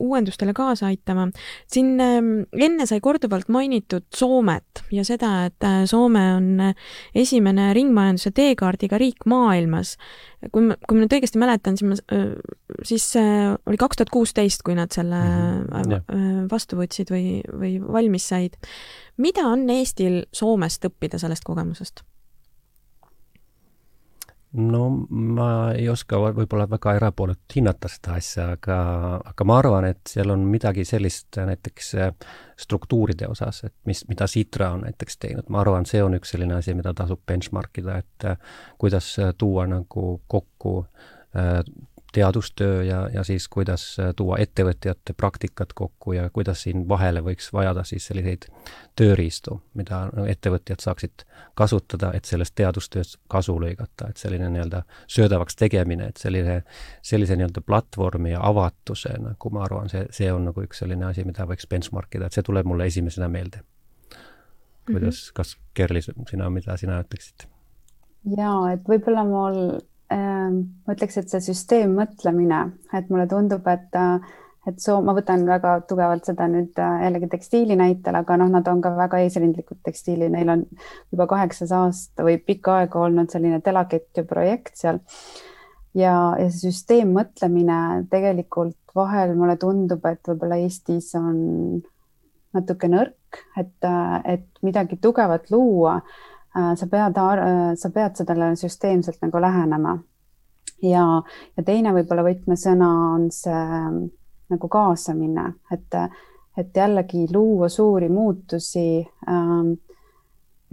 uuendustele 0.06 0.54
kaasa 0.58 0.90
aitama. 0.92 1.30
siin 1.68 1.96
äh, 2.04 2.20
enne 2.68 2.88
sai 2.90 3.02
korduvalt 3.04 3.50
mainitud 3.50 4.06
Soomet 4.16 4.84
ja 4.94 5.06
seda, 5.08 5.34
et 5.50 5.68
äh, 5.68 5.84
Soome 5.90 6.26
on 6.38 6.50
esimene 7.16 7.72
ringmajanduse 7.78 8.32
teekaardiga 8.36 9.02
riik 9.02 9.26
maailmas. 9.26 9.98
Kui 10.52 10.64
ma, 10.64 10.78
kui 10.88 10.96
ma 10.96 11.04
nüüd 11.04 11.16
õigesti 11.18 11.42
mäletan, 11.42 11.78
siis 11.78 11.90
ma 11.90 12.20
siis 12.88 13.10
äh, 13.20 13.56
oli 13.68 13.80
kaks 13.80 14.00
tuhat 14.00 14.14
kuusteist, 14.14 14.64
kui 14.64 14.76
nad 14.78 14.92
selle 14.96 15.20
mm 15.20 15.66
-hmm. 15.84 16.48
vastu 16.52 16.80
võtsid 16.80 17.12
või, 17.12 17.42
või 17.52 17.78
valmis 17.84 18.28
said 18.28 18.56
mida 19.20 19.46
on 19.48 19.70
Eestil 19.70 20.24
Soomest 20.34 20.86
õppida 20.88 21.20
sellest 21.22 21.46
kogemusest? 21.48 22.04
No 24.54 24.84
ma 25.10 25.50
ei 25.78 25.86
oska 25.90 26.18
võib-olla 26.34 26.66
väga 26.70 26.96
erapooletult 26.98 27.56
hinnata 27.56 27.90
seda 27.92 28.16
asja, 28.18 28.48
aga, 28.56 28.78
aga 29.32 29.46
ma 29.46 29.58
arvan, 29.62 29.90
et 29.92 30.10
seal 30.10 30.34
on 30.34 30.46
midagi 30.50 30.86
sellist 30.88 31.38
näiteks 31.38 31.92
äh, 32.00 32.10
struktuuride 32.60 33.30
osas, 33.30 33.64
et 33.68 33.76
mis, 33.90 34.02
mida 34.10 34.28
Citra 34.28 34.72
on 34.74 34.88
näiteks 34.88 35.22
teinud, 35.22 35.52
ma 35.54 35.62
arvan, 35.62 35.86
see 35.90 36.02
on 36.04 36.18
üks 36.18 36.34
selline 36.34 36.58
asi, 36.58 36.74
mida 36.78 36.96
tasub 36.98 37.22
benchmark 37.30 37.82
ida, 37.84 38.00
et 38.02 38.28
äh, 38.32 38.58
kuidas 38.82 39.12
äh, 39.22 39.34
tuua 39.38 39.68
nagu 39.70 40.12
kokku 40.28 40.82
teadustöö 42.12 42.84
ja, 42.84 43.10
ja 43.14 43.24
siis 43.24 43.48
kuidas 43.48 44.00
äh, 44.00 44.14
tuua 44.16 44.38
ettevõtjate 44.38 45.14
praktikat 45.14 45.74
kokku 45.74 46.14
ja 46.14 46.30
kuidas 46.30 46.64
siin 46.66 46.88
vahele 46.90 47.22
võiks 47.22 47.52
vajada 47.54 47.84
siis 47.84 48.08
selliseid 48.10 48.48
tööriistu, 48.98 49.60
mida 49.78 50.08
ettevõtjad 50.28 50.82
saaksid 50.82 51.26
kasutada, 51.56 52.12
et 52.18 52.26
sellest 52.26 52.56
teadustööst 52.58 53.20
kasu 53.28 53.60
lõigata, 53.62 54.10
et 54.10 54.18
selline 54.18 54.50
nii-öelda 54.50 54.82
söödavaks 55.08 55.60
tegemine, 55.60 56.10
et 56.10 56.18
selline, 56.18 56.64
sellise 57.06 57.38
nii-öelda 57.38 57.62
platvormi 57.66 58.34
ja 58.34 58.42
avatuse, 58.48 59.14
nagu 59.22 59.54
ma 59.54 59.64
arvan, 59.68 59.92
see, 59.94 60.08
see 60.16 60.32
on 60.34 60.50
nagu 60.50 60.66
üks 60.66 60.82
selline 60.82 61.06
asi, 61.12 61.28
mida 61.28 61.46
võiks 61.50 61.70
benchmark 61.70 62.18
ida, 62.18 62.30
et 62.30 62.38
see 62.38 62.46
tuleb 62.46 62.66
mulle 62.70 62.90
esimesena 62.90 63.30
meelde. 63.30 63.62
kuidas 64.86 65.16
mm, 65.16 65.30
-hmm. 65.30 65.34
kas 65.34 65.58
Kerli, 65.74 66.02
sina, 66.02 66.50
mida 66.50 66.78
sina 66.78 67.02
ütleksid? 67.04 67.46
jaa, 68.38 68.74
et 68.74 68.82
võib-olla 68.90 69.24
mul 69.24 69.80
ma 70.10 70.96
ütleks, 70.96 71.20
et 71.20 71.32
see 71.32 71.42
süsteemmõtlemine, 71.52 72.62
et 72.98 73.10
mulle 73.14 73.28
tundub, 73.30 73.68
et, 73.70 73.98
et 74.70 74.80
soo-, 74.82 75.02
ma 75.06 75.14
võtan 75.18 75.46
väga 75.48 75.76
tugevalt 75.90 76.26
seda 76.30 76.48
nüüd 76.50 76.80
äh, 76.82 77.04
jällegi 77.06 77.30
tekstiili 77.36 77.78
näitel, 77.80 78.18
aga 78.18 78.40
noh, 78.42 78.50
nad 78.54 78.68
on 78.72 78.82
ka 78.82 78.94
väga 78.98 79.22
eesrindlikud 79.26 79.82
tekstiili, 79.86 80.32
neil 80.34 80.50
on 80.56 80.66
juba 81.14 81.30
kaheksas 81.30 81.74
aasta 81.76 82.26
või 82.26 82.40
pikka 82.42 82.80
aega 82.80 83.06
olnud 83.06 83.30
selline 83.34 83.62
telakett 83.66 84.18
ja 84.18 84.26
projekt 84.30 84.82
seal. 84.82 85.02
ja, 85.94 86.16
ja 86.40 86.50
see 86.50 86.72
süsteemmõtlemine 86.72 88.10
tegelikult 88.10 88.78
vahel 88.96 89.36
mulle 89.38 89.60
tundub, 89.62 90.04
et 90.10 90.26
võib-olla 90.26 90.58
Eestis 90.64 91.14
on 91.20 91.84
natuke 92.58 92.90
nõrk, 92.90 93.44
et, 93.62 93.78
et 94.26 94.66
midagi 94.66 94.98
tugevat 94.98 95.52
luua 95.54 96.00
Äh, 96.00 96.29
sa 96.54 96.88
pead, 96.92 97.18
äh, 97.18 97.76
sa 97.76 97.90
pead 97.94 98.16
sellele 98.16 98.56
süsteemselt 98.56 99.22
nagu 99.22 99.42
lähenema. 99.42 99.98
ja, 100.82 101.04
ja 101.58 101.64
teine 101.64 101.94
võib-olla 101.94 102.24
võtmesõna 102.24 102.90
on 103.16 103.30
see 103.36 103.54
ähm, 103.54 104.06
nagu 104.50 104.68
kaasamine, 104.72 105.54
et, 105.72 105.98
et 106.58 106.76
jällegi 106.76 107.28
luua 107.34 107.70
suuri 107.70 108.10
muutusi 108.10 109.04
ähm, 109.30 109.76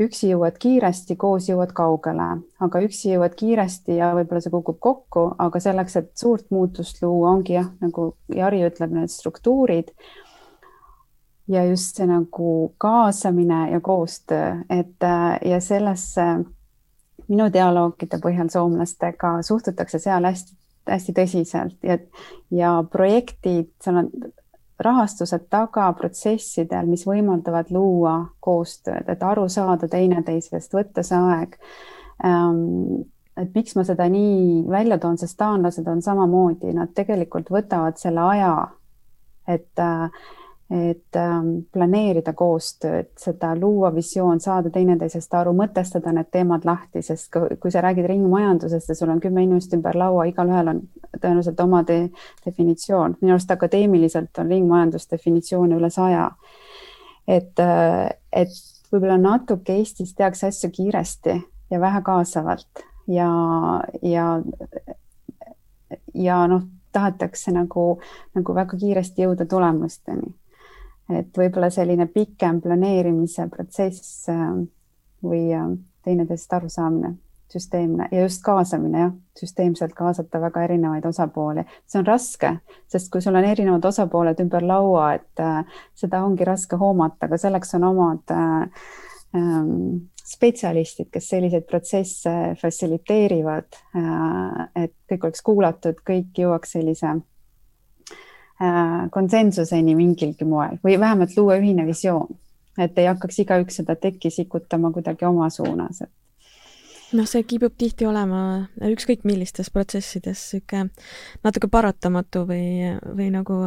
üksi 0.01 0.31
jõuad 0.31 0.59
kiiresti, 0.61 1.17
koos 1.17 1.49
jõuad 1.49 1.73
kaugele, 1.77 2.29
aga 2.61 2.83
üksi 2.85 3.15
jõuad 3.15 3.35
kiiresti 3.37 3.97
ja 3.99 4.13
võib-olla 4.17 4.43
see 4.45 4.53
kukub 4.53 4.79
kokku, 4.81 5.27
aga 5.43 5.61
selleks, 5.63 5.97
et 6.01 6.13
suurt 6.21 6.51
muutust 6.53 7.01
luua, 7.03 7.33
ongi 7.33 7.57
jah, 7.57 7.71
nagu 7.81 8.13
Jari 8.33 8.63
ütleb, 8.69 8.93
need 8.97 9.13
struktuurid 9.13 9.93
ja 11.49 11.65
just 11.65 11.97
see 11.97 12.07
nagu 12.07 12.75
kaasamine 12.79 13.71
ja 13.71 13.81
koostöö, 13.81 14.57
et 14.71 15.03
äh, 15.03 15.39
ja 15.45 15.61
sellesse 15.61 16.25
minu 17.29 17.51
dialoogide 17.53 18.19
põhjal 18.23 18.51
soomlastega 18.51 19.37
suhtutakse 19.47 19.99
seal 20.03 20.27
hästi, 20.27 20.57
hästi 20.91 21.15
tõsiselt 21.15 21.87
ja, 21.87 21.99
ja 22.51 22.73
projektid, 22.91 23.73
seal 23.83 24.03
on 24.03 24.11
rahastused 24.83 25.47
taga 25.51 25.89
protsessidel, 25.97 26.89
mis 26.91 27.07
võimaldavad 27.09 27.71
luua 27.73 28.17
koostööd, 28.45 29.09
et 29.09 29.23
aru 29.25 29.49
saada 29.49 29.89
teineteisest, 29.89 30.75
võtta 30.77 31.05
see 31.07 31.19
aeg. 31.19 31.57
Ähm, 32.25 33.07
et 33.41 33.55
miks 33.57 33.77
ma 33.77 33.85
seda 33.89 34.09
nii 34.13 34.65
välja 34.69 34.99
toon, 35.01 35.17
sest 35.21 35.39
taanlased 35.41 35.89
on 35.89 36.03
samamoodi, 36.05 36.75
nad 36.77 36.93
tegelikult 36.97 37.51
võtavad 37.53 37.97
selle 38.01 38.25
aja, 38.35 38.53
et 39.49 39.81
äh, 39.81 40.11
et 40.71 41.17
ähm, 41.17 41.51
planeerida 41.73 42.33
koostööd, 42.35 43.13
seda 43.19 43.53
luua 43.55 43.93
visioon, 43.95 44.41
saada 44.43 44.71
teineteisest 44.75 45.35
aru, 45.39 45.53
mõtestada 45.55 46.11
need 46.15 46.27
teemad 46.35 46.65
lahti, 46.67 47.03
sest 47.07 47.31
kui 47.31 47.71
sa 47.71 47.83
räägid 47.85 48.09
ringmajandusest 48.11 48.89
ja 48.91 48.97
sul 48.99 49.13
on 49.15 49.21
kümme 49.23 49.45
inimest 49.47 49.77
ümber 49.79 49.95
laua, 49.99 50.25
igalühel 50.27 50.73
on 50.73 50.81
tõenäoliselt 51.21 51.61
oma 51.63 51.85
de 51.87 52.01
definitsioon. 52.45 53.15
minu 53.21 53.37
arust 53.37 53.51
akadeemiliselt 53.55 54.39
on 54.43 54.51
ringmajandus 54.51 55.07
definitsioone 55.11 55.79
üle 55.79 55.91
saja. 55.91 56.31
et, 57.29 57.59
äh, 57.59 58.09
et 58.33 58.59
võib-olla 58.93 59.19
natuke 59.19 59.73
Eestis 59.73 60.15
tehakse 60.15 60.47
asju 60.47 60.71
kiiresti 60.71 61.37
ja 61.71 61.81
vähe 61.81 62.03
kaasavalt 62.03 62.83
ja, 63.07 63.31
ja, 64.03 64.43
ja 66.15 66.47
noh, 66.47 66.63
tahetakse 66.93 67.53
nagu, 67.53 68.01
nagu 68.35 68.55
väga 68.55 68.77
kiiresti 68.77 69.23
jõuda 69.23 69.47
tulemusteni 69.47 70.35
et 71.13 71.39
võib-olla 71.39 71.71
selline 71.71 72.09
pikem 72.11 72.61
planeerimise 72.63 73.47
protsess 73.53 74.27
äh, 74.33 74.49
või 75.25 75.45
äh, 75.55 75.69
teineteisest 76.07 76.57
arusaamine, 76.59 77.13
süsteemne 77.53 78.09
ja 78.11 78.25
just 78.25 78.43
kaasamine 78.43 79.05
jah, 79.05 79.13
süsteemselt 79.39 79.95
kaasata 79.95 80.41
väga 80.43 80.65
erinevaid 80.67 81.07
osapooli. 81.07 81.65
see 81.87 82.01
on 82.01 82.07
raske, 82.07 82.57
sest 82.91 83.11
kui 83.13 83.23
sul 83.23 83.39
on 83.39 83.47
erinevad 83.47 83.85
osapooled 83.85 84.43
ümber 84.43 84.67
laua, 84.67 85.13
et 85.21 85.43
äh, 85.43 85.79
seda 85.95 86.25
ongi 86.27 86.45
raske 86.45 86.79
hoomata, 86.81 87.27
aga 87.27 87.39
selleks 87.39 87.75
on 87.79 87.87
omad 87.93 88.35
äh, 88.35 88.91
ähm, 89.39 90.11
spetsialistid, 90.27 91.13
kes 91.15 91.29
selliseid 91.31 91.69
protsesse 91.71 92.35
fassiliteerivad 92.61 93.79
äh,, 93.95 94.69
et 94.83 94.97
kõik 95.07 95.31
oleks 95.31 95.47
kuulatud, 95.47 96.03
kõik 96.03 96.43
jõuaks 96.43 96.75
sellise 96.75 97.15
Äh, 97.15 97.36
konsensuseni 99.13 99.95
mingilgi 99.95 100.47
moel 100.49 100.79
või 100.85 100.95
vähemalt 101.01 101.35
luua 101.37 101.59
ühine 101.61 101.85
visioon, 101.87 102.31
et 102.81 102.97
ei 102.99 103.09
hakkaks 103.11 103.43
igaüks 103.45 103.83
seda 103.83 103.97
tekki 104.01 104.31
sikutama 104.33 104.93
kuidagi 104.95 105.29
oma 105.29 105.51
suunas, 105.53 106.01
et 106.07 106.13
noh, 107.13 107.27
see 107.29 107.45
kipub 107.47 107.75
tihti 107.79 108.07
olema 108.09 108.41
ükskõik 108.89 109.27
millistes 109.29 109.71
protsessides 109.75 110.43
niisugune 110.55 110.89
natuke 111.45 111.69
paratamatu 111.71 112.47
või, 112.49 112.95
või 113.19 113.29
nagu 113.35 113.59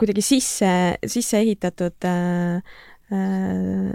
kuidagi 0.00 0.24
sisse, 0.24 0.72
sisse 1.06 1.42
ehitatud 1.42 2.08
äh, 2.08 2.74
äh, 3.12 3.92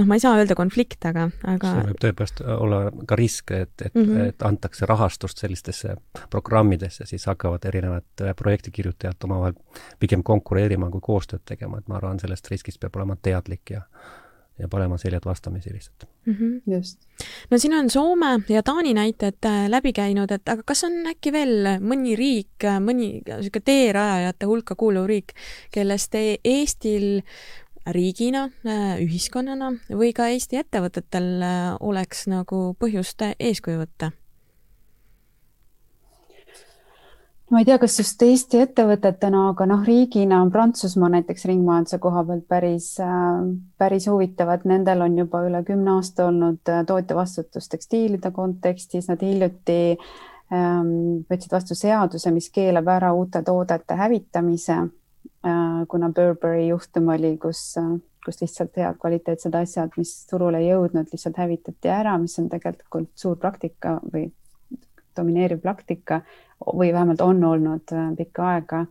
noh, 0.00 0.08
ma 0.08 0.16
ei 0.16 0.22
saa 0.22 0.36
öelda 0.40 0.56
konflikt, 0.58 1.04
aga, 1.08 1.26
aga 1.52 1.74
see 1.74 1.88
võib 1.90 2.00
tõepoolest 2.04 2.42
olla 2.56 2.80
ka 3.08 3.18
risk, 3.20 3.52
et, 3.56 3.74
et 3.84 3.94
mm, 3.94 4.06
-hmm. 4.06 4.30
et 4.32 4.46
antakse 4.46 4.88
rahastust 4.88 5.42
sellistesse 5.42 5.96
programmidesse, 6.30 7.06
siis 7.06 7.26
hakkavad 7.30 7.66
erinevad 7.68 8.24
äh, 8.24 8.34
projektikirjutajad 8.36 9.28
omavahel 9.28 9.58
pigem 10.00 10.22
konkureerima 10.22 10.90
kui 10.90 11.04
koostööd 11.04 11.44
tegema, 11.44 11.78
et 11.78 11.88
ma 11.88 12.00
arvan, 12.00 12.20
sellest 12.20 12.50
riskist 12.50 12.80
peab 12.80 12.96
olema 12.96 13.16
teadlik 13.20 13.76
ja 13.76 13.84
ja 14.60 14.68
panema 14.68 14.98
seljad 14.98 15.24
vastamisi 15.24 15.72
lihtsalt 15.72 16.04
mm. 16.26 16.34
-hmm. 16.34 16.74
just. 16.74 17.00
no 17.50 17.58
siin 17.58 17.74
on 17.74 17.90
Soome 17.90 18.40
ja 18.48 18.62
Taani 18.62 18.94
näited 18.94 19.44
äh, 19.44 19.68
läbi 19.68 19.92
käinud, 19.92 20.30
et 20.30 20.48
aga 20.48 20.62
kas 20.66 20.84
on 20.84 21.06
äkki 21.06 21.32
veel 21.32 21.78
mõni 21.80 22.16
riik, 22.16 22.68
mõni 22.80 23.22
niisugune 23.26 23.64
teerajajate 23.64 24.46
hulka 24.46 24.74
kuuluv 24.74 25.06
riik, 25.06 25.32
kellest 25.72 26.14
e-, 26.14 26.36
Eestil 26.44 27.22
riigina, 27.92 28.48
äh, 28.66 28.96
ühiskonnana 29.04 29.72
või 29.88 30.12
ka 30.16 30.28
Eesti 30.32 30.60
ettevõtetel 30.60 31.28
äh, 31.42 31.76
oleks 31.80 32.26
nagu 32.30 32.70
põhjust 32.80 33.24
eeskuju 33.32 33.84
võtta? 33.84 34.10
ma 37.50 37.58
ei 37.58 37.66
tea, 37.66 37.80
kas 37.82 37.96
just 37.98 38.22
Eesti 38.22 38.60
ettevõtetena, 38.62 39.48
aga 39.50 39.66
noh, 39.66 39.80
riigina 39.86 40.38
on 40.42 40.52
Prantsusmaa 40.54 41.08
näiteks 41.16 41.48
ringmajanduse 41.50 41.98
koha 41.98 42.22
pealt 42.28 42.46
päris, 42.48 42.92
äh, 43.02 43.42
päris 43.78 44.06
huvitav, 44.10 44.52
et 44.54 44.64
nendel 44.70 45.02
on 45.06 45.18
juba 45.18 45.42
üle 45.48 45.64
kümne 45.66 45.96
aasta 45.96 46.28
olnud 46.30 46.62
tootjavastutus 46.86 47.68
tekstiilide 47.72 48.30
kontekstis, 48.36 49.10
nad 49.10 49.22
hiljuti 49.26 49.80
ähm, 50.54 51.26
võtsid 51.30 51.52
vastu 51.52 51.74
seaduse, 51.74 52.30
mis 52.30 52.50
keelab 52.54 52.88
ära 52.88 53.12
uute 53.18 53.42
toodete 53.42 53.98
hävitamise. 53.98 54.78
Äh, 54.78 54.99
kuna 55.88 56.10
Burberry 56.12 56.66
juhtum 56.68 57.08
oli, 57.08 57.36
kus, 57.40 57.62
äh, 57.80 57.96
kus 58.24 58.40
lihtsalt 58.42 58.76
head 58.76 58.98
kvaliteetsed 59.00 59.54
asjad, 59.56 59.94
mis 59.96 60.12
turule 60.30 60.60
ei 60.60 60.68
jõudnud, 60.68 61.08
lihtsalt 61.12 61.40
hävitati 61.40 61.88
ära, 61.88 62.16
mis 62.20 62.36
on 62.42 62.50
tegelikult 62.52 63.10
suur 63.16 63.38
praktika 63.40 63.96
või 64.12 64.28
domineeriv 65.16 65.62
praktika 65.64 66.20
või 66.60 66.92
vähemalt 66.92 67.24
on 67.24 67.40
olnud 67.44 67.96
äh, 67.96 68.12
pikka 68.18 68.50
aega 68.54 68.84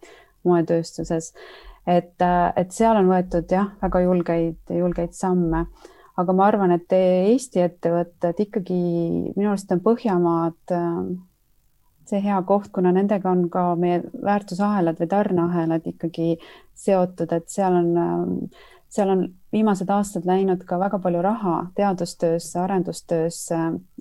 moetööstuses. 0.47 1.33
et, 1.87 2.15
et 2.55 2.71
seal 2.71 2.97
on 2.97 3.09
võetud 3.09 3.51
jah, 3.51 3.71
väga 3.81 4.01
julgeid, 4.01 4.59
julgeid 4.73 5.13
samme, 5.13 5.65
aga 6.17 6.33
ma 6.33 6.45
arvan, 6.47 6.71
et 6.71 6.91
Eesti 6.95 7.61
ettevõtted 7.61 8.41
ikkagi 8.45 8.79
minu 9.35 9.49
arust 9.51 9.71
on 9.71 9.81
Põhjamaad 9.83 10.77
see 12.09 12.21
hea 12.23 12.41
koht, 12.47 12.71
kuna 12.73 12.91
nendega 12.95 13.29
on 13.31 13.47
ka 13.53 13.69
meie 13.79 14.01
väärtusahelad 14.23 14.99
või 14.99 15.09
tarneahelad 15.11 15.87
ikkagi 15.93 16.35
seotud, 16.77 17.31
et 17.35 17.49
seal 17.51 17.75
on, 17.79 17.91
seal 18.89 19.13
on 19.13 19.25
viimased 19.53 19.89
aastad 19.89 20.25
läinud 20.29 20.63
ka 20.67 20.79
väga 20.81 20.99
palju 21.03 21.21
raha 21.25 21.55
teadustöösse, 21.77 22.59
arendustöösse, 22.61 23.59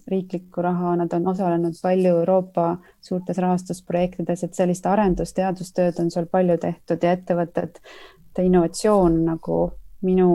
riiklikku 0.09 0.63
raha, 0.65 0.97
nad 1.03 1.13
on 1.17 1.29
osalenud 1.33 1.77
palju 1.83 2.15
Euroopa 2.23 2.69
suurtes 3.01 3.39
rahastusprojektides, 3.45 4.45
et 4.45 4.55
sellist 4.55 4.87
arendus, 4.87 5.35
teadustööd 5.37 6.01
on 6.01 6.11
seal 6.15 6.31
palju 6.31 6.59
tehtud 6.65 7.05
ja 7.05 7.17
ettevõtted, 7.19 7.83
innovatsioon 8.39 9.25
nagu 9.27 9.55
minu 10.07 10.29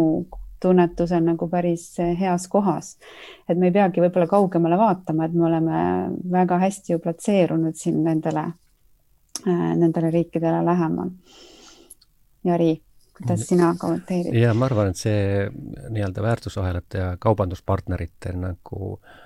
tunnetusel 0.64 1.24
nagu 1.26 1.48
päris 1.52 1.90
heas 2.20 2.48
kohas. 2.52 2.96
et 3.50 3.58
me 3.58 3.70
ei 3.70 3.76
peagi 3.76 4.04
võib-olla 4.04 4.28
kaugemale 4.32 4.80
vaatama, 4.80 5.28
et 5.28 5.36
me 5.36 5.48
oleme 5.50 5.82
väga 6.32 6.60
hästi 6.64 6.96
ju 6.96 7.02
platseerunud 7.04 7.76
siin 7.80 8.04
nendele, 8.04 8.46
äh, 9.48 9.68
nendele 9.80 10.12
riikidele 10.12 10.64
lähemal. 10.66 11.12
Jari, 12.44 12.72
kuidas 13.18 13.48
sina 13.48 13.74
kommenteerid? 13.80 14.36
ja 14.40 14.54
ma 14.54 14.70
arvan, 14.72 14.94
et 14.94 15.00
see 15.00 15.50
nii-öelda 15.90 16.24
väärtusahelate 16.24 17.04
ja 17.04 17.12
kaubanduspartnerite 17.20 18.34
nagu 18.40 18.96
äh, 18.98 19.23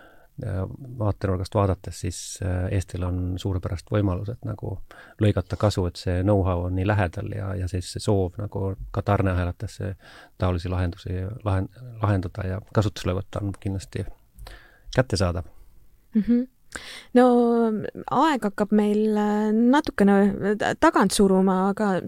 vaatenurgast 0.99 1.55
vaadates, 1.55 1.99
siis 1.99 2.39
äh, 2.45 2.67
Eestil 2.71 3.03
on 3.03 3.35
suurepärased 3.41 3.89
võimalused 3.91 4.43
nagu 4.45 4.75
lõigata 5.21 5.57
kasu, 5.57 5.85
et 5.89 5.97
see 5.97 6.19
know-how 6.21 6.67
on 6.67 6.75
nii 6.77 6.85
lähedal 6.87 7.31
ja, 7.33 7.53
ja 7.57 7.69
siis 7.71 7.89
see 7.93 8.03
soov 8.03 8.37
nagu 8.37 8.75
ka 8.91 9.01
tarneahelatesse 9.01 9.95
taolisi 10.37 10.69
lahendusi 10.69 11.23
lahen-, 11.47 11.71
lahendada 12.01 12.45
ja 12.47 12.61
kasutusele 12.73 13.17
võtta 13.17 13.41
on 13.41 13.55
kindlasti 13.59 14.05
kättesaadav 14.95 15.49
mm. 16.13 16.21
-hmm 16.21 16.45
no 17.17 17.25
aeg 18.13 18.47
hakkab 18.49 18.73
meil 18.75 19.17
äh, 19.17 19.49
natukene 19.53 20.17
äh, 20.55 20.75
tagant 20.81 21.15
suruma, 21.15 21.57
aga 21.71 22.01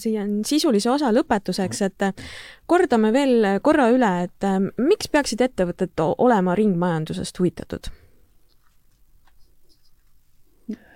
siia 0.00 0.24
on 0.24 0.40
sisulise 0.46 0.90
osa 0.92 1.12
lõpetuseks, 1.14 1.82
et 1.88 2.06
äh, 2.06 2.30
kordame 2.70 3.12
veel 3.16 3.48
korra 3.64 3.90
üle, 3.92 4.12
et 4.26 4.48
miks 4.78 5.10
peaksid 5.12 5.42
ettevõtted 5.46 6.04
olema 6.18 6.56
ringmajandusest 6.58 7.42
huvitatud? 7.42 7.90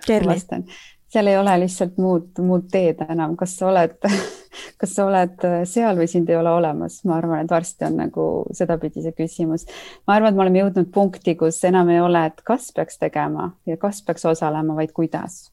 Kerli 0.05 0.37
seal 1.15 1.31
ei 1.31 1.37
ole 1.39 1.53
lihtsalt 1.63 1.99
muud, 2.01 2.41
muud 2.43 2.67
teed 2.71 2.99
enam, 3.07 3.35
kas 3.39 3.55
sa 3.59 3.69
oled, 3.69 3.95
kas 4.81 4.95
sa 4.97 5.07
oled 5.07 5.45
seal 5.69 5.99
või 5.99 6.07
sind 6.11 6.29
ei 6.31 6.39
ole 6.39 6.51
olemas, 6.51 6.99
ma 7.07 7.19
arvan, 7.19 7.45
et 7.45 7.51
varsti 7.51 7.87
on 7.87 7.99
nagu 8.03 8.27
sedapidi 8.55 9.03
see 9.05 9.15
küsimus. 9.15 9.67
ma 10.07 10.17
arvan, 10.17 10.33
et 10.33 10.39
me 10.39 10.45
oleme 10.45 10.63
jõudnud 10.63 10.89
punkti, 10.95 11.37
kus 11.39 11.61
enam 11.67 11.91
ei 11.93 12.01
ole, 12.03 12.25
et 12.31 12.41
kas 12.47 12.71
peaks 12.75 12.99
tegema 13.01 13.53
ja 13.69 13.77
kas 13.81 14.01
peaks 14.05 14.27
osalema, 14.33 14.75
vaid 14.75 14.91
kuidas. 14.95 15.45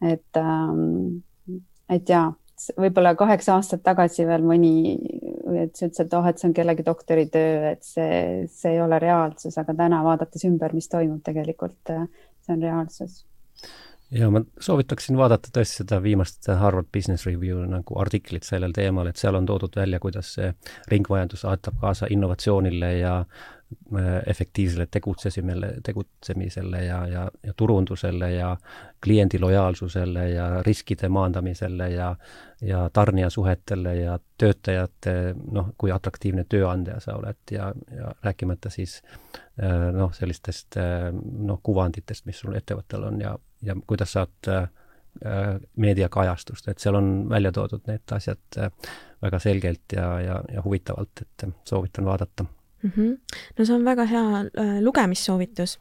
et 0.00 0.38
ähm,, 0.38 1.24
et 1.90 2.08
ja 2.08 2.28
võib-olla 2.78 3.16
kaheksa 3.18 3.56
aastat 3.56 3.82
tagasi 3.82 4.26
veel 4.28 4.44
mõni, 4.46 4.94
et 5.56 5.74
sa 5.74 5.88
ütlesid, 5.88 6.06
et 6.06 6.14
oh, 6.14 6.28
et 6.28 6.38
see 6.38 6.50
on 6.50 6.54
kellegi 6.54 6.84
doktoritöö, 6.86 7.72
et 7.72 7.82
see, 7.82 8.46
see 8.52 8.76
ei 8.76 8.84
ole 8.84 9.00
reaalsus, 9.02 9.58
aga 9.58 9.74
täna 9.74 10.04
vaadates 10.06 10.46
ümber, 10.46 10.76
mis 10.76 10.88
toimub 10.92 11.24
tegelikult, 11.26 11.96
see 12.44 12.54
on 12.54 12.62
reaalsus 12.62 13.24
ja 14.10 14.30
ma 14.30 14.42
soovitaksin 14.60 15.18
vaadata 15.18 15.52
tõesti 15.54 15.82
seda 15.82 16.00
viimast 16.02 16.48
Harvard 16.48 16.90
Business 16.92 17.26
Review 17.26 17.62
nagu 17.70 17.98
artiklit 18.02 18.46
sellel 18.46 18.74
teemal, 18.74 19.10
et 19.10 19.20
seal 19.20 19.38
on 19.38 19.46
toodud 19.46 19.76
välja, 19.76 20.00
kuidas 20.02 20.34
see 20.38 20.52
ringmajandus 20.90 21.44
aitab 21.48 21.78
kaasa 21.80 22.08
innovatsioonile 22.10 22.90
ja 22.98 23.14
äh, 23.20 24.20
efektiivsele 24.26 24.86
tegutsesimele, 24.90 25.72
tegutsemisele 25.86 26.84
ja, 26.84 27.00
ja, 27.06 27.26
ja 27.46 27.54
turundusele 27.56 28.32
ja 28.32 28.56
kliendi 29.04 29.38
lojaalsusele 29.38 30.28
ja 30.30 30.52
riskide 30.66 31.08
maandamisele 31.08 31.90
ja 31.90 32.14
ja 32.60 32.90
tarnijasuhetele 32.92 33.94
ja 33.96 34.18
töötajate 34.38 35.34
noh, 35.52 35.70
kui 35.78 35.92
atraktiivne 35.92 36.44
tööandja 36.44 36.98
sa 37.00 37.14
oled 37.16 37.38
ja, 37.50 37.70
ja 37.96 38.10
rääkimata 38.22 38.68
siis 38.70 38.98
äh, 39.62 39.86
noh, 39.96 40.12
sellistest 40.12 40.76
äh, 40.76 41.08
noh, 41.46 41.62
kuvanditest, 41.62 42.26
mis 42.26 42.42
sul 42.42 42.58
ettevõttel 42.58 43.06
on 43.08 43.22
ja 43.22 43.38
ja 43.62 43.76
kuidas 43.86 44.12
saad 44.12 44.48
äh, 44.48 44.68
meediakajastust, 45.76 46.68
et 46.68 46.78
seal 46.78 46.96
on 46.98 47.28
välja 47.30 47.52
toodud 47.52 47.84
need 47.90 48.14
asjad 48.16 48.58
äh, 48.58 48.70
väga 49.22 49.38
selgelt 49.42 49.92
ja, 49.92 50.06
ja, 50.20 50.40
ja 50.54 50.62
huvitavalt, 50.64 51.22
et 51.22 51.48
soovitan 51.68 52.04
vaadata 52.04 52.44
mm. 52.44 52.90
-hmm. 52.96 53.38
no 53.58 53.64
see 53.64 53.74
on 53.74 53.84
väga 53.84 54.04
hea 54.04 54.22
äh, 54.40 54.78
lugemissoovitus. 54.80 55.78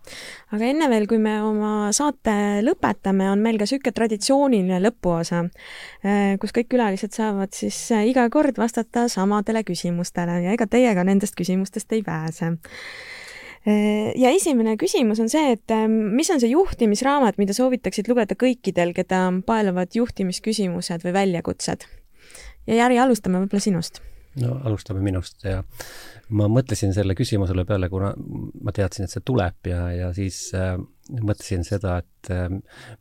aga 0.51 0.65
enne 0.65 0.89
veel, 0.89 1.07
kui 1.07 1.17
me 1.17 1.41
oma 1.43 1.91
saate 1.91 2.35
lõpetame, 2.65 3.29
on 3.31 3.39
meil 3.39 3.57
ka 3.57 3.67
niisugune 3.69 3.93
traditsiooniline 3.93 4.81
lõpuosa, 4.89 5.45
kus 6.41 6.55
kõik 6.57 6.67
külalised 6.75 7.13
saavad 7.13 7.53
siis 7.53 7.91
iga 7.91 8.29
kord 8.29 8.57
vastata 8.57 9.07
samadele 9.07 9.63
küsimustele 9.63 10.41
ja 10.43 10.57
ega 10.57 10.67
teie 10.67 10.95
ka 10.95 11.03
nendest 11.03 11.35
küsimustest 11.35 11.91
ei 11.93 12.03
pääse 12.03 12.57
ja 13.65 14.31
esimene 14.31 14.75
küsimus 14.79 15.19
on 15.19 15.29
see, 15.31 15.55
et 15.57 15.73
ähm, 15.75 15.97
mis 16.15 16.29
on 16.31 16.39
see 16.41 16.51
juhtimisraamat, 16.53 17.39
mida 17.41 17.55
soovitaksid 17.55 18.07
lugeda 18.11 18.37
kõikidel, 18.39 18.93
keda 18.95 19.25
paeluvad 19.45 19.95
juhtimisküsimused 19.97 21.03
või 21.05 21.15
väljakutsed? 21.17 21.87
ja 22.69 22.83
Jari, 22.83 22.99
alustame 23.01 23.41
võib-olla 23.43 23.63
sinust. 23.63 24.01
no 24.39 24.59
alustame 24.63 25.03
minust 25.03 25.43
ja 25.43 25.63
ma 26.29 26.47
mõtlesin 26.51 26.93
selle 26.95 27.15
küsimusele 27.17 27.65
peale, 27.65 27.89
kuna 27.89 28.13
ma 28.15 28.73
teadsin, 28.75 29.07
et 29.07 29.13
see 29.13 29.25
tuleb 29.25 29.71
ja, 29.71 29.81
ja 29.95 30.13
siis 30.15 30.49
äh, 30.57 30.77
mõtlesin 31.09 31.65
seda, 31.67 31.97
et 32.03 32.31
äh, 32.33 32.47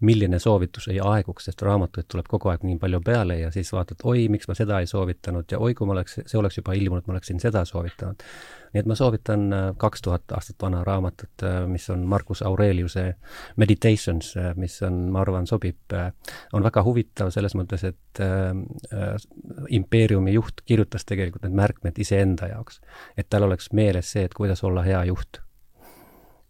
milline 0.00 0.40
soovitus 0.42 0.88
ei 0.92 1.00
aeguks, 1.04 1.48
sest 1.48 1.62
raamatuid 1.66 2.08
tuleb 2.08 2.28
kogu 2.30 2.52
aeg 2.52 2.64
nii 2.66 2.78
palju 2.82 3.02
peale 3.04 3.40
ja 3.42 3.50
siis 3.54 3.72
vaatad, 3.74 4.02
oi, 4.04 4.28
miks 4.32 4.48
ma 4.48 4.56
seda 4.58 4.80
ei 4.82 4.90
soovitanud 4.90 5.50
ja 5.52 5.60
oi, 5.62 5.74
kui 5.78 5.88
ma 5.88 5.96
oleks, 5.98 6.20
see 6.24 6.40
oleks 6.40 6.60
juba 6.60 6.76
ilmunud, 6.78 7.06
ma 7.08 7.16
oleksin 7.16 7.42
seda 7.42 7.64
soovitanud 7.68 8.24
nii 8.72 8.82
et 8.82 8.88
ma 8.88 8.96
soovitan 8.98 9.46
äh, 9.52 9.66
kaks 9.80 10.02
tuhat 10.04 10.34
aastat 10.36 10.62
vana 10.62 10.82
raamatut, 10.84 11.44
äh, 11.46 11.60
mis 11.70 11.88
on 11.90 12.04
Marcus 12.08 12.42
Aureliuse 12.42 13.14
Meditations, 13.56 14.34
äh, 14.36 14.52
mis 14.56 14.78
on, 14.86 15.00
ma 15.12 15.22
arvan, 15.24 15.46
sobib, 15.48 15.96
on 16.52 16.64
väga 16.64 16.84
huvitav 16.84 17.32
selles 17.34 17.56
mõttes, 17.58 17.84
et 17.88 18.22
äh, 18.24 19.16
impeeriumi 19.80 20.36
juht 20.36 20.62
kirjutas 20.66 21.08
tegelikult 21.08 21.46
need 21.46 21.56
märkmed 21.58 21.98
iseenda 21.98 22.52
jaoks. 22.52 22.80
et 23.16 23.28
tal 23.30 23.48
oleks 23.48 23.72
meeles 23.72 24.12
see, 24.12 24.24
et 24.24 24.34
kuidas 24.34 24.64
olla 24.64 24.82
hea 24.82 25.04
juht 25.08 25.42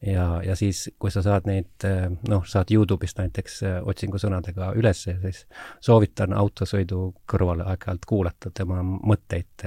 ja, 0.07 0.27
ja 0.45 0.57
siis, 0.57 0.89
kui 0.99 1.11
sa 1.11 1.23
saad 1.25 1.49
neid 1.49 1.87
noh, 2.29 2.45
saad 2.47 2.71
Youtube'ist 2.75 3.19
näiteks 3.21 3.63
otsingusõnadega 3.83 4.73
üles, 4.79 5.07
siis 5.23 5.45
soovitan 5.85 6.37
autosõidu 6.37 7.13
kõrvale 7.31 7.67
aeg-ajalt 7.69 8.07
kuulata 8.09 8.53
tema 8.55 8.83
mõtteid. 8.83 9.67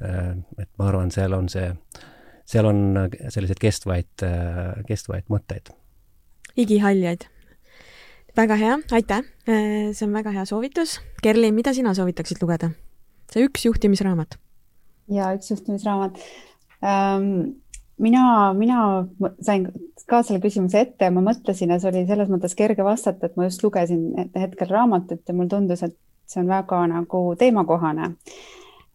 et 0.00 0.70
ma 0.78 0.88
arvan, 0.88 1.10
seal 1.12 1.36
on 1.36 1.48
see, 1.52 1.68
seal 2.48 2.70
on 2.70 3.10
selliseid 3.28 3.60
kestvaid, 3.60 4.24
kestvaid 4.88 5.28
mõtteid. 5.28 5.74
igihaljaid 6.56 7.28
väga 8.36 8.56
hea, 8.56 8.76
aitäh, 8.94 9.24
see 9.46 10.06
on 10.06 10.14
väga 10.14 10.32
hea 10.34 10.44
soovitus. 10.48 10.98
Kerli, 11.22 11.50
mida 11.54 11.74
sina 11.76 11.94
soovitaksid 11.96 12.42
lugeda? 12.42 12.72
see 13.30 13.44
üks 13.46 13.62
juhtimisraamat. 13.62 14.38
ja 15.10 15.30
üks 15.36 15.52
juhtimisraamat 15.52 16.18
ähm,. 16.82 17.59
Mina, 18.00 18.52
mina 18.56 18.82
sain 19.44 19.66
ka 20.08 20.22
selle 20.26 20.40
küsimuse 20.42 20.80
ette 20.84 21.08
ja 21.08 21.14
ma 21.14 21.22
mõtlesin 21.24 21.72
ja 21.72 21.78
see 21.80 21.90
oli 21.92 22.04
selles 22.08 22.30
mõttes 22.32 22.56
kerge 22.58 22.84
vastata, 22.86 23.28
et 23.28 23.36
ma 23.38 23.48
just 23.48 23.64
lugesin 23.64 24.30
hetkel 24.36 24.70
raamatut 24.72 25.22
ja 25.26 25.36
mulle 25.36 25.52
tundus, 25.52 25.84
et 25.86 25.96
see 26.30 26.42
on 26.42 26.50
väga 26.50 26.82
nagu 26.90 27.24
teemakohane 27.38 28.12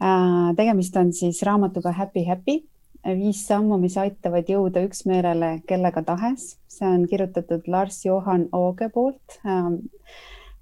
äh,. 0.01 0.55
tegemist 0.57 0.95
on 0.97 1.13
siis 1.13 1.43
raamatuga 1.47 1.93
Happy 1.95 2.25
Happy 2.27 2.61
viis 3.05 3.43
sammu, 3.45 3.77
mis 3.77 3.97
aitavad 4.01 4.47
jõuda 4.49 4.81
üksmeelele 4.87 5.59
kellega 5.69 6.01
tahes. 6.03 6.55
see 6.67 6.87
on 6.87 7.05
kirjutatud 7.07 7.67
Lars 7.67 8.05
Johan 8.05 8.49
Ooge 8.51 8.89
poolt 8.89 9.39
ähm,, 9.45 9.85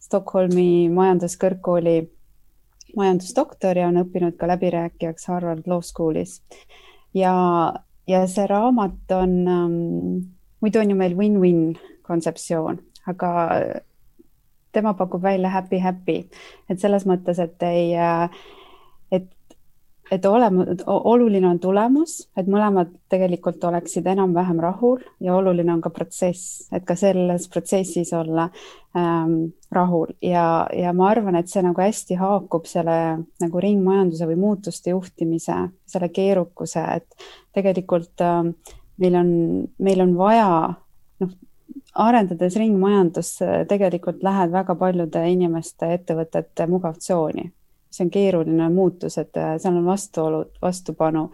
Stockholmi 0.03 0.89
majanduskõrgkooli 0.93 1.95
majandusdoktor 2.97 3.77
ja 3.79 3.87
on 3.87 4.01
õppinud 4.03 4.35
ka 4.37 4.47
läbirääkijaks 4.51 5.27
Harvard 5.31 5.67
Law 5.67 5.81
Schoolis. 5.81 6.41
ja, 7.13 7.33
ja 8.07 8.25
see 8.27 8.47
raamat 8.47 9.11
on 9.15 9.35
ähm,, 9.47 9.73
muidu 10.61 10.79
on 10.79 10.89
ju 10.89 10.95
meil 10.99 11.17
win-win 11.17 11.63
kontseptsioon, 12.03 12.79
aga 13.07 13.31
tema 14.73 14.93
pakub 14.97 15.23
välja 15.23 15.49
happy-happy, 15.53 16.17
et 16.69 16.81
selles 16.81 17.05
mõttes, 17.07 17.39
et 17.39 17.63
ei 17.67 17.93
äh, 17.95 18.29
et 20.11 20.25
olema, 20.25 20.65
oluline 20.87 21.47
on 21.47 21.59
tulemus, 21.59 22.17
et 22.37 22.47
mõlemad 22.49 22.91
tegelikult 23.11 23.63
oleksid 23.63 24.07
enam-vähem 24.09 24.59
rahul 24.61 25.01
ja 25.23 25.35
oluline 25.37 25.73
on 25.73 25.81
ka 25.83 25.91
protsess, 25.93 26.67
et 26.75 26.85
ka 26.87 26.95
selles 26.99 27.47
protsessis 27.51 28.13
olla 28.17 28.49
ähm, 28.97 29.53
rahul. 29.71 30.11
Ja, 30.21 30.67
ja 30.75 30.93
ma 30.93 31.09
arvan, 31.13 31.37
et 31.39 31.51
see 31.51 31.63
nagu 31.65 31.81
hästi 31.81 32.19
haakub 32.19 32.67
selle 32.69 32.97
nagu 33.41 33.63
ringmajanduse 33.63 34.27
või 34.29 34.39
muutuste 34.43 34.93
juhtimise, 34.93 35.57
selle 35.89 36.11
keerukuse, 36.13 36.85
et 36.99 37.27
tegelikult 37.55 38.23
ähm, 38.25 38.53
meil 38.99 39.17
on, 39.19 39.33
meil 39.79 40.03
on 40.03 40.15
vaja 40.19 40.47
noh, 41.23 41.33
arendades 42.03 42.59
ringmajandust, 42.59 43.43
tegelikult 43.71 44.23
lähed 44.25 44.53
väga 44.53 44.75
paljude 44.77 45.25
inimeste, 45.31 45.93
ettevõtete 45.95 46.67
mugavtsooni 46.69 47.51
see 47.93 48.05
on 48.05 48.09
keeruline 48.09 48.69
muutus, 48.73 49.17
et 49.21 49.37
äh, 49.37 49.55
seal 49.61 49.77
on 49.77 49.85
vastuolud, 49.85 50.57
vastupanu. 50.61 51.29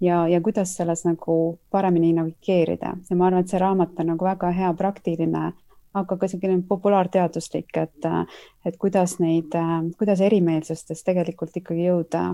Ja, 0.00 0.28
ja 0.28 0.40
kuidas 0.40 0.76
selles 0.76 1.02
nagu 1.04 1.58
paremini 1.70 2.12
navigeerida? 2.14 2.94
Ja 3.10 3.16
ma 3.16 3.26
arvan, 3.26 3.42
et 3.42 3.50
see 3.50 3.58
raamat 3.58 3.98
on 3.98 4.12
nagu 4.12 4.24
väga 4.24 4.52
hea 4.54 4.70
praktiline, 4.78 5.50
aga 5.98 6.16
ka 6.16 6.28
selline 6.30 6.62
populaarteaduslik, 6.68 7.76
et, 7.82 8.06
äh, 8.06 8.42
et 8.64 8.78
kuidas 8.78 9.18
neid, 9.18 9.54
äh, 9.58 9.78
kuidas 9.98 10.22
erimeelsustes 10.24 11.02
tegelikult 11.04 11.56
ikkagi 11.58 11.90
jõuda 11.90 12.28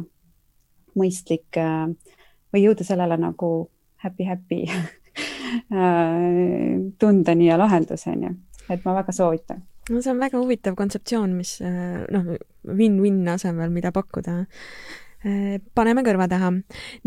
mõistlik 0.95 1.57
või 2.55 2.61
jõuda 2.63 2.85
sellele 2.87 3.17
nagu 3.19 3.49
happy-happy 4.05 4.61
tundeni 7.03 7.49
ja 7.49 7.59
lahenduseni, 7.59 8.31
et 8.71 8.85
ma 8.85 8.95
väga 9.01 9.13
soovitan 9.17 9.65
no 9.91 10.03
see 10.03 10.13
on 10.13 10.21
väga 10.23 10.41
huvitav 10.41 10.77
kontseptsioon, 10.79 11.33
mis 11.37 11.57
noh, 11.61 12.35
win-win 12.65 13.25
asemel, 13.29 13.73
mida 13.75 13.93
pakkuda. 13.95 14.45
paneme 15.75 16.03
kõrva 16.05 16.27
taha. 16.29 16.51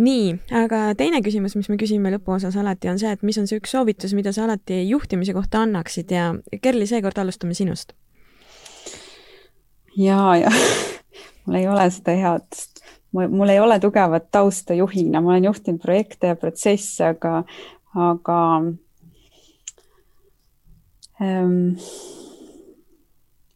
nii, 0.02 0.32
aga 0.64 0.94
teine 0.98 1.22
küsimus, 1.26 1.56
mis 1.58 1.70
me 1.70 1.78
küsime 1.78 2.12
lõpuosas 2.16 2.58
alati, 2.58 2.90
on 2.90 3.00
see, 3.02 3.12
et 3.14 3.24
mis 3.24 3.38
on 3.38 3.48
see 3.50 3.60
üks 3.62 3.74
soovitus, 3.76 4.14
mida 4.18 4.34
sa 4.34 4.46
alati 4.46 4.82
juhtimise 4.90 5.34
kohta 5.38 5.62
annaksid 5.66 6.12
ja 6.12 6.32
Kerli, 6.62 6.88
seekord 6.90 7.18
alustame 7.18 7.54
sinust. 7.58 7.94
ja, 9.96 10.36
ja 10.38 10.54
mul 11.46 11.62
ei 11.62 11.68
ole 11.68 11.90
seda 11.94 12.18
head, 12.18 12.64
mul 13.12 13.54
ei 13.54 13.60
ole 13.60 13.80
tugevat 13.80 14.32
tausta 14.32 14.74
juhina, 14.78 15.22
ma 15.22 15.36
olen 15.36 15.50
juhtinud 15.50 15.82
projekte 15.82 16.34
ja 16.34 16.36
protsesse, 16.36 17.14
aga, 17.14 17.44
aga 17.96 18.40
ähm, 21.22 21.70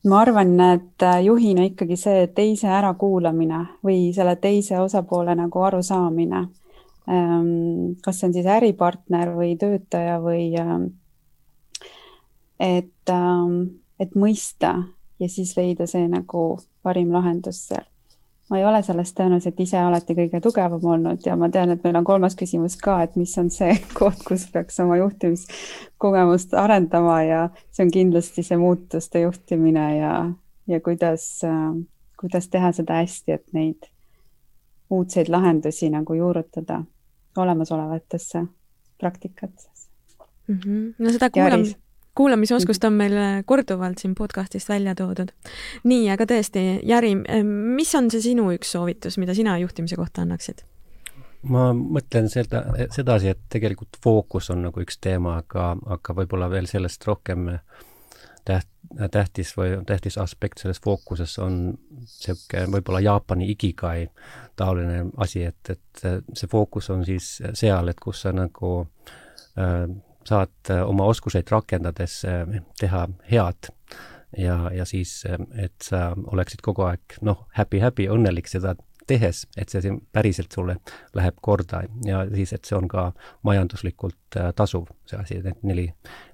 ma 0.03 0.21
arvan, 0.21 0.55
et 0.59 1.03
äh, 1.03 1.19
juhina 1.25 1.65
ikkagi 1.69 1.97
see 1.99 2.25
teise 2.35 2.71
ärakuulamine 2.73 3.61
või 3.85 4.09
selle 4.15 4.35
teise 4.41 4.79
osapoole 4.81 5.35
nagu 5.37 5.61
arusaamine. 5.67 6.47
Ähm, 7.11 7.97
kas 8.03 8.19
see 8.19 8.29
on 8.29 8.33
siis 8.33 8.49
äripartner 8.49 9.33
või 9.35 9.55
töötaja 9.59 10.19
või 10.21 10.51
ähm, 10.61 10.89
et, 12.59 13.09
ähm, 13.09 13.81
et 13.99 14.13
mõista 14.15 14.75
ja 15.19 15.29
siis 15.29 15.55
leida 15.57 15.89
see 15.89 16.07
nagu 16.09 16.59
parim 16.83 17.13
lahendus 17.13 17.65
seal 17.67 17.90
ma 18.51 18.59
ei 18.59 18.65
ole 18.67 18.81
selles 18.83 19.13
tõenäoliselt 19.15 19.59
ise 19.63 19.79
alati 19.79 20.15
kõige 20.17 20.41
tugevam 20.43 20.83
olnud 20.93 21.23
ja 21.25 21.37
ma 21.39 21.47
tean, 21.49 21.71
et 21.71 21.83
meil 21.85 21.95
on 21.95 22.07
kolmas 22.07 22.35
küsimus 22.35 22.75
ka, 22.81 22.97
et 23.05 23.15
mis 23.15 23.31
on 23.39 23.49
see 23.53 23.77
koht, 23.99 24.19
kus 24.27 24.43
peaks 24.51 24.79
oma 24.83 24.99
juhtimiskogemust 24.99 26.55
arendama 26.59 27.21
ja 27.23 27.41
see 27.71 27.85
on 27.87 27.93
kindlasti 27.95 28.43
see 28.43 28.59
muutuste 28.59 29.23
juhtimine 29.23 29.85
ja, 29.97 30.13
ja 30.67 30.81
kuidas, 30.83 31.27
kuidas 32.19 32.51
teha 32.51 32.73
seda 32.75 32.99
hästi, 32.99 33.39
et 33.39 33.55
neid 33.55 33.87
uudseid 34.91 35.31
lahendusi 35.31 35.89
nagu 35.89 36.13
juurutada 36.19 36.83
olemasolevatesse 37.37 38.43
praktikatesse 38.99 39.89
mm. 40.47 40.59
-hmm. 40.59 40.93
no 40.99 41.11
seda 41.11 41.29
kuulam-, 41.29 41.71
kuulamisoskust 42.15 42.83
on 42.83 42.97
meil 42.99 43.15
äh, 43.17 43.43
korduvalt 43.45 44.01
siin 44.01 44.15
podcastist 44.15 44.69
välja 44.69 44.95
toodud. 44.95 45.31
nii, 45.83 46.09
aga 46.13 46.27
tõesti, 46.29 46.65
Jari, 46.87 47.13
äh, 47.29 47.45
mis 47.45 47.93
on 47.95 48.11
see 48.11 48.23
sinu 48.31 48.49
üks 48.55 48.73
soovitus, 48.75 49.17
mida 49.21 49.35
sina 49.37 49.57
juhtimise 49.61 49.99
kohta 49.99 50.25
annaksid? 50.25 50.65
ma 51.41 51.71
mõtlen 51.73 52.27
seda, 52.29 52.65
sedasi, 52.93 53.31
et 53.33 53.39
tegelikult 53.49 53.97
fookus 54.03 54.51
on 54.53 54.67
nagu 54.67 54.83
üks 54.83 54.99
teema, 55.01 55.39
aga, 55.41 55.71
aga 55.97 56.13
võib-olla 56.19 56.51
veel 56.51 56.67
sellest 56.69 57.07
rohkem 57.07 57.47
täht-, 58.45 58.69
tähtis 59.11 59.55
või 59.57 59.79
tähtis 59.87 60.19
aspekt 60.21 60.61
selles 60.61 60.81
fookuses 60.83 61.33
on 61.41 61.57
niisugune 61.73 62.67
võib-olla 62.75 63.01
Jaapani 63.01 63.49
ikigai 63.55 64.05
taoline 64.59 65.07
asi, 65.23 65.47
et, 65.49 65.73
et 65.73 66.05
see 66.37 66.51
fookus 66.51 66.91
on 66.93 67.05
siis 67.07 67.33
seal, 67.57 67.89
et 67.89 67.99
kus 68.03 68.21
sa 68.25 68.35
nagu 68.35 68.73
äh, 69.57 69.89
saad 70.27 70.69
äh, 70.69 70.83
oma 70.87 71.05
oskuseid 71.11 71.49
rakendades 71.51 72.21
äh, 72.25 72.61
teha 72.79 73.07
head. 73.31 73.71
Ja, 74.37 74.71
ja 74.73 74.85
siis, 74.85 75.25
äh, 75.25 75.39
et 75.65 75.75
sa 75.83 76.11
oleksid 76.15 76.63
kogu 76.63 76.87
aeg 76.87 77.19
noh, 77.21 77.45
happy-happy, 77.57 78.07
õnnelik 78.11 78.47
seda 78.47 78.75
tehes, 79.09 79.41
et 79.57 79.71
see 79.73 79.91
päriselt 80.13 80.53
sulle 80.55 80.77
läheb 81.17 81.39
korda. 81.43 81.81
Ja 82.05 82.21
siis, 82.29 82.53
et 82.55 82.69
see 82.69 82.77
on 82.77 82.87
ka 82.87 83.09
majanduslikult 83.43 84.37
tasuv, 84.55 84.85
see 85.09 85.19
asi, 85.19 85.39
need 85.43 85.65
neli, 85.67 85.87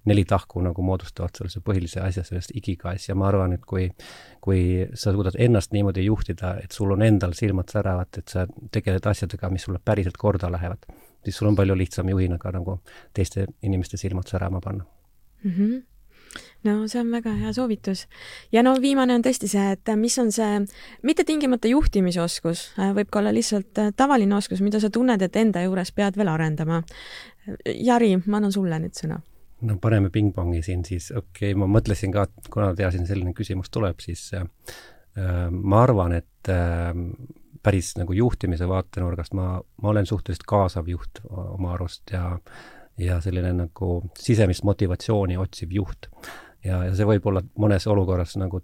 neli 0.06 0.26
tahku 0.30 0.62
nagu 0.62 0.86
moodustavad 0.86 1.34
sellise 1.40 1.64
põhilise 1.66 2.04
asja 2.04 2.26
sellest 2.28 2.54
igikais 2.60 3.08
ja 3.08 3.16
ma 3.18 3.32
arvan, 3.32 3.56
et 3.56 3.66
kui, 3.66 3.88
kui 4.44 4.62
sa 4.94 5.16
suudad 5.16 5.40
ennast 5.40 5.74
niimoodi 5.74 6.06
juhtida, 6.06 6.58
et 6.62 6.76
sul 6.76 6.94
on 6.94 7.08
endal 7.08 7.34
silmad 7.40 7.72
säravad, 7.74 8.12
et 8.20 8.36
sa 8.36 8.46
tegeled 8.72 9.10
asjadega, 9.10 9.50
mis 9.50 9.66
sulle 9.66 9.82
päriselt 9.82 10.20
korda 10.22 10.52
lähevad 10.54 10.86
siis 11.24 11.38
sul 11.38 11.50
on 11.52 11.56
palju 11.56 11.76
lihtsam 11.78 12.10
juhina 12.10 12.38
ka 12.38 12.52
nagu 12.52 12.80
teiste 13.14 13.48
inimeste 13.62 13.98
silmad 13.98 14.28
särama 14.28 14.62
panna 14.64 14.86
mm. 15.44 15.52
-hmm 15.52 15.86
no 16.64 16.88
see 16.88 17.02
on 17.02 17.12
väga 17.12 17.34
hea 17.40 17.54
soovitus. 17.54 18.08
ja 18.52 18.64
no 18.64 18.76
viimane 18.82 19.16
on 19.16 19.24
tõesti 19.26 19.50
see, 19.52 19.72
et 19.76 19.94
mis 20.00 20.18
on 20.22 20.32
see, 20.34 20.60
mitte 21.08 21.26
tingimata 21.28 21.70
juhtimisoskus, 21.72 22.68
võib 22.98 23.10
ka 23.12 23.22
olla 23.22 23.34
lihtsalt 23.36 23.82
tavaline 23.98 24.36
oskus, 24.38 24.62
mida 24.66 24.82
sa 24.84 24.92
tunned, 24.94 25.22
et 25.22 25.40
enda 25.40 25.64
juures 25.66 25.94
pead 25.96 26.20
veel 26.20 26.32
arendama. 26.34 26.82
Jari, 27.66 28.14
ma 28.26 28.42
annan 28.42 28.52
sulle 28.52 28.80
nüüd 28.84 28.98
sõna. 28.98 29.22
no 29.62 29.80
paneme 29.82 30.12
pingpongi 30.14 30.62
siin 30.62 30.84
siis, 30.86 31.10
okei 31.12 31.54
okay,, 31.54 31.58
ma 31.58 31.70
mõtlesin 31.72 32.14
ka, 32.14 32.28
et 32.28 32.52
kuna 32.54 32.74
teadsin, 32.78 33.08
selline 33.10 33.34
küsimus 33.34 33.72
tuleb, 33.74 34.04
siis 34.04 34.30
äh, 34.38 34.46
ma 35.50 35.82
arvan, 35.82 36.14
et 36.20 36.52
äh, 36.54 36.92
päris 37.64 37.96
nagu 37.98 38.14
juhtimise 38.14 38.68
vaatenurgast 38.68 39.34
ma, 39.38 39.58
ma 39.82 39.90
olen 39.90 40.06
suhteliselt 40.06 40.48
kaasav 40.48 40.90
juht 40.90 41.22
oma 41.30 41.74
arust 41.74 42.14
ja 42.14 42.38
ja 42.98 43.20
selline 43.22 43.52
nagu 43.54 43.92
sisemist 44.18 44.64
motivatsiooni 44.66 45.38
otsiv 45.38 45.72
juht. 45.72 46.10
ja, 46.66 46.84
ja 46.86 46.96
see 46.96 47.06
võib 47.06 47.28
olla 47.30 47.44
mõnes 47.62 47.86
olukorras 47.88 48.36
nagu 48.42 48.62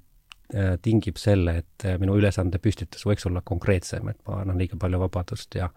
äh, 0.56 0.74
tingib 0.82 1.20
selle, 1.22 1.58
et 1.62 1.86
äh, 1.86 2.00
minu 2.02 2.18
ülesande 2.18 2.60
püstitus 2.60 3.06
võiks 3.06 3.28
olla 3.30 3.44
konkreetsem, 3.46 4.10
et 4.10 4.20
ma 4.28 4.42
annan 4.42 4.58
liiga 4.58 4.80
palju 4.80 5.00
vabadust 5.06 5.56
ja 5.56 5.70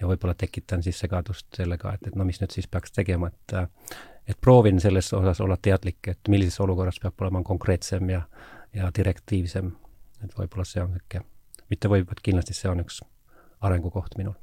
ja 0.00 0.08
võib-olla 0.08 0.32
tekitan 0.34 0.82
siis 0.82 0.98
segadust 0.98 1.46
sellega, 1.54 1.92
et, 1.92 2.06
et 2.08 2.14
no 2.16 2.24
mis 2.24 2.40
nüüd 2.40 2.54
siis 2.54 2.66
peaks 2.66 2.92
tegema, 2.96 3.28
et 3.28 3.56
et 4.30 4.38
proovin 4.40 4.80
selles 4.80 5.12
osas 5.12 5.40
olla 5.40 5.56
teadlik, 5.56 5.98
et 6.08 6.28
millises 6.28 6.60
olukorras 6.60 7.00
peab 7.02 7.20
olema 7.20 7.42
konkreetsem 7.42 8.10
ja 8.10 8.22
ja 8.74 8.90
direktiivsem, 8.96 9.72
et 10.24 10.34
võib-olla 10.38 10.64
see 10.64 10.82
on 10.82 10.92
niisugune, 10.94 11.24
mitte 11.70 11.90
võib, 11.90 12.08
vaid 12.10 12.22
kindlasti 12.24 12.56
see 12.56 12.70
on 12.70 12.82
üks 12.84 13.00
arengukoht 13.60 14.16
minul 14.18 14.34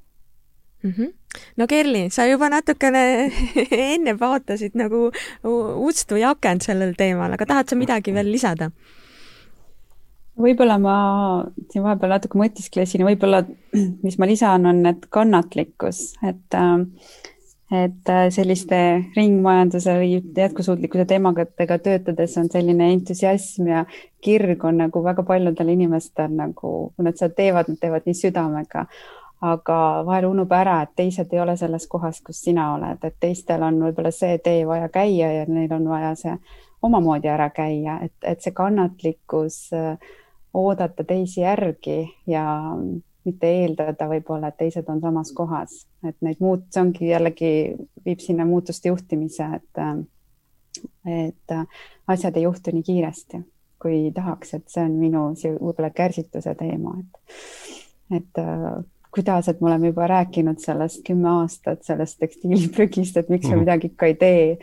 mm. 0.83 0.91
-hmm. 0.91 1.13
no 1.57 1.67
Kerli, 1.67 2.09
sa 2.09 2.27
juba 2.27 2.49
natukene 2.49 3.31
enne 3.93 4.15
vaatasid 4.19 4.77
nagu 4.79 5.09
ust 5.43 6.11
või 6.11 6.23
akent 6.27 6.67
sellel 6.67 6.95
teemal, 6.97 7.33
aga 7.33 7.45
tahad 7.45 7.69
sa 7.69 7.75
midagi 7.75 8.13
veel 8.13 8.31
lisada? 8.31 8.71
võib-olla 10.37 10.77
ma 10.77 10.97
siin 11.71 11.83
vahepeal 11.83 12.13
natuke 12.13 12.37
mõtisklesin 12.37 13.05
võib-olla, 13.07 13.43
mis 14.05 14.19
ma 14.21 14.29
lisan, 14.29 14.65
on 14.69 14.83
need 14.85 15.07
kannatlikkus, 15.09 16.13
et 16.21 16.57
äh, 16.57 16.85
et 17.71 18.09
äh, 18.09 18.29
selliste 18.31 18.77
ringmajanduse 19.15 19.97
või 19.99 20.11
jätkusuutlikkuse 20.37 21.05
teemadega 21.05 21.77
töötades 21.83 22.37
on 22.39 22.47
selline 22.51 22.91
entusiasm 22.93 23.67
ja 23.67 23.85
kirg 24.23 24.63
on 24.65 24.79
nagu 24.83 25.03
väga 25.03 25.23
paljudel 25.27 25.73
inimestel 25.75 26.31
nagu, 26.31 26.73
kui 26.95 27.07
nad 27.07 27.19
seda 27.19 27.35
teevad, 27.35 27.67
nad 27.67 27.79
teevad 27.81 28.07
nii 28.07 28.19
südamega. 28.23 28.85
aga 29.41 30.03
vahel 30.05 30.25
unub 30.25 30.51
ära, 30.51 30.79
et 30.81 30.95
teised 30.97 31.33
ei 31.33 31.39
ole 31.39 31.53
selles 31.57 31.83
kohas, 31.87 32.23
kus 32.25 32.39
sina 32.41 32.71
oled, 32.73 33.03
et 33.03 33.15
teistel 33.19 33.61
on 33.61 33.75
võib-olla 33.83 34.09
see 34.11 34.39
tee 34.41 34.63
vaja 34.65 34.87
käia 34.89 35.27
ja 35.31 35.43
neil 35.45 35.73
on 35.75 35.85
vaja 35.89 36.15
see 36.17 36.33
omamoodi 36.81 37.29
ära 37.29 37.49
käia, 37.53 37.99
et, 38.01 38.15
et 38.23 38.41
see 38.41 38.55
kannatlikkus 38.57 39.59
äh, 39.77 39.99
oodata 40.53 41.03
teisi 41.03 41.41
järgi 41.41 41.99
ja 42.27 42.47
mitte 43.27 43.49
eeldada 43.61 44.07
võib-olla, 44.09 44.51
et 44.51 44.57
teised 44.63 44.87
on 44.89 45.01
samas 45.03 45.33
kohas, 45.35 45.83
et 46.07 46.15
neid 46.25 46.41
muut-, 46.43 46.67
see 46.73 46.81
ongi 46.81 47.11
jällegi, 47.11 47.51
viib 48.05 48.23
sinna 48.23 48.47
muutuste 48.47 48.89
juhtimise, 48.91 49.49
et, 49.59 49.83
et 51.11 51.55
asjad 52.07 52.39
ei 52.39 52.47
juhtu 52.47 52.73
nii 52.73 52.85
kiiresti, 52.87 53.41
kui 53.81 54.05
tahaks, 54.15 54.53
et 54.57 54.67
see 54.71 54.85
on 54.87 54.99
minu 54.99 55.29
võib-olla 55.45 55.91
kärsituse 55.95 56.55
teema, 56.57 56.95
et, 57.03 58.21
et 58.21 58.45
kuidas, 59.17 59.47
et 59.49 59.61
me 59.61 59.67
oleme 59.67 59.87
juba 59.87 60.07
rääkinud 60.07 60.59
sellest 60.61 61.01
kümme 61.07 61.29
aastat, 61.29 61.81
sellest 61.83 62.19
tekstiiliprügist, 62.21 63.17
et 63.17 63.29
miks 63.29 63.47
me 63.47 63.55
-hmm. 63.55 63.59
midagi 63.59 63.87
ikka 63.87 64.05
ei 64.05 64.15
tee. 64.15 64.57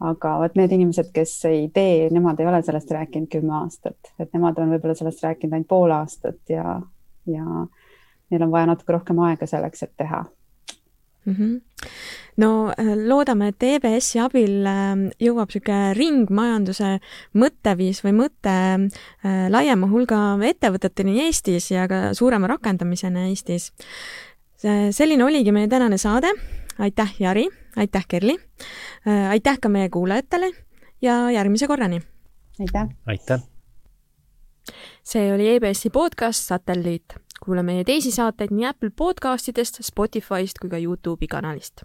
aga 0.00 0.36
vot 0.38 0.54
need 0.54 0.70
inimesed, 0.72 1.08
kes 1.12 1.44
ei 1.44 1.70
tee, 1.74 2.06
nemad 2.14 2.38
ei 2.40 2.46
ole 2.46 2.60
sellest 2.62 2.90
rääkinud 2.90 3.26
kümme 3.28 3.54
aastat, 3.54 4.12
et 4.18 4.28
nemad 4.32 4.58
on 4.62 4.70
võib-olla 4.70 4.94
sellest 4.94 5.22
rääkinud 5.22 5.56
ainult 5.56 5.68
pool 5.68 5.90
aastat 5.90 6.38
ja, 6.48 6.80
ja 7.26 7.44
neil 8.30 8.42
on 8.42 8.52
vaja 8.52 8.66
natuke 8.72 8.92
rohkem 8.92 9.18
aega 9.28 9.46
selleks, 9.46 9.82
et 9.82 9.92
teha 9.96 10.24
mm. 11.28 11.34
-hmm. 11.34 11.60
no 12.36 12.68
äh, 12.68 13.08
loodame, 13.08 13.48
et 13.48 13.62
EBS-i 13.62 14.20
abil 14.20 14.66
ähm, 14.66 15.08
jõuab 15.20 15.48
niisugune 15.52 15.94
ringmajanduse 15.98 16.98
mõtteviis 17.34 18.02
või 18.04 18.14
mõte 18.22 18.54
äh, 18.54 19.48
laiema 19.50 19.88
hulga 19.90 20.38
ettevõteteni 20.50 21.20
Eestis 21.26 21.70
ja 21.70 21.88
ka 21.88 22.14
suurema 22.14 22.46
rakendamiseni 22.46 23.28
Eestis. 23.28 23.72
selline 24.90 25.24
oligi 25.24 25.52
meie 25.52 25.68
tänane 25.68 25.98
saade. 25.98 26.28
aitäh, 26.78 27.14
Jari, 27.20 27.48
aitäh, 27.76 28.06
Kerli, 28.08 28.38
äh, 29.06 29.30
aitäh 29.30 29.58
ka 29.60 29.68
meie 29.68 29.88
kuulajatele 29.88 30.50
ja 31.02 31.30
järgmise 31.30 31.66
korrani! 31.66 32.02
aitäh! 32.60 32.88
aitäh! 33.06 33.40
see 35.02 35.32
oli 35.32 35.48
EBS-i 35.48 35.90
podcast 35.90 36.46
Satelliit 36.46 37.14
kuula 37.44 37.62
meie 37.62 37.84
teisi 37.84 38.10
saateid 38.14 38.50
nii 38.54 38.66
Apple 38.70 38.90
podcastidest, 38.90 39.82
Spotify'st 39.82 40.58
kui 40.62 40.70
ka 40.70 40.78
Youtube'i 40.82 41.30
kanalist 41.30 41.84